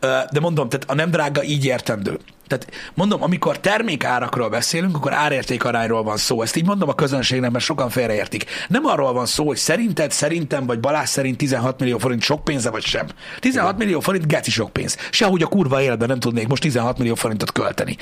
de 0.00 0.40
mondom, 0.40 0.68
tehát 0.68 0.90
a 0.90 0.94
nem 0.94 1.10
drága 1.10 1.42
így 1.42 1.64
értendő. 1.64 2.18
Tehát 2.46 2.66
mondom, 2.94 3.22
amikor 3.22 3.58
termékárakról 3.60 4.48
beszélünk, 4.48 4.96
akkor 4.96 5.12
árérték 5.12 5.64
arányról 5.64 6.02
van 6.02 6.16
szó. 6.16 6.42
Ezt 6.42 6.56
így 6.56 6.64
mondom 6.64 6.88
a 6.88 6.94
közönségnek, 6.94 7.50
mert 7.50 7.64
sokan 7.64 7.90
félreértik. 7.90 8.44
Nem 8.68 8.84
arról 8.84 9.12
van 9.12 9.26
szó, 9.26 9.46
hogy 9.46 9.56
szerinted, 9.56 10.10
szerintem, 10.10 10.66
vagy 10.66 10.80
Balázs 10.80 11.08
szerint 11.08 11.36
16 11.36 11.80
millió 11.80 11.98
forint 11.98 12.22
sok 12.22 12.44
pénze, 12.44 12.70
vagy 12.70 12.84
sem. 12.84 13.06
16 13.40 13.74
Igen. 13.74 13.86
millió 13.86 14.00
forint 14.00 14.26
geci 14.26 14.50
sok 14.50 14.72
pénz. 14.72 14.96
Sehogy 15.10 15.42
a 15.42 15.46
kurva 15.46 15.82
életben 15.82 16.08
nem 16.08 16.20
tudnék 16.20 16.46
most 16.46 16.62
16 16.62 16.98
millió 16.98 17.14
forintot 17.14 17.52
költeni. 17.52 17.96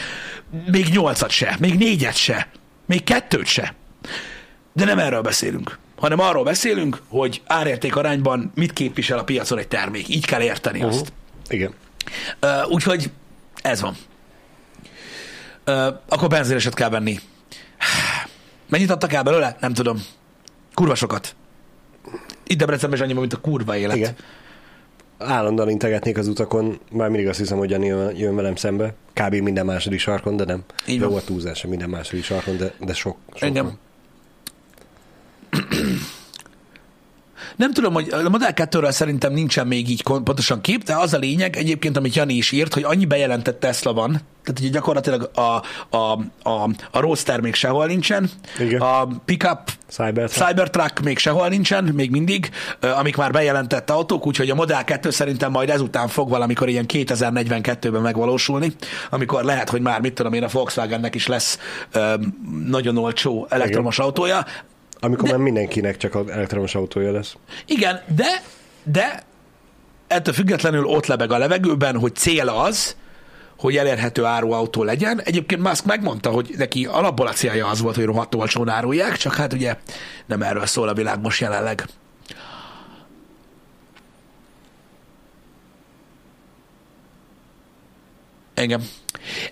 Még 0.67 0.89
nyolcat 0.89 1.31
se, 1.31 1.57
még 1.61 1.79
négyet 1.79 2.17
se, 2.17 2.49
még 2.87 3.05
kettőt 3.05 3.47
se. 3.47 3.75
De 4.73 4.85
nem 4.85 4.99
erről 4.99 5.21
beszélünk. 5.21 5.79
Hanem 5.97 6.21
arról 6.21 6.45
beszélünk, 6.45 7.03
hogy 7.09 7.43
árérték 7.47 7.97
arányban 7.97 8.53
mit 8.55 8.73
képvisel 8.73 9.19
a 9.19 9.25
piacon 9.25 9.59
egy 9.59 9.69
termék. 9.69 10.09
Így 10.09 10.27
kell 10.27 10.43
érteni 10.43 10.79
uh-huh. 10.79 10.95
azt. 10.95 11.13
Igen. 11.49 11.75
Uh, 12.43 12.71
úgyhogy 12.71 13.11
ez 13.63 13.81
van. 13.81 13.97
Uh, 15.67 15.87
akkor 16.09 16.29
benzineset 16.29 16.75
kell 16.75 16.89
venni. 16.89 17.19
Mennyit 18.69 18.91
adtak 18.91 19.13
el 19.13 19.23
belőle? 19.23 19.57
Nem 19.61 19.73
tudom. 19.73 20.03
Kurva 20.75 20.95
sokat. 20.95 21.35
Itt 22.47 22.59
Debrecenben 22.59 22.99
is 22.99 23.05
annyi, 23.05 23.21
mint 23.21 23.33
a 23.33 23.41
kurva 23.41 23.77
élet. 23.77 23.97
Igen. 23.97 24.15
Állandóan 25.19 25.69
integetnék 25.71 26.19
az 26.19 26.29
utakon, 26.29 26.81
már 26.91 27.09
mindig 27.09 27.29
azt 27.29 27.39
hiszem, 27.39 27.59
hogy 27.59 27.71
Jani 27.71 27.87
jön, 27.87 28.17
jön 28.17 28.35
velem 28.35 28.57
szembe. 28.57 28.95
Kb. 29.13 29.35
minden 29.35 29.67
második 29.67 29.99
sarkon, 29.99 30.37
de 30.37 30.45
nem. 30.45 30.65
Így 30.87 30.95
Jó 30.95 31.01
van. 31.01 31.11
volt 31.11 31.25
túlzása 31.25 31.69
minden 31.69 31.91
második 31.91 32.25
sarkon, 32.25 32.57
de, 32.57 32.73
de 32.81 32.95
sok, 32.95 33.17
sok 33.33 33.43
Engem. 33.43 33.65
van. 33.65 33.79
Nem 37.57 37.73
tudom, 37.73 37.93
hogy 37.93 38.09
a 38.11 38.29
Model 38.29 38.53
2-ről 38.55 38.91
szerintem 38.91 39.33
nincsen 39.33 39.67
még 39.67 39.89
így 39.89 40.03
pontosan 40.03 40.61
kép, 40.61 40.83
de 40.83 40.97
az 40.97 41.15
a 41.15 41.19
lényeg 41.19 41.57
egyébként, 41.57 41.97
amit 41.97 42.15
Jani 42.15 42.35
is 42.35 42.53
írt, 42.53 42.75
hogy 42.75 42.83
annyi 42.83 43.05
bejelentett 43.05 43.61
Tesla 43.61 43.93
van, 43.93 44.11
tehát 44.45 44.61
ugye 44.61 44.69
gyakorlatilag 44.69 45.31
a, 45.35 45.41
a, 45.97 46.19
a, 46.43 46.71
a 46.91 47.01
Roadster 47.01 47.41
még 47.41 47.55
sehol 47.55 47.87
nincsen, 47.87 48.31
Igen. 48.59 48.81
a 48.81 49.07
pickup 49.25 49.59
Cybertruck. 49.89 50.49
Cybertruck 50.49 51.01
még 51.01 51.19
sehol 51.19 51.49
nincsen, 51.49 51.85
még 51.85 52.11
mindig, 52.11 52.51
amik 52.81 53.17
már 53.17 53.31
bejelentett 53.31 53.91
autók, 53.91 54.27
úgyhogy 54.27 54.51
a 54.51 54.55
Model 54.55 54.85
2 54.85 55.11
szerintem 55.11 55.51
majd 55.51 55.71
ezután 55.71 56.09
fog 56.09 56.29
valamikor 56.29 56.69
ilyen 56.69 56.85
2042-ben 56.89 58.03
megvalósulni, 58.03 58.73
amikor 59.11 59.45
lehet, 59.45 59.71
hogy 59.71 59.81
már, 59.81 60.01
mit 60.01 60.15
tudom 60.15 60.33
én, 60.33 60.43
a 60.43 60.49
Volkswagennek 60.53 61.15
is 61.15 61.27
lesz 61.27 61.59
nagyon 62.67 62.97
olcsó 62.97 63.47
elektromos 63.51 63.99
autója. 63.99 64.45
Amikor 65.05 65.25
De- 65.29 65.35
már 65.35 65.43
mindenkinek 65.43 65.97
csak 65.97 66.15
az 66.15 66.29
elektromos 66.29 66.75
autója 66.75 67.13
lesz. 67.13 67.37
Igen, 67.67 68.01
de, 68.17 68.43
de 68.83 69.23
ettől 70.07 70.35
függetlenül 70.35 70.85
ott 70.85 71.07
lebeg 71.07 71.33
a 71.33 71.39
levegőben, 71.39 71.99
hogy 71.99 72.15
cél 72.15 72.49
az, 72.49 72.97
hogy 73.59 73.77
elérhető 73.77 74.25
áruautó 74.25 74.83
legyen. 74.83 75.21
Egyébként 75.21 75.63
Musk 75.63 75.85
megmondta, 75.85 76.31
hogy 76.31 76.55
neki 76.57 76.87
alapból 76.87 77.27
a 77.27 77.33
célja 77.33 77.67
az 77.67 77.81
volt, 77.81 77.95
hogy 77.95 78.05
rohadt 78.05 78.35
olcsón 78.35 78.69
árulják, 78.69 79.17
csak 79.17 79.35
hát 79.35 79.53
ugye 79.53 79.77
nem 80.27 80.43
erről 80.43 80.67
szól 80.67 80.89
a 80.89 80.95
világ 80.95 81.21
most 81.21 81.41
jelenleg. 81.41 81.85
Igen. 88.57 88.83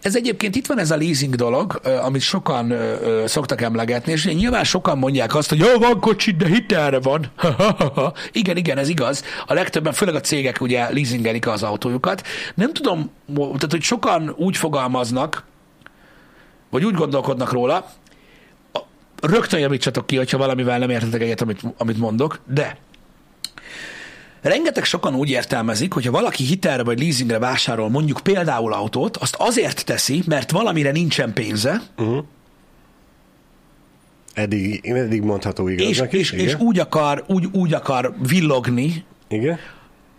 Ez 0.00 0.16
egyébként 0.16 0.57
itt 0.57 0.66
van 0.66 0.78
ez 0.78 0.90
a 0.90 0.96
leasing 0.96 1.34
dolog, 1.34 1.80
amit 2.03 2.20
sokan 2.20 2.74
szoktak 3.24 3.61
emlegetni, 3.61 4.12
és 4.12 4.24
nyilván 4.24 4.64
sokan 4.64 4.98
mondják 4.98 5.34
azt, 5.34 5.48
hogy 5.48 5.59
jó, 5.59 5.78
van 5.78 6.00
kocsid, 6.00 6.36
de 6.36 6.46
hitelre 6.46 7.00
van. 7.00 7.26
igen, 8.32 8.57
igen, 8.57 8.78
ez 8.78 8.88
igaz. 8.88 9.24
A 9.46 9.55
legtöbben, 9.55 9.92
főleg 9.92 10.14
a 10.14 10.20
cégek 10.20 10.61
ugye 10.61 10.92
leasingelik 10.92 11.46
az 11.46 11.62
autójukat. 11.62 12.26
Nem 12.55 12.72
tudom, 12.72 13.11
tehát 13.34 13.70
hogy 13.70 13.82
sokan 13.82 14.34
úgy 14.36 14.57
fogalmaznak, 14.57 15.44
vagy 16.70 16.84
úgy 16.84 16.94
gondolkodnak 16.94 17.53
róla, 17.53 17.90
rögtön 19.22 19.61
javítsatok 19.61 20.07
ki, 20.07 20.16
hogyha 20.16 20.38
valamivel 20.38 20.78
nem 20.78 20.90
értetek 20.90 21.20
egyet, 21.20 21.40
amit, 21.40 21.61
amit 21.76 21.98
mondok, 21.98 22.40
de 22.46 22.76
Rengeteg 24.43 24.84
sokan 24.84 25.14
úgy 25.14 25.30
értelmezik, 25.30 25.93
hogy 25.93 26.05
ha 26.05 26.11
valaki 26.11 26.45
hitelre 26.45 26.82
vagy 26.82 26.99
leasingre 27.01 27.38
vásárol 27.38 27.90
mondjuk 27.90 28.20
például 28.20 28.72
autót, 28.72 29.16
azt 29.16 29.34
azért 29.38 29.84
teszi, 29.84 30.22
mert 30.26 30.51
valamire 30.51 30.90
nincsen 30.90 31.32
pénze, 31.32 31.82
Eddig, 34.34 34.86
eddig 34.86 35.22
mondható 35.22 35.68
és, 35.68 35.80
igaznak 35.80 36.12
és, 36.12 36.20
is. 36.20 36.30
és 36.30 36.43
igen. 36.43 36.61
úgy, 36.61 36.78
akar, 36.78 37.24
úgy, 37.26 37.49
úgy 37.53 37.72
akar 37.72 38.14
villogni, 38.28 39.05
igen. 39.28 39.59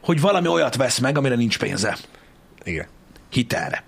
hogy 0.02 0.22
valami 0.22 0.48
olyat 0.48 0.76
vesz 0.76 1.00
meg, 1.00 1.18
amire 1.18 1.36
nincs 1.36 1.60
pénze. 1.60 1.98
Igen. 2.64 2.86
Hitelre. 3.30 3.84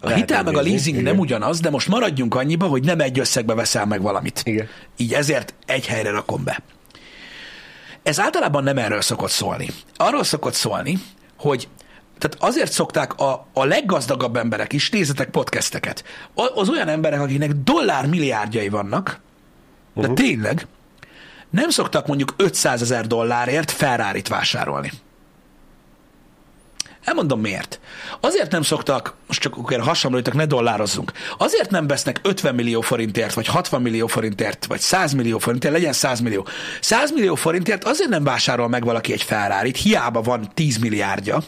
A 0.00 0.06
Lehet 0.06 0.18
hitel 0.18 0.42
meg 0.42 0.56
a 0.56 0.60
leasing 0.60 0.96
igen. 0.96 1.02
nem 1.02 1.18
ugyanaz, 1.18 1.60
de 1.60 1.70
most 1.70 1.88
maradjunk 1.88 2.34
annyiba, 2.34 2.66
hogy 2.66 2.84
nem 2.84 3.00
egy 3.00 3.18
összegbe 3.18 3.54
veszel 3.54 3.86
meg 3.86 4.02
valamit. 4.02 4.40
Igen. 4.44 4.68
Így 4.96 5.12
ezért 5.12 5.54
egy 5.66 5.86
helyre 5.86 6.10
rakom 6.10 6.44
be. 6.44 6.62
Ez 8.08 8.20
általában 8.20 8.62
nem 8.62 8.78
erről 8.78 9.00
szokott 9.00 9.30
szólni. 9.30 9.68
Arról 9.96 10.24
szokott 10.24 10.54
szólni, 10.54 10.98
hogy 11.38 11.68
tehát 12.18 12.52
azért 12.52 12.72
szokták 12.72 13.14
a, 13.14 13.46
a 13.52 13.64
leggazdagabb 13.64 14.36
emberek 14.36 14.72
is, 14.72 14.90
nézzetek 14.90 15.30
podcasteket, 15.30 16.04
az 16.54 16.68
olyan 16.68 16.88
emberek, 16.88 17.20
akiknek 17.20 17.52
dollár 17.52 18.06
milliárdjai 18.06 18.68
vannak, 18.68 19.20
de 19.94 20.00
uh-huh. 20.00 20.14
tényleg 20.14 20.66
nem 21.50 21.68
szoktak 21.70 22.06
mondjuk 22.06 22.34
500 22.36 22.82
ezer 22.82 23.06
dollárért 23.06 23.70
ferrari 23.70 24.22
vásárolni. 24.28 24.90
Elmondom 27.08 27.40
miért. 27.40 27.80
Azért 28.20 28.50
nem 28.50 28.62
szoktak, 28.62 29.14
most 29.26 29.40
csak 29.40 29.56
akkor 29.56 29.80
hasonlítok, 29.80 30.34
ne 30.34 30.46
dollározzunk. 30.46 31.12
Azért 31.38 31.70
nem 31.70 31.86
vesznek 31.86 32.20
50 32.22 32.54
millió 32.54 32.80
forintért, 32.80 33.34
vagy 33.34 33.46
60 33.46 33.82
millió 33.82 34.06
forintért, 34.06 34.66
vagy 34.66 34.80
100 34.80 35.12
millió 35.12 35.38
forintért, 35.38 35.72
legyen 35.72 35.92
100 35.92 36.20
millió. 36.20 36.46
100 36.80 37.12
millió 37.12 37.34
forintért 37.34 37.84
azért 37.84 38.08
nem 38.08 38.24
vásárol 38.24 38.68
meg 38.68 38.84
valaki 38.84 39.12
egy 39.12 39.22
ferrari 39.22 39.72
hiába 39.82 40.20
van 40.20 40.50
10 40.54 40.76
milliárdja. 40.76 41.42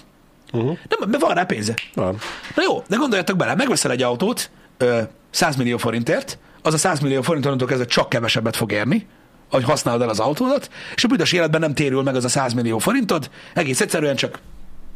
Uh-huh. 0.52 0.78
Nem, 0.88 1.10
mert 1.10 1.22
van 1.22 1.34
rá 1.34 1.44
pénze. 1.44 1.74
Van. 1.94 2.18
Na 2.54 2.62
jó, 2.62 2.82
de 2.88 2.96
gondoljatok 2.96 3.36
bele, 3.36 3.54
megveszel 3.54 3.90
egy 3.90 4.02
autót 4.02 4.50
ö, 4.78 5.00
100 5.30 5.56
millió 5.56 5.76
forintért, 5.76 6.38
az 6.62 6.74
a 6.74 6.78
100 6.78 7.00
millió 7.00 7.22
forint 7.22 7.44
onnantól 7.44 7.68
kezdve 7.68 7.86
csak 7.86 8.08
kevesebbet 8.08 8.56
fog 8.56 8.72
érni, 8.72 9.06
ahogy 9.50 9.64
használod 9.64 10.02
el 10.02 10.08
az 10.08 10.20
autódat, 10.20 10.70
és 10.94 11.04
a 11.04 11.08
büdös 11.08 11.32
életben 11.32 11.60
nem 11.60 11.74
térül 11.74 12.02
meg 12.02 12.14
az 12.14 12.24
a 12.24 12.28
100 12.28 12.52
millió 12.52 12.78
forintod, 12.78 13.30
egész 13.54 13.80
egyszerűen 13.80 14.16
csak 14.16 14.38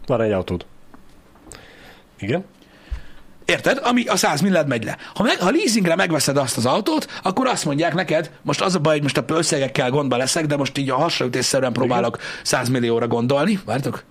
Van 0.07 0.21
egy 0.21 0.33
autód. 0.33 0.67
Igen. 2.19 2.45
Érted? 3.45 3.81
Ami 3.83 4.05
a 4.05 4.17
100 4.17 4.41
milliárd 4.41 4.69
megy 4.69 4.85
le. 4.85 4.97
Ha, 5.15 5.23
meg, 5.23 5.41
ha 5.41 5.51
leasingre 5.51 5.95
megveszed 5.95 6.37
azt 6.37 6.57
az 6.57 6.67
autót, 6.67 7.21
akkor 7.23 7.47
azt 7.47 7.65
mondják 7.65 7.95
neked, 7.95 8.31
most 8.43 8.61
az 8.61 8.75
a 8.75 8.79
baj, 8.79 8.93
hogy 8.93 9.03
most 9.03 9.17
a 9.17 9.25
összegekkel 9.27 9.91
gondba 9.91 10.17
leszek, 10.17 10.47
de 10.47 10.57
most 10.57 10.79
így 10.79 10.91
a 10.91 10.97
hasonlítésszerűen 10.97 11.73
próbálok 11.73 12.19
100 12.43 12.69
millióra 12.69 13.07
gondolni. 13.07 13.61
Vártok? 13.65 14.05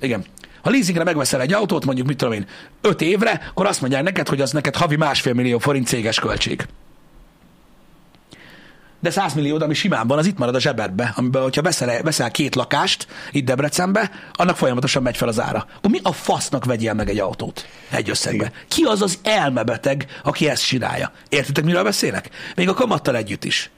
Igen. 0.00 0.24
Ha 0.62 0.70
leasingre 0.70 1.04
megveszel 1.04 1.40
egy 1.40 1.52
autót, 1.52 1.84
mondjuk 1.84 2.06
mit 2.06 2.16
tudom 2.16 2.34
én, 2.34 2.46
5 2.80 3.00
évre, 3.00 3.40
akkor 3.50 3.66
azt 3.66 3.80
mondják 3.80 4.02
neked, 4.02 4.28
hogy 4.28 4.40
az 4.40 4.52
neked 4.52 4.76
havi 4.76 4.96
másfél 4.96 5.32
millió 5.32 5.58
forint 5.58 5.86
céges 5.86 6.20
költség. 6.20 6.66
De 9.06 9.12
100 9.12 9.34
millió, 9.34 9.60
ami 9.60 9.74
simán 9.74 10.06
van, 10.06 10.18
az 10.18 10.26
itt 10.26 10.38
marad 10.38 10.54
a 10.54 10.60
zsebedbe, 10.60 11.12
amiben, 11.16 11.42
hogyha 11.42 11.62
veszel, 11.62 12.02
veszel 12.02 12.30
két 12.30 12.54
lakást 12.54 13.06
itt 13.30 13.44
Debrecenbe, 13.44 14.10
annak 14.32 14.56
folyamatosan 14.56 15.02
megy 15.02 15.16
fel 15.16 15.28
az 15.28 15.40
ára. 15.40 15.66
Akkor 15.76 15.90
mi 15.90 16.00
a 16.02 16.12
fasznak 16.12 16.64
vegyél 16.64 16.92
meg 16.92 17.08
egy 17.08 17.18
autót 17.18 17.66
egy 17.90 18.10
összegbe? 18.10 18.52
Ki 18.68 18.82
az 18.82 19.02
az 19.02 19.18
elmebeteg, 19.22 20.06
aki 20.22 20.48
ezt 20.48 20.66
csinálja? 20.66 21.12
Értitek, 21.28 21.64
miről 21.64 21.82
beszélek? 21.82 22.30
Még 22.56 22.68
a 22.68 22.74
kamattal 22.74 23.16
együtt 23.16 23.44
is. 23.44 23.70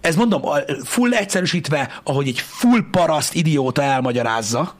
Ez 0.00 0.16
mondom, 0.16 0.42
full 0.84 1.12
egyszerűsítve, 1.12 2.00
ahogy 2.04 2.28
egy 2.28 2.40
full 2.40 2.84
paraszt 2.90 3.34
idióta 3.34 3.82
elmagyarázza, 3.82 4.74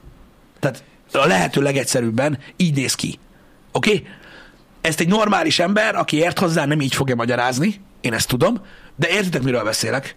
tehát 0.61 0.83
a 1.13 1.27
lehető 1.27 1.63
legegyszerűbben 1.63 2.39
így 2.57 2.75
néz 2.75 2.95
ki. 2.95 3.19
Oké? 3.73 3.91
Okay? 3.91 4.07
Ezt 4.81 5.01
egy 5.01 5.09
normális 5.09 5.59
ember, 5.59 5.95
aki 5.95 6.17
ért 6.17 6.39
hozzá, 6.39 6.65
nem 6.65 6.81
így 6.81 6.95
fogja 6.95 7.15
magyarázni, 7.15 7.81
én 8.05 8.13
ezt 8.13 8.29
tudom, 8.29 8.61
de 8.97 9.09
értitek, 9.09 9.43
miről 9.43 9.65
beszélek? 9.65 10.17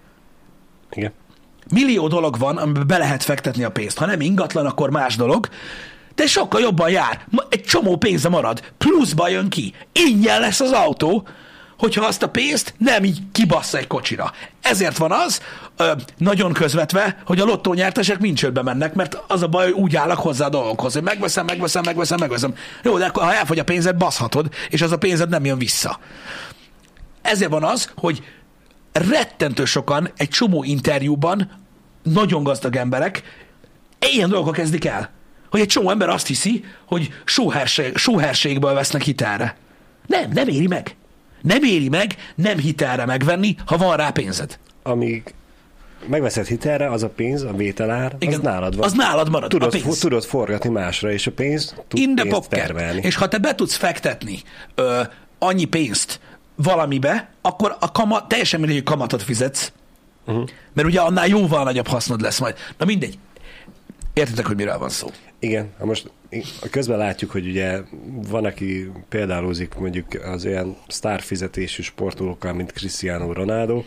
Igen. 0.92 1.14
Millió 1.74 2.08
dolog 2.08 2.38
van, 2.38 2.58
amiben 2.58 2.88
be 2.88 2.98
lehet 2.98 3.24
fektetni 3.24 3.64
a 3.64 3.72
pénzt. 3.72 3.98
Ha 3.98 4.06
nem 4.06 4.22
ingatlan, 4.22 4.66
akkor 4.66 4.90
más 4.90 5.16
dolog, 5.16 5.50
de 6.16 6.28
sokkal 6.28 6.62
jobban 6.62 6.90
jár. 6.90 7.26
Egy 7.50 7.64
csomó 7.64 7.98
pénze 7.98 8.30
marad, 8.30 8.64
pluszba 8.78 9.30
jön 9.30 9.50
ki. 9.50 9.74
Ingyen 9.92 10.40
lesz 10.40 10.60
az 10.60 10.72
autó, 10.72 11.28
hogyha 11.78 12.06
azt 12.06 12.24
a 12.24 12.30
pénzt 12.30 12.74
nem 12.78 13.04
így 13.04 13.20
kibassza 13.32 13.78
egy 13.78 13.88
kocsira. 13.88 14.32
Ezért 14.62 14.98
van 14.98 15.12
az, 15.12 15.42
ö, 15.78 15.92
nagyon 16.18 16.54
közvetve, 16.54 17.18
hogy 17.26 17.40
a 17.40 17.46
lottó 17.46 17.74
nyertesek 17.74 18.20
mind 18.20 18.38
csődbe 18.38 18.62
mennek, 18.62 18.94
mert 18.94 19.24
az 19.28 19.42
a 19.42 19.48
baj, 19.48 19.72
hogy 19.72 19.82
úgy 19.82 19.96
állnak 19.96 20.20
hozzá 20.20 20.46
a 20.46 20.50
dolgokhoz, 20.50 20.94
hogy 20.94 21.04
megveszem, 21.04 21.46
megveszem, 21.46 21.82
megveszem, 21.86 22.18
megveszem. 22.20 22.56
Jó, 22.84 22.98
de 22.98 23.06
akkor, 23.06 23.24
ha 23.24 23.34
elfogy 23.34 23.60
a 23.60 23.64
pénzed, 23.64 23.98
baszhatod, 23.98 24.50
és 24.70 24.82
az 24.82 24.92
a 24.92 24.98
pénzed 24.98 25.30
nem 25.30 25.46
jön 25.46 25.58
vissza. 25.58 26.00
Ezért 27.22 27.52
van 27.52 27.64
az, 27.64 27.92
hogy 27.96 28.24
rettentő 28.98 29.66
sokan 29.66 30.10
egy 30.18 30.30
csomó 30.30 30.64
interjúban, 30.64 31.52
nagyon 32.04 32.44
gazdag 32.44 32.76
emberek, 32.76 33.24
ilyen 34.14 34.30
dolgok 34.30 34.54
kezdik 34.54 34.86
el. 34.86 35.10
Hogy 35.50 35.60
egy 35.60 35.68
csomó 35.68 35.90
ember 35.90 36.10
azt 36.10 36.28
hiszi, 36.28 36.64
hogy 36.86 37.10
sóherség, 37.26 37.96
sóherségből 37.98 38.74
vesznek 38.74 39.02
hitelre. 39.02 39.56
Nem, 40.08 40.32
nem 40.34 40.48
éri 40.48 40.68
meg. 40.68 40.96
Nem 41.42 41.64
éri 41.64 41.90
meg 41.90 42.16
nem 42.36 42.58
hitelre 42.58 43.06
megvenni, 43.06 43.56
ha 43.66 43.78
van 43.78 43.98
rá 43.98 44.10
pénzed. 44.10 44.60
Amíg 44.84 45.34
megveszed 46.08 46.46
hitelre, 46.46 46.90
az 46.92 47.04
a 47.04 47.10
pénz, 47.10 47.42
a 47.44 47.52
vételár, 47.54 48.16
Igen, 48.20 48.34
az 48.34 48.40
nálad 48.40 48.76
van. 48.76 48.86
Az 48.86 48.94
nálad 48.94 49.30
marad. 49.30 49.50
tudod, 49.50 49.68
a 49.68 49.72
pénz. 49.72 49.84
fu- 49.84 50.00
tudod 50.00 50.24
forgatni 50.24 50.70
másra, 50.70 51.12
és 51.12 51.28
a 51.28 51.32
pénz 51.32 51.76
tud 51.88 52.00
In 52.00 52.16
pénzt 52.16 52.50
termelni. 52.50 53.02
És 53.04 53.16
ha 53.16 53.28
te 53.28 53.38
be 53.38 53.56
tudsz 53.56 53.76
fektetni 53.76 54.42
ö, 54.76 55.02
annyi 55.40 55.66
pénzt 55.66 56.20
valamibe, 56.58 57.30
akkor 57.42 57.78
a 57.80 57.92
kamat, 57.92 58.28
teljesen 58.28 58.60
mindegy, 58.60 58.78
hogy 58.78 58.86
kamatot 58.86 59.24
fizetsz, 59.24 59.72
Uh-huh. 60.28 60.48
Mert 60.74 60.88
ugye 60.88 61.00
annál 61.00 61.28
jóval 61.28 61.64
nagyobb 61.64 61.88
hasznod 61.88 62.22
lesz 62.22 62.40
majd. 62.40 62.56
Na 62.78 62.86
mindegy. 62.86 63.18
Értitek, 64.14 64.46
hogy 64.46 64.56
miről 64.56 64.78
van 64.78 64.90
szó? 64.90 65.10
Igen, 65.40 65.70
ha 65.78 65.86
most 65.86 66.12
közben 66.72 66.98
látjuk, 66.98 67.32
hogy 67.32 67.48
ugye 67.48 67.80
van, 68.30 68.46
aki 68.46 68.92
példálózik 69.10 69.76
mondjuk 69.76 70.14
az 70.14 70.46
olyan 70.46 70.78
sztárfizetésű 70.88 71.82
sportolókkal, 71.82 72.54
mint 72.54 72.72
Cristiano 72.72 73.34
Ronaldo, 73.34 73.84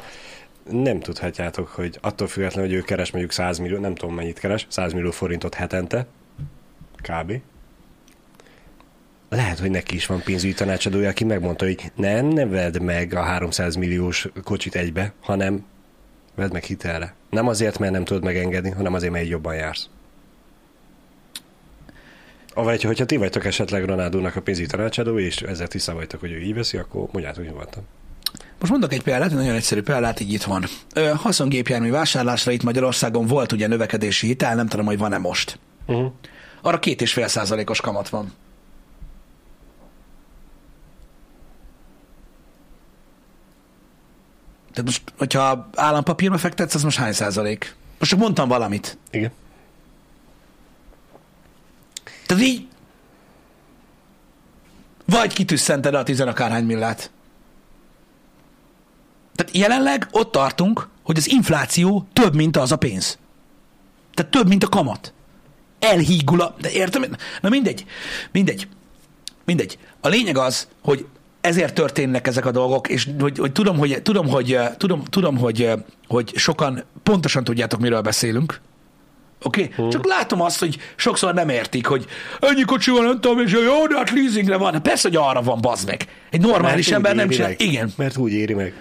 nem 0.70 1.00
tudhatjátok, 1.00 1.68
hogy 1.68 1.98
attól 2.00 2.26
függetlenül, 2.26 2.70
hogy 2.70 2.78
ő 2.78 2.82
keres 2.82 3.10
mondjuk 3.10 3.32
100 3.32 3.58
millió, 3.58 3.78
nem 3.78 3.94
tudom 3.94 4.14
mennyit 4.14 4.38
keres, 4.38 4.66
100 4.68 4.92
millió 4.92 5.10
forintot 5.10 5.54
hetente, 5.54 6.06
kb. 6.96 7.40
Lehet, 9.30 9.58
hogy 9.58 9.70
neki 9.70 9.94
is 9.94 10.06
van 10.06 10.22
pénzügyi 10.22 10.54
tanácsadója, 10.54 11.08
aki 11.08 11.24
megmondta, 11.24 11.64
hogy 11.64 11.92
nem, 11.94 12.26
ne 12.26 12.46
vedd 12.46 12.82
meg 12.82 13.14
a 13.14 13.22
300 13.22 13.74
milliós 13.74 14.28
kocsit 14.44 14.74
egybe, 14.74 15.12
hanem 15.20 15.66
vedd 16.34 16.52
meg 16.52 16.62
hitelre. 16.62 17.14
Nem 17.30 17.48
azért, 17.48 17.78
mert 17.78 17.92
nem 17.92 18.04
tudod 18.04 18.24
megengedni, 18.24 18.70
hanem 18.70 18.94
azért, 18.94 19.12
mert 19.12 19.28
jobban 19.28 19.54
jársz. 19.54 19.88
Vagy 22.54 22.82
hogyha 22.82 23.04
ti 23.04 23.16
vagytok 23.16 23.44
esetleg 23.44 23.84
Ronaldónak 23.84 24.36
a 24.36 24.40
pénzügyi 24.40 24.66
tanácsadó, 24.66 25.18
és 25.18 25.42
ezzel 25.42 25.68
tisztán 25.68 25.94
vagytok, 25.94 26.20
hogy 26.20 26.32
ő 26.32 26.40
így 26.40 26.54
veszi, 26.54 26.76
akkor 26.76 27.08
mondjátok 27.12 27.44
nyugodtan. 27.44 27.82
Most 28.58 28.72
mondok 28.72 28.92
egy 28.92 29.02
példát, 29.02 29.30
egy 29.30 29.36
nagyon 29.36 29.54
egyszerű 29.54 29.82
példát, 29.82 30.20
így 30.20 30.32
itt 30.32 30.42
van. 30.42 30.64
Haszongépjármű 31.16 31.90
vásárlásra 31.90 32.52
itt 32.52 32.62
Magyarországon 32.62 33.26
volt 33.26 33.52
ugye 33.52 33.66
növekedési 33.66 34.26
hitel, 34.26 34.54
nem 34.54 34.66
tudom, 34.66 34.86
hogy 34.86 34.98
van-e 34.98 35.18
most. 35.18 35.58
Uh-huh. 35.86 36.12
Arra 36.62 36.78
két 36.78 37.02
és 37.02 37.12
fél 37.12 37.28
százalékos 37.28 37.80
kamat 37.80 38.08
van. 38.08 38.32
Tehát 44.72 44.84
most, 44.84 45.02
hogyha 45.18 45.68
állampapírba 45.74 46.38
fektetsz, 46.38 46.74
az 46.74 46.82
most 46.82 46.98
hány 46.98 47.12
százalék? 47.12 47.74
Most 47.98 48.10
csak 48.10 48.20
mondtam 48.20 48.48
valamit. 48.48 48.98
Igen. 49.10 49.30
Tehát 52.26 52.42
így 52.42 52.68
vagy 55.10 55.32
kitűszented 55.32 55.94
a 55.94 56.02
tizenakárhány 56.02 56.64
millát. 56.64 57.10
Tehát 59.34 59.56
jelenleg 59.56 60.08
ott 60.10 60.32
tartunk, 60.32 60.88
hogy 61.02 61.16
az 61.16 61.30
infláció 61.30 62.06
több, 62.12 62.34
mint 62.34 62.56
az 62.56 62.72
a 62.72 62.76
pénz. 62.76 63.18
Tehát 64.14 64.30
több, 64.30 64.48
mint 64.48 64.64
a 64.64 64.68
kamat. 64.68 65.12
Elhígul 65.78 66.40
a... 66.40 66.54
De 66.60 66.70
értem? 66.70 67.04
Na 67.40 67.48
mindegy. 67.48 67.84
Mindegy. 68.32 68.68
Mindegy. 69.44 69.78
A 70.00 70.08
lényeg 70.08 70.36
az, 70.36 70.68
hogy 70.82 71.06
ezért 71.40 71.74
történnek 71.74 72.26
ezek 72.26 72.46
a 72.46 72.50
dolgok, 72.50 72.88
és 72.88 73.08
hogy, 73.18 73.38
hogy 73.38 73.52
tudom, 73.52 73.78
hogy, 73.78 74.02
tudom, 74.02 74.28
hogy, 74.28 74.58
tudom, 74.76 75.04
tudom 75.04 75.38
hogy, 75.38 75.70
hogy 76.06 76.32
sokan 76.36 76.84
pontosan 77.02 77.44
tudjátok, 77.44 77.80
miről 77.80 78.00
beszélünk, 78.00 78.60
Oké? 79.42 79.62
Okay? 79.62 79.74
Hmm. 79.76 79.90
Csak 79.90 80.06
látom 80.06 80.40
azt, 80.40 80.58
hogy 80.58 80.78
sokszor 80.96 81.34
nem 81.34 81.48
értik, 81.48 81.86
hogy 81.86 82.06
ennyi 82.40 82.62
kocsi 82.62 82.90
van, 82.90 83.04
nem 83.04 83.20
tudom, 83.20 83.38
és 83.38 83.52
jó, 83.52 83.86
de 83.86 83.96
hát 83.96 84.10
leasingre 84.10 84.56
van. 84.56 84.72
Hát 84.72 84.82
persze, 84.82 85.08
hogy 85.08 85.16
arra 85.16 85.42
van, 85.42 85.60
bazd 85.60 85.86
meg. 85.86 86.06
Egy 86.30 86.40
normális 86.40 86.88
Mert 86.88 86.96
ember 86.96 87.14
nem 87.14 87.28
csinál. 87.28 87.54
Igen. 87.56 87.92
Mert 87.96 88.16
úgy 88.16 88.32
éri 88.32 88.54
meg. 88.54 88.72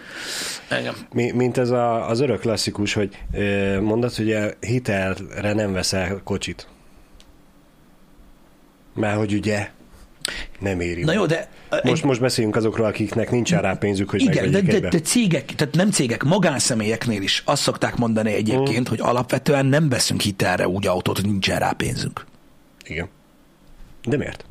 Igen. 0.79 0.93
Mi, 1.13 1.31
mint 1.31 1.57
ez 1.57 1.69
a, 1.69 2.09
az 2.09 2.19
örök 2.19 2.39
klasszikus, 2.39 2.93
hogy 2.93 3.17
mondod, 3.81 4.15
hogy 4.15 4.31
a 4.31 4.49
hitelre 4.59 5.53
nem 5.53 5.73
veszel 5.73 6.21
kocsit. 6.23 6.67
Mert 8.95 9.17
hogy 9.17 9.33
ugye 9.33 9.69
nem 10.59 10.79
éri. 10.79 11.03
Na 11.03 11.13
jó, 11.13 11.25
de... 11.25 11.49
Most, 11.69 11.83
egy... 11.83 12.03
most 12.03 12.21
beszéljünk 12.21 12.55
azokról, 12.55 12.87
akiknek 12.87 13.31
nincs 13.31 13.51
rá 13.51 13.73
pénzük, 13.73 14.09
hogy 14.09 14.21
Igen, 14.21 14.51
de, 14.51 14.61
de, 14.61 14.79
de, 14.79 14.99
cégek, 14.99 15.45
tehát 15.45 15.75
nem 15.75 15.91
cégek, 15.91 16.23
magánszemélyeknél 16.23 17.21
is 17.21 17.43
azt 17.45 17.61
szokták 17.61 17.95
mondani 17.95 18.33
egyébként, 18.33 18.87
mm. 18.87 18.89
hogy 18.89 18.99
alapvetően 19.01 19.65
nem 19.65 19.89
veszünk 19.89 20.21
hitelre 20.21 20.67
úgy 20.67 20.87
autót, 20.87 21.15
hogy 21.15 21.25
nincsen 21.25 21.59
rá 21.59 21.71
pénzünk. 21.71 22.25
Igen. 22.83 23.09
De 24.03 24.17
miért? 24.17 24.45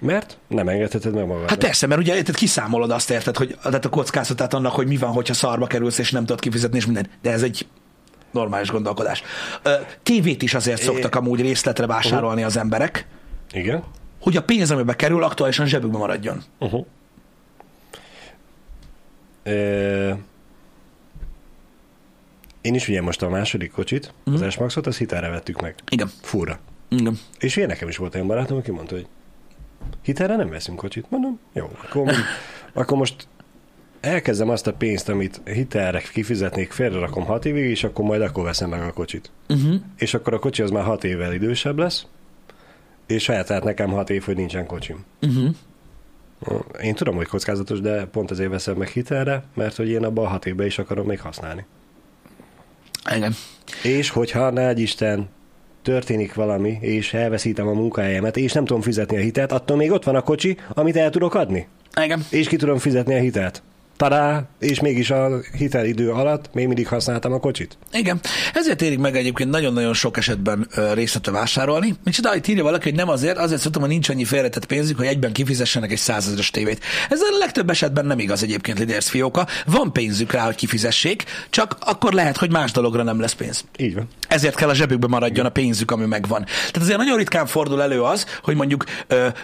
Mert 0.00 0.38
nem 0.48 0.68
engedheted 0.68 1.14
meg 1.14 1.26
magad. 1.26 1.48
Hát 1.48 1.58
persze, 1.58 1.86
mert 1.86 2.00
ugye 2.00 2.12
tehát 2.12 2.34
kiszámolod 2.34 2.90
azt 2.90 3.10
érted, 3.10 3.36
hogy 3.36 3.56
tehát 3.62 3.84
a 3.84 3.88
kockázatát 3.88 4.54
annak, 4.54 4.72
hogy 4.72 4.86
mi 4.86 4.96
van, 4.96 5.10
hogyha 5.10 5.34
szarba 5.34 5.66
kerülsz, 5.66 5.98
és 5.98 6.10
nem 6.10 6.24
tudod 6.24 6.40
kifizetni, 6.40 6.76
és 6.76 6.84
minden. 6.84 7.06
De 7.22 7.30
ez 7.30 7.42
egy 7.42 7.66
normális 8.30 8.70
gondolkodás. 8.70 9.22
tévét 10.02 10.42
is 10.42 10.54
azért 10.54 10.82
szoktak 10.82 11.14
amúgy 11.14 11.40
részletre 11.40 11.86
vásárolni 11.86 12.42
az 12.42 12.56
emberek. 12.56 13.06
Igen 13.52 13.82
hogy 14.22 14.36
a 14.36 14.42
pénz, 14.42 14.70
amibe 14.70 14.96
kerül, 14.96 15.22
aktuálisan 15.22 15.66
zsebükbe 15.66 15.98
maradjon. 15.98 16.42
Uh-huh. 16.58 16.86
E... 19.42 20.18
Én 22.60 22.74
is 22.74 22.88
ugye 22.88 23.02
most 23.02 23.22
a 23.22 23.28
második 23.28 23.70
kocsit, 23.70 24.12
uh-huh. 24.24 24.46
az 24.46 24.52
S-Maxot, 24.52 24.86
azt 24.86 24.98
hitelre 24.98 25.28
vettük 25.28 25.60
meg. 25.60 25.74
Igen. 25.90 26.10
Fúra. 26.20 26.58
Igen. 26.88 27.18
És 27.38 27.56
ugye 27.56 27.66
nekem 27.66 27.88
is 27.88 27.96
volt 27.96 28.14
olyan 28.14 28.26
barátom, 28.26 28.58
aki 28.58 28.70
mondta, 28.70 28.94
hogy 28.94 29.06
hitelre 30.02 30.36
nem 30.36 30.48
veszünk 30.50 30.78
kocsit. 30.78 31.10
Mondom, 31.10 31.38
jó, 31.52 31.70
akkor, 31.82 32.12
akkor 32.72 32.98
most 32.98 33.26
elkezdem 34.00 34.48
azt 34.48 34.66
a 34.66 34.72
pénzt, 34.72 35.08
amit 35.08 35.40
hitelre 35.44 36.02
kifizetnék, 36.12 36.72
félrerakom 36.72 37.24
hat 37.24 37.44
évig, 37.44 37.70
és 37.70 37.84
akkor 37.84 38.04
majd 38.04 38.22
akkor 38.22 38.44
veszem 38.44 38.68
meg 38.68 38.82
a 38.82 38.92
kocsit. 38.92 39.30
Uh-huh. 39.48 39.74
És 39.96 40.14
akkor 40.14 40.34
a 40.34 40.38
kocsi 40.38 40.62
az 40.62 40.70
már 40.70 40.84
hat 40.84 41.04
évvel 41.04 41.32
idősebb 41.32 41.78
lesz, 41.78 42.06
és 43.12 43.28
eltelt 43.28 43.64
nekem 43.64 43.90
hat 43.90 44.10
év, 44.10 44.22
hogy 44.22 44.36
nincsen 44.36 44.66
kocsim. 44.66 45.04
Uh-huh. 45.22 45.54
Én 46.82 46.94
tudom, 46.94 47.16
hogy 47.16 47.26
kockázatos, 47.26 47.80
de 47.80 48.04
pont 48.04 48.30
ezért 48.30 48.50
veszem 48.50 48.76
meg 48.76 48.88
hitelre, 48.88 49.44
mert 49.54 49.76
hogy 49.76 49.88
én 49.88 50.04
abban 50.04 50.24
a 50.24 50.28
hat 50.28 50.46
évben 50.46 50.66
is 50.66 50.78
akarom 50.78 51.06
még 51.06 51.20
használni. 51.20 51.64
Igen. 53.14 53.34
És 53.82 54.10
hogyha, 54.10 54.50
nagy 54.50 54.78
Isten, 54.78 55.28
történik 55.82 56.34
valami, 56.34 56.78
és 56.80 57.14
elveszítem 57.14 57.66
a 57.66 57.72
munkahelyemet, 57.72 58.36
és 58.36 58.52
nem 58.52 58.64
tudom 58.64 58.82
fizetni 58.82 59.16
a 59.16 59.20
hitelt, 59.20 59.52
attól 59.52 59.76
még 59.76 59.90
ott 59.90 60.04
van 60.04 60.14
a 60.14 60.22
kocsi, 60.22 60.58
amit 60.68 60.96
el 60.96 61.10
tudok 61.10 61.34
adni. 61.34 61.66
Igen. 62.02 62.24
És 62.30 62.48
ki 62.48 62.56
tudom 62.56 62.78
fizetni 62.78 63.14
a 63.14 63.20
hitelt 63.20 63.62
tadá, 64.02 64.42
és 64.58 64.80
mégis 64.80 65.10
a 65.10 65.28
hitelidő 65.58 66.10
alatt 66.10 66.54
még 66.54 66.66
mindig 66.66 66.88
használtam 66.88 67.32
a 67.32 67.38
kocsit. 67.38 67.78
Igen, 67.92 68.20
ezért 68.54 68.82
érik 68.82 68.98
meg 68.98 69.16
egyébként 69.16 69.50
nagyon-nagyon 69.50 69.94
sok 69.94 70.16
esetben 70.16 70.68
részletre 70.94 71.32
vásárolni. 71.32 71.94
Micsoda, 72.04 72.36
itt 72.36 72.46
írja 72.46 72.62
valaki, 72.62 72.88
hogy 72.88 72.98
nem 72.98 73.08
azért, 73.08 73.38
azért 73.38 73.60
szoktam, 73.60 73.82
hogy 73.82 73.90
nincs 73.90 74.08
annyi 74.08 74.24
félretett 74.24 74.66
pénzük, 74.66 74.96
hogy 74.96 75.06
egyben 75.06 75.32
kifizessenek 75.32 75.90
egy 75.90 75.98
százazeres 75.98 76.50
tévét. 76.50 76.84
Ez 77.08 77.20
a 77.20 77.38
legtöbb 77.38 77.70
esetben 77.70 78.06
nem 78.06 78.18
igaz 78.18 78.42
egyébként, 78.42 78.78
Lidérsz 78.78 79.08
fióka. 79.08 79.46
Van 79.66 79.92
pénzük 79.92 80.32
rá, 80.32 80.44
hogy 80.44 80.54
kifizessék, 80.54 81.24
csak 81.50 81.76
akkor 81.80 82.12
lehet, 82.12 82.36
hogy 82.36 82.50
más 82.50 82.72
dologra 82.72 83.02
nem 83.02 83.20
lesz 83.20 83.32
pénz. 83.32 83.64
Így 83.76 83.94
van. 83.94 84.08
Ezért 84.28 84.54
kell 84.54 84.68
a 84.68 84.74
zsebükbe 84.74 85.06
maradjon 85.06 85.46
a 85.46 85.50
pénzük, 85.50 85.90
ami 85.90 86.04
megvan. 86.04 86.44
Tehát 86.44 86.76
azért 86.76 86.98
nagyon 86.98 87.16
ritkán 87.16 87.46
fordul 87.46 87.82
elő 87.82 88.02
az, 88.02 88.26
hogy 88.42 88.56
mondjuk 88.56 88.84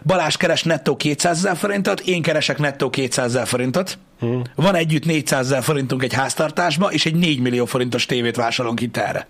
Balázs 0.05 0.37
keres 0.37 0.63
nettó 0.63 0.97
200 0.97 1.37
ezer 1.37 1.57
forintot, 1.57 2.01
én 2.01 2.23
keresek 2.23 2.59
nettó 2.59 2.91
200 2.91 3.27
ezer 3.27 3.47
forintot, 3.47 3.99
Hmm. 4.19 4.43
Van 4.55 4.75
együtt 4.75 5.05
400 5.05 5.47
ezer 5.47 5.63
forintunk 5.63 6.03
egy 6.03 6.13
háztartásba, 6.13 6.93
és 6.93 7.07
egy 7.07 7.15
4 7.15 7.41
millió 7.41 7.65
forintos 7.65 8.07
tévét 8.07 8.37
vásárolunk 8.37 8.79
hitelre. 8.81 9.29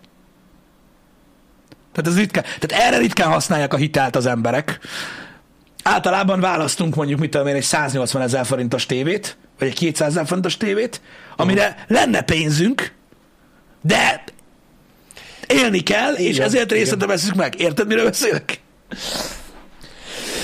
Tehát, 1.92 2.10
ez 2.10 2.18
ritkán, 2.18 2.42
tehát 2.42 2.86
erre 2.86 2.98
ritkán 2.98 3.28
használják 3.28 3.74
a 3.74 3.76
hitelt 3.76 4.16
az 4.16 4.26
emberek. 4.26 4.78
Általában 5.82 6.40
választunk 6.40 6.94
mondjuk, 6.94 7.20
mit 7.20 7.30
tudom 7.30 7.46
én, 7.46 7.54
egy 7.54 7.62
180 7.62 8.22
ezer 8.22 8.46
forintos 8.46 8.86
tévét, 8.86 9.36
vagy 9.58 9.68
egy 9.68 9.74
200 9.74 10.08
ezer 10.08 10.26
forintos 10.26 10.56
tévét, 10.56 11.00
amire 11.36 11.66
hmm. 11.66 11.96
lenne 11.96 12.20
pénzünk, 12.22 12.92
de 13.82 14.24
élni 15.46 15.80
kell, 15.80 16.14
igen, 16.14 16.32
és 16.32 16.38
ezért 16.38 16.72
részletre 16.72 17.06
veszünk 17.06 17.34
meg. 17.34 17.60
Érted, 17.60 17.86
miről 17.86 18.04
beszélek? 18.04 18.60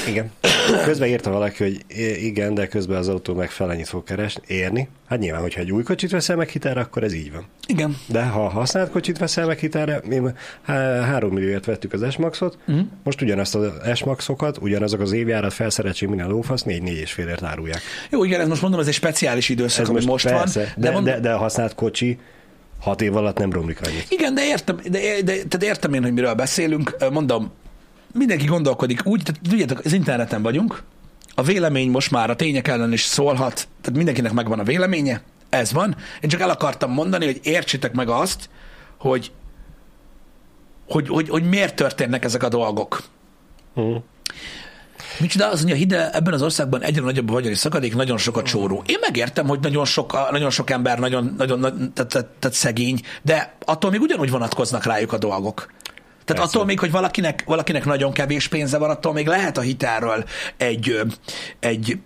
Igen. 0.08 0.30
Közben 0.84 1.08
írta 1.08 1.30
valaki, 1.30 1.62
hogy 1.62 1.96
igen, 2.24 2.54
de 2.54 2.66
közben 2.66 2.96
az 2.96 3.08
autó 3.08 3.34
meg 3.34 3.50
felennyit 3.50 3.88
fog 3.88 4.04
keresni, 4.04 4.42
érni. 4.46 4.88
Hát 5.08 5.18
nyilván, 5.18 5.40
hogyha 5.40 5.60
egy 5.60 5.72
új 5.72 5.82
kocsit 5.82 6.10
veszel 6.10 6.36
meg 6.36 6.48
hitelre, 6.48 6.80
akkor 6.80 7.02
ez 7.02 7.12
így 7.12 7.32
van. 7.32 7.44
Igen. 7.66 7.96
De 8.06 8.22
ha 8.22 8.48
használt 8.48 8.90
kocsit 8.90 9.18
veszel 9.18 9.46
meg 9.46 9.58
hitelre, 9.58 10.00
mi 10.04 10.20
3 10.66 11.32
millióért 11.32 11.64
vettük 11.64 11.92
az 11.92 12.06
S-Maxot, 12.10 12.58
uh-huh. 12.66 12.86
most 13.02 13.22
ugyanazt 13.22 13.54
az 13.54 13.70
S-Maxokat, 13.94 14.58
ugyanazok 14.60 15.00
az 15.00 15.12
évjárat 15.12 15.52
felszereltség, 15.52 16.08
minden 16.08 16.28
lófasz, 16.28 16.62
4 16.62 16.88
és 16.88 17.12
félért 17.12 17.42
árulják. 17.42 17.80
Jó, 18.10 18.24
igen, 18.24 18.40
ez 18.40 18.48
most 18.48 18.62
mondom, 18.62 18.80
ez 18.80 18.86
egy 18.86 18.94
speciális 18.94 19.48
időszak, 19.48 19.82
ez 19.82 19.88
ami 19.88 19.94
most, 19.94 20.08
most 20.08 20.28
persze, 20.28 20.60
van. 20.60 20.68
De, 20.76 20.88
de, 20.88 20.90
mond... 20.90 21.04
de, 21.04 21.20
de 21.20 21.32
a 21.32 21.38
használt 21.38 21.74
kocsi 21.74 22.18
hat 22.80 23.02
év 23.02 23.16
alatt 23.16 23.38
nem 23.38 23.52
romlik 23.52 23.80
annyit. 23.86 24.06
Igen, 24.08 24.34
de 24.34 24.44
értem, 24.44 24.76
de, 24.76 24.98
de, 24.98 25.22
de, 25.22 25.32
tehát 25.32 25.62
értem 25.62 25.94
én, 25.94 26.02
hogy 26.02 26.12
miről 26.12 26.34
beszélünk. 26.34 26.96
Mondom, 27.10 27.52
mindenki 28.14 28.44
gondolkodik 28.44 29.00
úgy, 29.04 29.22
tehát 29.22 29.40
tudjátok, 29.48 29.80
az 29.84 29.92
interneten 29.92 30.42
vagyunk, 30.42 30.82
a 31.34 31.42
vélemény 31.42 31.90
most 31.90 32.10
már 32.10 32.30
a 32.30 32.36
tények 32.36 32.68
ellen 32.68 32.92
is 32.92 33.02
szólhat, 33.02 33.54
tehát 33.54 33.96
mindenkinek 33.96 34.32
megvan 34.32 34.58
a 34.58 34.64
véleménye, 34.64 35.22
ez 35.48 35.72
van. 35.72 35.96
Én 36.20 36.30
csak 36.30 36.40
el 36.40 36.50
akartam 36.50 36.90
mondani, 36.90 37.24
hogy 37.24 37.40
értsétek 37.42 37.92
meg 37.92 38.08
azt, 38.08 38.48
hogy, 38.98 39.32
hogy, 40.88 41.08
hogy, 41.08 41.28
hogy 41.28 41.48
miért 41.48 41.74
történnek 41.74 42.24
ezek 42.24 42.42
a 42.42 42.48
dolgok. 42.48 43.02
Hmm. 43.74 44.04
Micsoda, 45.20 45.50
az 45.50 45.58
mondja, 45.58 45.82
ide 45.82 46.10
ebben 46.10 46.32
az 46.32 46.42
országban 46.42 46.82
egyre 46.82 47.02
nagyobb 47.02 47.28
a 47.28 47.32
vagyoni 47.32 47.54
szakadék, 47.54 47.94
nagyon 47.94 48.18
sokat 48.18 48.44
csóró. 48.44 48.82
Én 48.86 48.98
megértem, 49.00 49.46
hogy 49.46 49.60
nagyon 49.60 49.84
sok, 49.84 50.30
nagyon 50.30 50.50
sok 50.50 50.70
ember 50.70 50.98
nagyon, 50.98 51.34
nagyon 51.38 51.60
tehát, 51.60 52.10
tehát, 52.10 52.26
tehát 52.38 52.56
szegény, 52.56 53.00
de 53.22 53.54
attól 53.64 53.90
még 53.90 54.00
ugyanúgy 54.00 54.30
vonatkoznak 54.30 54.84
rájuk 54.84 55.12
a 55.12 55.18
dolgok. 55.18 55.72
Tehát 56.24 56.42
Persze. 56.42 56.56
attól 56.56 56.64
még, 56.64 56.78
hogy 56.78 56.90
valakinek, 56.90 57.42
valakinek 57.46 57.84
nagyon 57.84 58.12
kevés 58.12 58.48
pénze 58.48 58.78
van, 58.78 58.90
attól 58.90 59.12
még 59.12 59.26
lehet 59.26 59.58
a 59.58 59.60
hitelről 59.60 60.24
egy, 60.56 61.00
egy, 61.60 61.98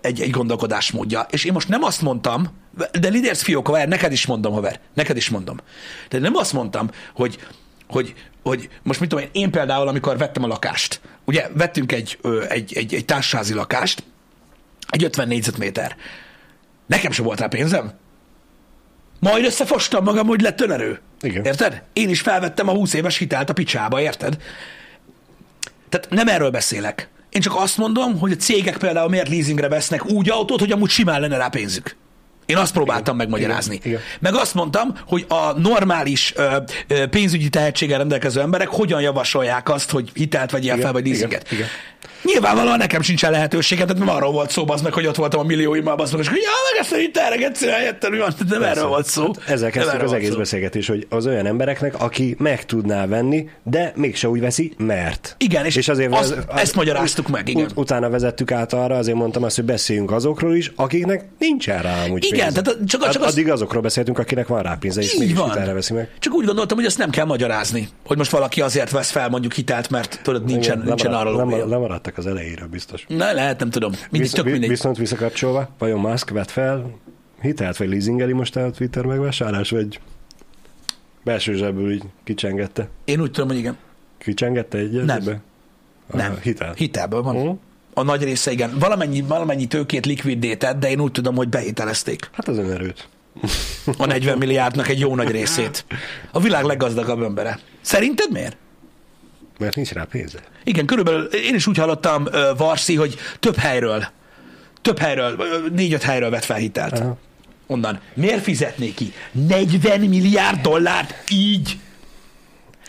egy, 0.00 0.20
egy 0.20 0.30
gondolkodásmódja. 0.30 1.26
És 1.30 1.44
én 1.44 1.52
most 1.52 1.68
nem 1.68 1.82
azt 1.82 2.02
mondtam, 2.02 2.58
de 3.00 3.08
Lidérc 3.08 3.42
fiók, 3.42 3.66
haver, 3.66 3.88
neked 3.88 4.12
is 4.12 4.26
mondom, 4.26 4.52
haver, 4.52 4.80
neked 4.94 5.16
is 5.16 5.28
mondom. 5.28 5.56
De 6.08 6.18
nem 6.18 6.34
azt 6.34 6.52
mondtam, 6.52 6.90
hogy, 7.14 7.38
hogy, 7.88 8.14
hogy 8.42 8.68
most 8.82 9.00
mit 9.00 9.08
tudom 9.08 9.24
én, 9.24 9.30
én 9.32 9.50
például, 9.50 9.88
amikor 9.88 10.18
vettem 10.18 10.42
a 10.42 10.46
lakást, 10.46 11.00
ugye 11.24 11.48
vettünk 11.54 11.92
egy, 11.92 12.18
egy, 12.48 12.72
egy, 12.74 12.94
egy 12.94 13.04
társasházi 13.04 13.54
lakást, 13.54 14.02
egy 14.88 15.04
50 15.04 15.28
négyzetméter. 15.28 15.96
Nekem 16.86 17.10
sem 17.10 17.24
volt 17.24 17.40
rá 17.40 17.46
pénzem. 17.46 17.92
Majd 19.20 19.44
összefostam 19.44 20.04
magam, 20.04 20.26
hogy 20.26 20.40
lett 20.40 20.60
önerő. 20.60 21.00
Igen. 21.20 21.44
Érted? 21.44 21.82
Én 21.92 22.08
is 22.08 22.20
felvettem 22.20 22.68
a 22.68 22.72
20 22.72 22.94
éves 22.94 23.16
hitelt 23.16 23.50
a 23.50 23.52
picsába, 23.52 24.00
érted? 24.00 24.36
Tehát 25.88 26.10
nem 26.10 26.28
erről 26.28 26.50
beszélek. 26.50 27.08
Én 27.30 27.40
csak 27.40 27.54
azt 27.56 27.76
mondom, 27.76 28.18
hogy 28.18 28.32
a 28.32 28.36
cégek 28.36 28.76
például 28.76 29.08
miért 29.08 29.28
leasingre 29.28 29.68
vesznek 29.68 30.06
úgy 30.06 30.30
autót, 30.30 30.60
hogy 30.60 30.72
amúgy 30.72 30.90
simán 30.90 31.20
lenne 31.20 31.36
rá 31.36 31.48
pénzük. 31.48 31.96
Én 32.50 32.56
azt 32.56 32.72
próbáltam 32.72 33.16
megmagyarázni. 33.16 33.74
Igen. 33.74 33.88
Igen. 33.88 34.00
Meg 34.20 34.34
azt 34.34 34.54
mondtam, 34.54 34.94
hogy 35.06 35.26
a 35.28 35.58
normális 35.58 36.32
ö, 36.36 36.56
ö, 36.88 37.06
pénzügyi 37.06 37.48
tehetséggel 37.48 37.98
rendelkező 37.98 38.40
emberek 38.40 38.68
hogyan 38.68 39.00
javasolják 39.00 39.68
azt, 39.68 39.90
hogy 39.90 40.10
hitelt 40.14 40.50
vegyél 40.50 40.78
fel, 40.78 40.92
vagy 40.92 41.06
igen, 41.06 41.18
leasinget. 41.18 41.52
igen. 41.52 41.66
Nyilvánvalóan 42.24 42.78
nekem 42.78 43.02
sincsen 43.02 43.30
lehetőségem, 43.30 43.86
tehát 43.86 44.04
nem 44.04 44.14
arról 44.14 44.32
volt 44.32 44.50
szó, 44.50 44.64
az 44.66 44.82
meg, 44.82 44.92
hogy 44.92 45.06
ott 45.06 45.16
voltam 45.16 45.40
a 45.40 45.42
millióimmal, 45.42 45.98
az 45.98 46.10
meg, 46.10 46.20
és 46.20 46.28
hogy 46.28 46.38
ja, 46.42 46.48
meg 46.72 46.80
ezt 46.80 46.92
a 46.92 46.96
hitelre 46.96 47.46
egyszerűen 47.46 47.76
helyettem, 47.76 48.18
van, 48.18 48.34
nem 48.48 48.62
erről 48.62 48.86
volt 48.86 49.06
szó. 49.06 49.22
Hát 49.22 49.48
ezzel 49.48 49.70
kezdtük 49.70 50.02
az 50.02 50.12
egész 50.12 50.30
szó. 50.30 50.36
beszélgetés, 50.36 50.86
hogy 50.86 51.06
az 51.08 51.26
olyan 51.26 51.46
embereknek, 51.46 52.00
aki 52.00 52.36
meg 52.38 52.64
tudná 52.64 53.06
venni, 53.06 53.48
de 53.62 53.92
mégse 53.96 54.28
úgy 54.28 54.40
veszi, 54.40 54.72
mert. 54.78 55.34
Igen, 55.38 55.64
és, 55.64 55.76
és 55.76 55.88
azért 55.88 56.14
azt, 56.14 56.36
ezt 56.54 56.74
magyaráztuk 56.74 57.28
meg, 57.28 57.48
igen. 57.48 57.64
Ut- 57.64 57.72
utána 57.76 58.08
vezettük 58.08 58.52
át 58.52 58.72
arra, 58.72 58.96
azért 58.96 59.16
mondtam 59.16 59.42
azt, 59.42 59.56
hogy 59.56 59.64
beszéljünk 59.64 60.10
azokról 60.10 60.56
is, 60.56 60.72
akiknek 60.76 61.24
nincsen 61.38 61.82
rá 61.82 62.04
amúgy 62.04 62.24
Igen, 62.24 62.39
pénze. 62.44 62.62
tehát 62.62 62.78
csak- 62.86 63.10
csak 63.10 63.22
az- 63.22 63.32
Addig 63.32 63.50
azokról 63.50 63.82
beszéltünk, 63.82 64.18
akinek 64.18 64.46
van 64.46 64.62
rá 64.62 64.74
pénze, 64.74 65.00
és 65.00 65.16
mégis 65.16 65.36
van. 65.36 65.48
hitelre 65.48 65.72
veszi 65.72 65.92
meg. 65.92 66.10
Csak 66.18 66.34
úgy 66.34 66.44
gondoltam, 66.46 66.76
hogy 66.76 66.86
ezt 66.86 66.98
nem 66.98 67.10
kell 67.10 67.24
magyarázni, 67.24 67.88
hogy 68.06 68.16
most 68.16 68.30
valaki 68.30 68.60
azért 68.60 68.90
vesz 68.90 69.10
fel 69.10 69.28
mondjuk 69.28 69.52
hitelt, 69.52 69.90
mert 69.90 70.20
tudod, 70.22 70.44
nincsen, 70.44 70.74
Igen, 70.76 70.86
nincsen 70.86 71.10
lemarad- 71.10 71.28
arra 71.34 71.36
lemar- 71.38 71.58
lóvéja. 71.58 71.76
Lemaradtak 71.78 72.18
az 72.18 72.26
elejéről 72.26 72.68
biztos. 72.68 73.04
Ne, 73.08 73.32
lehet, 73.32 73.58
nem 73.58 73.70
tudom. 73.70 73.90
Mindig 74.10 74.30
Visz, 74.30 74.42
mindegy. 74.42 74.68
Viszont 74.68 74.96
visszakapcsolva, 74.96 75.68
vajon 75.78 76.00
Musk 76.00 76.30
vett 76.30 76.50
fel 76.50 76.98
hitelt, 77.40 77.76
vagy 77.76 77.88
leasingeli 77.88 78.32
most 78.32 78.56
a 78.56 78.70
Twitter 78.70 79.04
megvásárlás, 79.04 79.70
vagy 79.70 80.00
belső 81.24 81.54
zsebből 81.54 81.92
így 81.92 82.02
kicsengette? 82.24 82.88
Én 83.04 83.20
úgy 83.20 83.30
tudom, 83.30 83.48
hogy 83.48 83.58
igen. 83.58 83.76
Kicsengette 84.18 84.78
egy 84.78 85.04
Nem. 85.04 85.40
A 86.12 86.16
Nem. 86.16 86.38
Hitel. 86.42 86.72
Hitelből 86.76 87.22
van. 87.22 87.36
Mhm. 87.36 87.50
A 87.94 88.02
nagy 88.02 88.22
része 88.22 88.50
igen. 88.50 88.78
Valamennyi, 88.78 89.20
valamennyi 89.22 89.66
tőkét 89.66 90.06
likvidétett, 90.06 90.78
de 90.78 90.90
én 90.90 91.00
úgy 91.00 91.12
tudom, 91.12 91.34
hogy 91.36 91.48
behitelezték 91.48 92.30
Hát 92.32 92.48
az 92.48 92.58
önerőt. 92.58 93.08
a 93.98 94.06
40 94.06 94.38
milliárdnak 94.38 94.88
egy 94.88 94.98
jó 94.98 95.14
nagy 95.14 95.30
részét. 95.30 95.84
A 96.32 96.40
világ 96.40 96.64
leggazdagabb 96.64 97.22
embere. 97.22 97.58
Szerinted 97.80 98.30
miért? 98.32 98.56
Mert 99.58 99.76
nincs 99.76 99.92
rá 99.92 100.04
pénze. 100.10 100.38
Igen, 100.64 100.86
körülbelül 100.86 101.24
én 101.24 101.54
is 101.54 101.66
úgy 101.66 101.76
hallottam, 101.76 102.26
ö, 102.32 102.50
Varszi, 102.56 102.94
hogy 102.94 103.14
több 103.40 103.56
helyről, 103.56 104.04
több 104.82 104.98
helyről, 104.98 105.36
négy-öt 105.74 106.02
helyről 106.02 106.30
vett 106.30 106.44
fel 106.44 106.56
hitelt. 106.56 106.98
Aha. 106.98 107.16
Onnan. 107.66 108.00
Miért 108.14 108.42
fizetné 108.42 108.94
ki 108.94 109.12
40 109.32 110.00
milliárd 110.00 110.60
dollárt 110.60 111.14
így? 111.30 111.78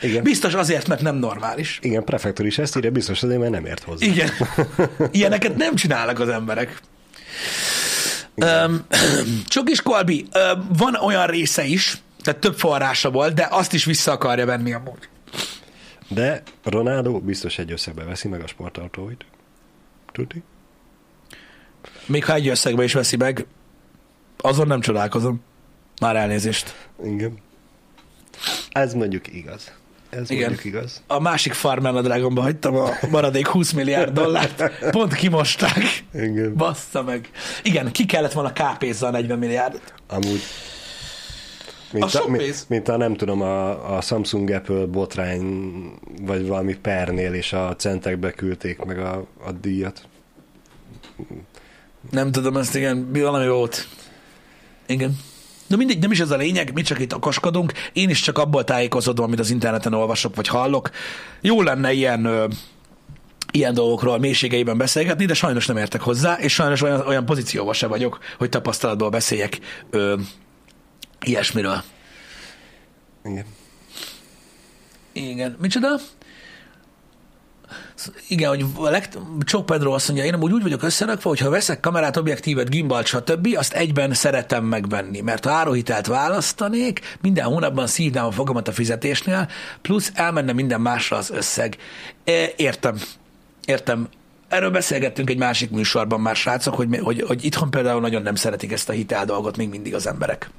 Igen. 0.01 0.23
Biztos 0.23 0.53
azért, 0.53 0.87
mert 0.87 1.01
nem 1.01 1.15
normális. 1.15 1.79
Igen, 1.81 2.03
prefektor 2.03 2.45
is 2.45 2.57
ezt 2.57 2.77
írja, 2.77 2.91
biztos 2.91 3.23
azért, 3.23 3.39
mert 3.39 3.51
nem 3.51 3.65
ért 3.65 3.83
hozzá. 3.83 4.05
Igen. 4.05 4.29
Ilyeneket 5.11 5.55
nem 5.55 5.75
csinálnak 5.75 6.19
az 6.19 6.29
emberek. 6.29 6.81
Um, 8.35 8.85
Csokis 9.47 9.81
Kolbi, 9.81 10.27
van 10.77 10.95
olyan 10.95 11.27
része 11.27 11.63
is, 11.63 11.97
tehát 12.21 12.39
több 12.39 12.59
forrása 12.59 13.11
volt, 13.11 13.33
de 13.33 13.47
azt 13.51 13.73
is 13.73 13.85
vissza 13.85 14.11
akarja 14.11 14.45
venni 14.45 14.73
amúgy. 14.73 15.09
De 16.07 16.43
Ronaldo 16.63 17.19
biztos 17.19 17.57
egy 17.57 17.71
összegbe 17.71 18.03
veszi 18.03 18.27
meg 18.27 18.41
a 18.41 18.47
sportautóit. 18.47 19.25
Tuti? 20.11 20.43
Még 22.05 22.25
ha 22.25 22.33
egy 22.33 22.47
összegbe 22.47 22.83
is 22.83 22.93
veszi 22.93 23.15
meg, 23.15 23.45
azon 24.37 24.67
nem 24.67 24.79
csodálkozom. 24.81 25.41
Már 26.01 26.15
elnézést. 26.15 26.75
Igen. 27.03 27.37
Ez 28.71 28.93
mondjuk 28.93 29.33
igaz. 29.33 29.71
Ez 30.11 30.29
Igen. 30.29 30.57
igaz. 30.63 31.01
A 31.07 31.19
másik 31.19 31.53
Farmer 31.53 31.95
a 31.95 32.01
Dragonba 32.01 32.41
hagytam 32.41 32.75
a 32.75 32.89
maradék 33.09 33.47
20 33.47 33.71
milliárd 33.71 34.13
dollárt. 34.13 34.63
Pont 34.91 35.13
kimosták. 35.13 36.03
Igen. 36.13 36.53
Bassza 36.55 37.03
meg. 37.03 37.29
Igen, 37.63 37.91
ki 37.91 38.05
kellett 38.05 38.31
volna 38.31 38.53
kápézza 38.53 39.07
a 39.07 39.11
40 39.11 39.39
milliárdot. 39.39 39.93
Amúgy 40.07 40.41
A 41.91 41.93
mint, 41.93 42.13
a, 42.13 42.21
pénz. 42.21 42.37
mint, 42.37 42.65
mint 42.69 42.87
a 42.87 42.97
nem 42.97 43.15
tudom, 43.15 43.41
a, 43.41 43.95
a 43.95 44.01
Samsung 44.01 44.49
Apple 44.49 44.85
botrány, 44.85 45.43
vagy 46.21 46.47
valami 46.47 46.75
pernél, 46.75 47.33
és 47.33 47.53
a 47.53 47.75
centekbe 47.75 48.31
küldték 48.31 48.83
meg 48.83 48.99
a, 48.99 49.25
a 49.45 49.51
díjat. 49.51 50.01
Nem 52.11 52.31
tudom, 52.31 52.57
ezt 52.57 52.75
igen, 52.75 53.11
valami 53.11 53.47
volt. 53.47 53.87
Igen. 54.85 55.17
De 55.71 55.77
mindegy, 55.77 55.99
nem 55.99 56.11
is 56.11 56.19
ez 56.19 56.31
a 56.31 56.35
lényeg, 56.35 56.73
mi 56.73 56.81
csak 56.81 56.99
itt 56.99 57.13
akaskodunk. 57.13 57.71
Én 57.93 58.09
is 58.09 58.21
csak 58.21 58.37
abból 58.37 58.63
tájékozódom, 58.63 59.25
amit 59.25 59.39
az 59.39 59.49
interneten 59.49 59.93
olvasok, 59.93 60.35
vagy 60.35 60.47
hallok. 60.47 60.89
Jó 61.41 61.61
lenne 61.61 61.91
ilyen, 61.91 62.25
ö, 62.25 62.47
ilyen 63.51 63.73
dolgokról 63.73 64.19
mélységeiben 64.19 64.77
beszélgetni, 64.77 65.25
de 65.25 65.33
sajnos 65.33 65.65
nem 65.65 65.77
értek 65.77 66.01
hozzá, 66.01 66.37
és 66.39 66.53
sajnos 66.53 66.81
olyan, 66.81 67.07
olyan 67.07 67.25
pozícióban 67.25 67.73
se 67.73 67.87
vagyok, 67.87 68.19
hogy 68.37 68.49
tapasztalatból 68.49 69.09
beszéljek 69.09 69.59
ö, 69.89 70.15
ilyesmiről. 71.25 71.83
Igen. 73.23 73.45
Igen. 75.13 75.57
Micsoda? 75.61 75.99
Igen, 78.27 78.49
hogy 78.49 78.65
legt- 78.79 79.17
Csok 79.39 79.65
Pedro 79.65 79.91
azt 79.93 80.07
mondja, 80.07 80.25
én 80.25 80.33
amúgy 80.33 80.51
úgy 80.51 80.61
vagyok 80.61 80.83
összerakva, 80.83 81.29
hogy 81.29 81.39
ha 81.39 81.49
veszek 81.49 81.79
kamerát, 81.79 82.17
objektívet, 82.17 82.69
gimbalt, 82.69 83.05
stb., 83.05 83.47
azt 83.57 83.73
egyben 83.73 84.13
szeretem 84.13 84.65
megvenni, 84.65 85.21
mert 85.21 85.45
ha 85.45 85.51
áruhitelt 85.51 86.07
választanék, 86.07 87.17
minden 87.21 87.45
hónapban 87.45 87.87
szívnám 87.87 88.25
a 88.25 88.31
fogamat 88.31 88.67
a 88.67 88.71
fizetésnél, 88.71 89.47
plusz 89.81 90.11
elmenne 90.13 90.53
minden 90.53 90.81
másra 90.81 91.17
az 91.17 91.29
összeg. 91.29 91.77
Értem. 92.55 92.97
Értem. 93.65 94.07
Erről 94.47 94.69
beszélgettünk 94.71 95.29
egy 95.29 95.37
másik 95.37 95.69
műsorban 95.69 96.21
már, 96.21 96.35
srácok, 96.35 96.75
hogy, 96.75 96.99
hogy, 97.01 97.21
hogy 97.21 97.45
itthon 97.45 97.69
például 97.69 98.01
nagyon 98.01 98.21
nem 98.21 98.35
szeretik 98.35 98.71
ezt 98.71 98.89
a 98.89 98.93
hitel 98.93 99.25
dolgot 99.25 99.57
még 99.57 99.69
mindig 99.69 99.95
az 99.95 100.07
emberek. 100.07 100.49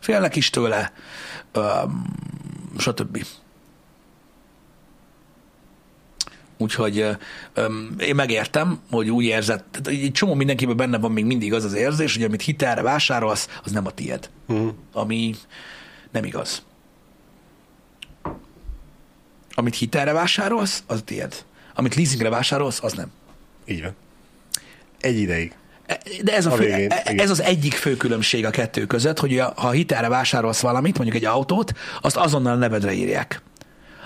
Félnek 0.00 0.36
is 0.36 0.50
tőle, 0.50 0.92
öm, 1.52 2.04
stb. 2.78 3.24
Úgyhogy 6.64 7.06
öm, 7.54 7.94
én 7.98 8.14
megértem, 8.14 8.80
hogy 8.90 9.10
úgy 9.10 9.24
érzed, 9.24 9.64
tehát 9.70 9.86
egy 9.86 10.12
csomó 10.12 10.34
mindenkiben 10.34 10.76
benne 10.76 10.98
van 10.98 11.12
még 11.12 11.24
mindig 11.24 11.52
az 11.52 11.64
az 11.64 11.72
érzés, 11.74 12.14
hogy 12.14 12.24
amit 12.24 12.42
hitelre 12.42 12.82
vásárolsz, 12.82 13.48
az 13.64 13.72
nem 13.72 13.86
a 13.86 13.90
tied. 13.90 14.30
Mhm. 14.46 14.68
Ami 14.92 15.34
nem 16.12 16.24
igaz. 16.24 16.62
Amit 19.54 19.74
hitelre 19.76 20.12
vásárolsz, 20.12 20.82
az 20.86 20.98
a 20.98 21.02
tied. 21.04 21.44
Amit 21.74 21.94
leasingre 21.94 22.28
vásárolsz, 22.28 22.82
az 22.82 22.92
nem. 22.92 23.10
Így 23.66 23.82
van. 23.82 23.94
Egy 25.00 25.18
ideig. 25.18 25.52
E- 25.86 26.00
De 26.22 26.36
ez, 26.36 26.46
a 26.46 26.52
A 26.52 26.56
fő, 26.56 26.64
végén, 26.64 26.90
e- 26.90 27.00
igen. 27.10 27.24
ez 27.24 27.30
az 27.30 27.40
egyik 27.42 27.74
fő 27.74 27.96
különbség 27.96 28.44
a 28.44 28.50
kettő 28.50 28.86
között, 28.86 29.18
hogy 29.18 29.38
ha 29.56 29.70
hitelre 29.70 30.08
vásárolsz 30.08 30.60
valamit, 30.60 30.96
mondjuk 30.96 31.16
egy 31.16 31.24
autót, 31.24 31.72
azt 32.00 32.16
azonnal 32.16 32.56
nevedre 32.56 32.92
írják. 32.92 33.42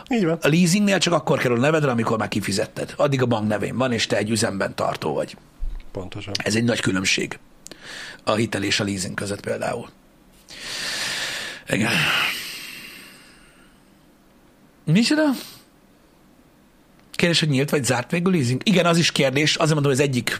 Így 0.08 0.24
van. 0.24 0.38
A 0.42 0.48
leasingnél 0.48 0.98
csak 0.98 1.12
akkor 1.12 1.38
kerül 1.38 1.58
nevedre, 1.58 1.90
amikor 1.90 2.18
már 2.18 2.28
kifizetted. 2.28 2.94
Addig 2.96 3.22
a 3.22 3.26
bank 3.26 3.48
nevén 3.48 3.76
van, 3.76 3.92
és 3.92 4.06
te 4.06 4.16
egy 4.16 4.30
üzemben 4.30 4.74
tartó 4.74 5.14
vagy. 5.14 5.36
Pontosan. 5.92 6.34
Ez 6.36 6.54
egy 6.54 6.64
nagy 6.64 6.80
különbség 6.80 7.38
a 8.24 8.34
hitel 8.34 8.62
és 8.62 8.80
a 8.80 8.84
leasing 8.84 9.14
között 9.14 9.40
például. 9.40 9.88
Igen. 11.68 11.92
Micsoda? 14.84 15.24
Kérdés, 17.10 17.40
hogy 17.40 17.48
nyílt 17.48 17.70
vagy 17.70 17.84
zárt 17.84 18.10
végül 18.10 18.32
leasing? 18.32 18.60
Igen, 18.64 18.86
az 18.86 18.98
is 18.98 19.12
kérdés. 19.12 19.56
Azért 19.56 19.74
mondom, 19.74 19.92
hogy 19.92 20.00
az 20.00 20.06
egyik 20.08 20.38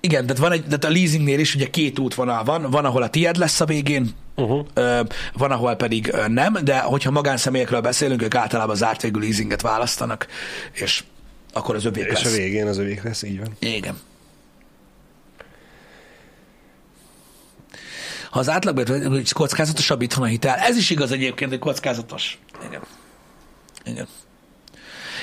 Igen, 0.00 0.26
tehát 0.26 0.38
van 0.38 0.52
egy, 0.52 0.64
tehát 0.64 0.84
a 0.84 0.90
leasingnél 0.90 1.38
is 1.38 1.54
ugye 1.54 1.70
két 1.70 1.98
útvonal 1.98 2.44
van, 2.44 2.70
van, 2.70 2.84
ahol 2.84 3.02
a 3.02 3.10
tied 3.10 3.36
lesz 3.36 3.60
a 3.60 3.64
végén, 3.64 4.14
Uh-huh. 4.36 4.66
Van, 5.32 5.50
ahol 5.50 5.74
pedig 5.74 6.14
nem, 6.28 6.56
de 6.62 6.78
hogyha 6.78 7.10
magánszemélyekről 7.10 7.80
beszélünk, 7.80 8.22
ők 8.22 8.34
általában 8.34 8.76
zárt 8.76 9.02
végű 9.02 9.20
leasinget 9.20 9.60
választanak, 9.60 10.26
és 10.72 11.04
akkor 11.52 11.74
az 11.74 11.84
övék 11.84 12.04
És 12.06 12.12
lesz. 12.22 12.32
a 12.32 12.36
végén 12.36 12.66
az 12.66 12.78
övék 12.78 13.02
lesz, 13.02 13.22
így 13.22 13.38
van. 13.38 13.56
Igen. 13.58 13.98
Ha 18.30 18.38
az 18.38 18.48
átlagban 18.48 19.08
hogy 19.08 19.32
kockázatosabb 19.32 20.02
itthon 20.02 20.24
a 20.24 20.26
hitel, 20.26 20.56
ez 20.56 20.76
is 20.76 20.90
igaz 20.90 21.12
egyébként, 21.12 21.50
hogy 21.50 21.58
kockázatos. 21.58 22.38
Igen. 22.68 22.80
Igen. 23.84 24.06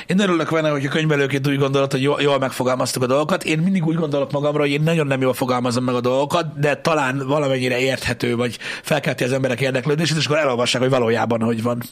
Én 0.08 0.20
örülök 0.20 0.52
benne, 0.52 0.70
hogy 0.70 0.86
a 0.86 0.90
könyvelőként 0.90 1.48
úgy 1.48 1.58
gondolod, 1.58 1.92
hogy 1.92 2.02
jól, 2.02 2.22
jól 2.22 2.40
megfogalmaztuk 2.40 3.04
a 3.04 3.06
dolgokat. 3.06 3.44
Én 3.44 3.60
mindig 3.60 3.86
úgy 3.86 3.96
gondolok 3.96 4.32
magamra, 4.32 4.60
hogy 4.60 4.70
én 4.70 4.82
nagyon 4.82 5.08
nem 5.08 5.22
jól 5.22 5.34
fogalmazom 5.34 5.84
meg 5.84 5.96
a 5.96 6.02
dolgokat, 6.02 6.60
de 6.60 6.76
talán 6.76 7.28
valamennyire 7.28 7.80
érthető, 7.80 8.36
vagy 8.36 8.58
felkelti 8.84 9.24
az 9.24 9.32
emberek 9.32 9.62
érdeklődését, 9.62 10.18
és 10.18 10.26
akkor 10.26 10.38
elolvassák, 10.38 10.82
hogy 10.82 10.90
valójában 10.90 11.42
hogy 11.42 11.64
van. 11.64 11.84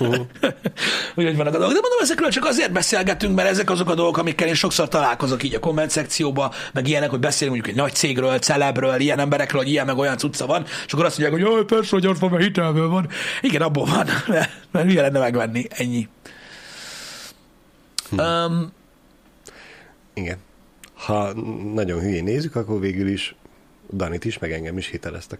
Uh-huh. 0.00 0.16
hogy 1.14 1.24
hogy 1.24 1.36
vannak 1.36 1.54
a 1.54 1.58
dolgok. 1.58 1.74
De 1.74 1.80
mondom, 1.80 1.98
ezekről 2.00 2.30
csak 2.30 2.44
azért 2.44 2.72
beszélgetünk, 2.72 3.34
mert 3.34 3.48
ezek 3.48 3.70
azok 3.70 3.90
a 3.90 3.94
dolgok, 3.94 4.18
amikkel 4.18 4.48
én 4.48 4.54
sokszor 4.54 4.88
találkozok 4.88 5.42
így 5.42 5.54
a 5.54 5.58
komment 5.58 5.90
szekcióba, 5.90 6.52
meg 6.72 6.88
ilyenek, 6.88 7.10
hogy 7.10 7.20
beszélünk 7.20 7.56
mondjuk 7.56 7.76
egy 7.76 7.82
nagy 7.82 7.94
cégről, 7.94 8.38
celebről, 8.38 9.00
ilyen 9.00 9.18
emberekről, 9.18 9.60
hogy 9.62 9.70
ilyen 9.70 9.86
meg 9.86 9.98
olyan 9.98 10.16
cucca 10.16 10.46
van, 10.46 10.64
és 10.86 10.92
akkor 10.92 11.04
azt 11.04 11.18
mondják, 11.18 11.42
hogy 11.42 11.52
jaj, 11.52 11.64
persze, 11.64 11.90
hogy 11.90 12.06
ott 12.06 12.18
van, 12.18 12.30
mert 12.30 12.42
hitelből 12.42 12.88
van. 12.88 13.08
Igen, 13.40 13.62
abból 13.62 13.84
van, 13.84 14.06
mert, 14.26 14.50
mert 14.70 14.86
hülye 14.86 15.02
lenne 15.02 15.18
megvenni, 15.18 15.66
ennyi. 15.70 16.08
Hm. 18.10 18.18
Um, 18.18 18.72
Igen. 20.14 20.38
Ha 20.94 21.32
nagyon 21.74 22.00
hülyén 22.00 22.24
nézzük, 22.24 22.56
akkor 22.56 22.80
végül 22.80 23.08
is 23.08 23.34
Danit 23.92 24.24
is, 24.24 24.38
meg 24.38 24.52
engem 24.52 24.78
is 24.78 24.86
hiteleztek. 24.88 25.38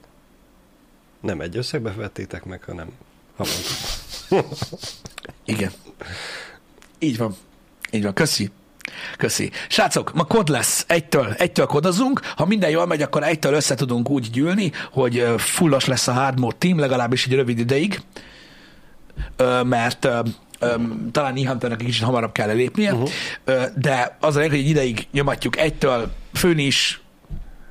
Nem 1.21 1.41
egy 1.41 1.57
összegbe 1.57 1.93
vettétek 1.93 2.45
meg, 2.45 2.63
hanem 2.63 2.89
havonta. 3.37 3.69
igen. 5.45 5.73
Így 6.99 7.17
van. 7.17 7.37
Így 7.91 8.03
van. 8.03 8.15
Köszi. 8.15 8.51
Köszi. 9.17 9.51
Srácok, 9.69 10.15
ma 10.15 10.25
kod 10.25 10.49
lesz. 10.49 10.85
Egytől, 10.89 11.33
egytől 11.33 11.67
kodozunk. 11.67 12.21
Ha 12.37 12.47
minden 12.47 12.71
jól 12.71 12.87
megy, 12.87 13.03
akkor 13.03 13.23
egytől 13.23 13.55
össze 13.55 13.75
tudunk 13.75 14.11
úgy 14.11 14.31
gyűlni, 14.31 14.73
hogy 14.93 15.19
ö, 15.19 15.35
fullos 15.39 15.85
lesz 15.85 16.09
a 16.09 16.13
hard 16.13 16.39
mode 16.39 16.57
team, 16.59 16.79
legalábbis 16.79 17.27
egy 17.27 17.35
rövid 17.35 17.59
ideig. 17.59 18.01
Mert 19.63 20.09
ö, 20.59 20.67
ö, 20.67 20.75
talán 21.13 21.37
Ihunternek 21.37 21.81
egy 21.81 21.87
kicsit 21.87 22.05
hamarabb 22.05 22.33
kell 22.33 22.55
lépnie, 22.55 22.93
uh-huh. 22.95 23.11
de 23.77 24.17
az 24.21 24.37
a 24.37 24.39
lényeg, 24.39 24.55
hogy 24.55 24.65
egy 24.65 24.69
ideig 24.69 25.07
nyomatjuk 25.13 25.59
egytől, 25.59 26.13
főn 26.33 26.59
is, 26.59 27.01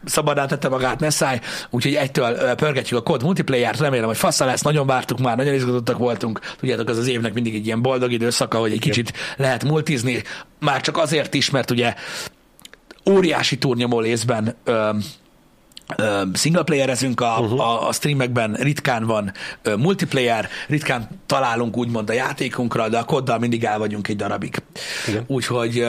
szabadán 0.05 0.47
tette 0.47 0.69
magát, 0.69 0.99
ne 0.99 1.09
szállj, 1.09 1.39
úgyhogy 1.69 1.93
egytől 1.95 2.55
pörgetjük 2.55 2.99
a 2.99 3.03
kod 3.03 3.23
multiplayer-t, 3.23 3.79
remélem, 3.79 4.05
hogy 4.05 4.17
fassa 4.17 4.45
lesz, 4.45 4.61
nagyon 4.61 4.87
vártuk 4.87 5.19
már, 5.19 5.37
nagyon 5.37 5.53
izgatottak 5.53 5.97
voltunk, 5.97 6.39
tudjátok, 6.59 6.89
az 6.89 6.97
az 6.97 7.07
évnek 7.07 7.33
mindig 7.33 7.55
egy 7.55 7.65
ilyen 7.65 7.81
boldog 7.81 8.11
időszaka, 8.11 8.57
hogy 8.57 8.71
egy 8.71 8.79
kicsit 8.79 9.13
lehet 9.37 9.63
multizni, 9.63 10.23
már 10.59 10.81
csak 10.81 10.97
azért 10.97 11.33
is, 11.33 11.49
mert 11.49 11.71
ugye 11.71 11.93
óriási 13.09 13.57
túrnyomó 13.57 13.99
részben 13.99 14.55
ö, 14.63 14.71
ö, 14.71 14.89
singleplayerezünk 16.33 17.21
a, 17.21 17.37
uh-huh. 17.39 17.59
a, 17.59 17.87
a 17.87 17.91
streamekben, 17.91 18.53
ritkán 18.53 19.05
van 19.05 19.31
ö, 19.61 19.75
multiplayer, 19.75 20.49
ritkán 20.67 21.07
találunk 21.25 21.77
úgymond 21.77 22.09
a 22.09 22.13
játékunkra, 22.13 22.89
de 22.89 22.97
a 22.97 23.03
koddal 23.03 23.39
mindig 23.39 23.63
el 23.63 23.77
vagyunk 23.77 24.07
egy 24.07 24.15
darabig. 24.15 24.63
Igen. 25.07 25.23
Úgyhogy 25.27 25.85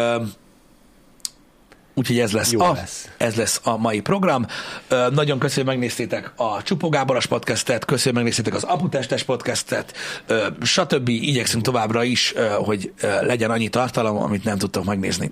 Úgyhogy 1.99 2.19
ez 2.19 2.33
lesz, 2.33 2.53
Jó 2.53 2.61
a, 2.61 2.73
lesz. 2.73 3.09
ez 3.17 3.35
lesz 3.35 3.61
a 3.65 3.77
mai 3.77 4.01
program. 4.01 4.47
Ö, 4.89 5.09
nagyon 5.11 5.39
köszönöm, 5.39 5.67
hogy 5.67 5.77
megnéztétek 5.77 6.33
a 6.37 6.63
Csupó 6.63 6.89
Gáboros 6.89 7.27
podcastet, 7.27 7.85
köszönöm, 7.85 8.15
hogy 8.15 8.25
megnéztétek 8.25 8.55
az 8.55 8.63
Aputestes 8.63 9.23
podcastet, 9.23 9.93
ö, 10.27 10.47
stb. 10.63 11.09
Igyekszünk 11.09 11.65
továbbra 11.65 12.03
is, 12.03 12.33
ö, 12.35 12.47
hogy 12.47 12.93
legyen 13.21 13.51
annyi 13.51 13.69
tartalom, 13.69 14.17
amit 14.17 14.45
nem 14.45 14.59
tudtok 14.59 14.85
megnézni. 14.85 15.31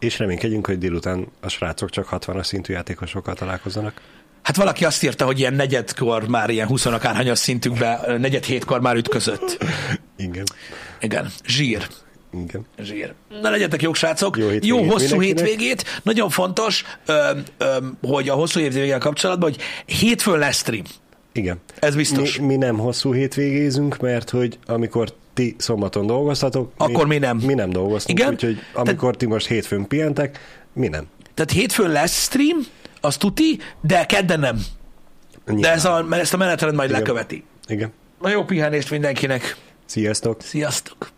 És 0.00 0.18
reménykedjünk, 0.18 0.66
hogy 0.66 0.78
délután 0.78 1.26
a 1.40 1.48
srácok 1.48 1.90
csak 1.90 2.08
60-as 2.10 2.44
szintű 2.44 2.72
játékosokkal 2.72 3.34
találkozzanak. 3.34 4.00
Hát 4.42 4.56
valaki 4.56 4.84
azt 4.84 5.02
írta, 5.02 5.24
hogy 5.24 5.38
ilyen 5.38 5.54
negyedkor 5.54 6.28
már 6.28 6.50
ilyen 6.50 6.66
20 6.66 6.86
akárhanyas 6.86 7.38
szintükbe, 7.38 8.16
negyed 8.18 8.44
hétkor 8.44 8.80
már 8.80 8.96
ütközött. 8.96 9.64
Igen. 10.16 10.44
Igen, 11.00 11.30
zsír. 11.46 11.86
Igen. 12.32 12.66
Zsír. 12.78 13.14
Na 13.42 13.50
legyetek 13.50 13.82
jók, 13.82 13.96
srácok. 13.96 14.36
Jó 14.36 14.48
hétvégét 14.48 14.68
jó 14.68 14.76
hosszú 14.76 15.16
mindenkinek. 15.16 15.46
hétvégét. 15.46 15.84
Nagyon 16.02 16.30
fontos, 16.30 16.84
ö, 17.06 17.30
ö, 17.58 17.76
hogy 18.02 18.28
a 18.28 18.34
hosszú 18.34 18.60
hétvégével 18.60 18.98
kapcsolatban, 18.98 19.50
hogy 19.50 19.60
hétfőn 19.98 20.38
lesz 20.38 20.56
stream. 20.56 20.84
Igen. 21.32 21.60
Ez 21.78 21.94
biztos. 21.94 22.38
Mi, 22.38 22.46
mi 22.46 22.56
nem 22.56 22.78
hosszú 22.78 23.12
hétvégézünk, 23.12 23.96
mert 23.98 24.30
hogy 24.30 24.58
amikor 24.66 25.14
ti 25.34 25.54
szombaton 25.58 26.06
dolgoztatok, 26.06 26.72
Akkor 26.76 27.06
mi 27.06 27.18
nem. 27.18 27.36
Mi 27.36 27.54
nem 27.54 27.70
dolgoztunk, 27.70 28.18
Igen? 28.18 28.32
úgyhogy 28.32 28.58
amikor 28.74 29.16
ti 29.16 29.26
most 29.26 29.46
hétfőn 29.46 29.86
pihentek, 29.88 30.38
mi 30.72 30.88
nem. 30.88 31.04
Tehát 31.34 31.50
hétfőn 31.50 31.90
lesz 31.90 32.22
stream, 32.22 32.58
az 33.00 33.16
tuti, 33.16 33.58
de 33.80 34.06
kedden 34.06 34.40
nem. 34.40 34.56
De 35.44 35.52
Nyilván. 35.52 35.72
ez 35.72 35.84
a, 35.84 36.06
ezt 36.10 36.34
a 36.34 36.36
menetrend 36.36 36.74
majd 36.74 36.88
Igen. 36.88 37.00
leköveti. 37.00 37.44
Igen. 37.66 37.92
Na 38.20 38.28
jó 38.28 38.44
pihenést 38.44 38.90
mindenkinek. 38.90 39.56
Sziasztok! 39.86 40.42
Sziasztok! 40.42 41.10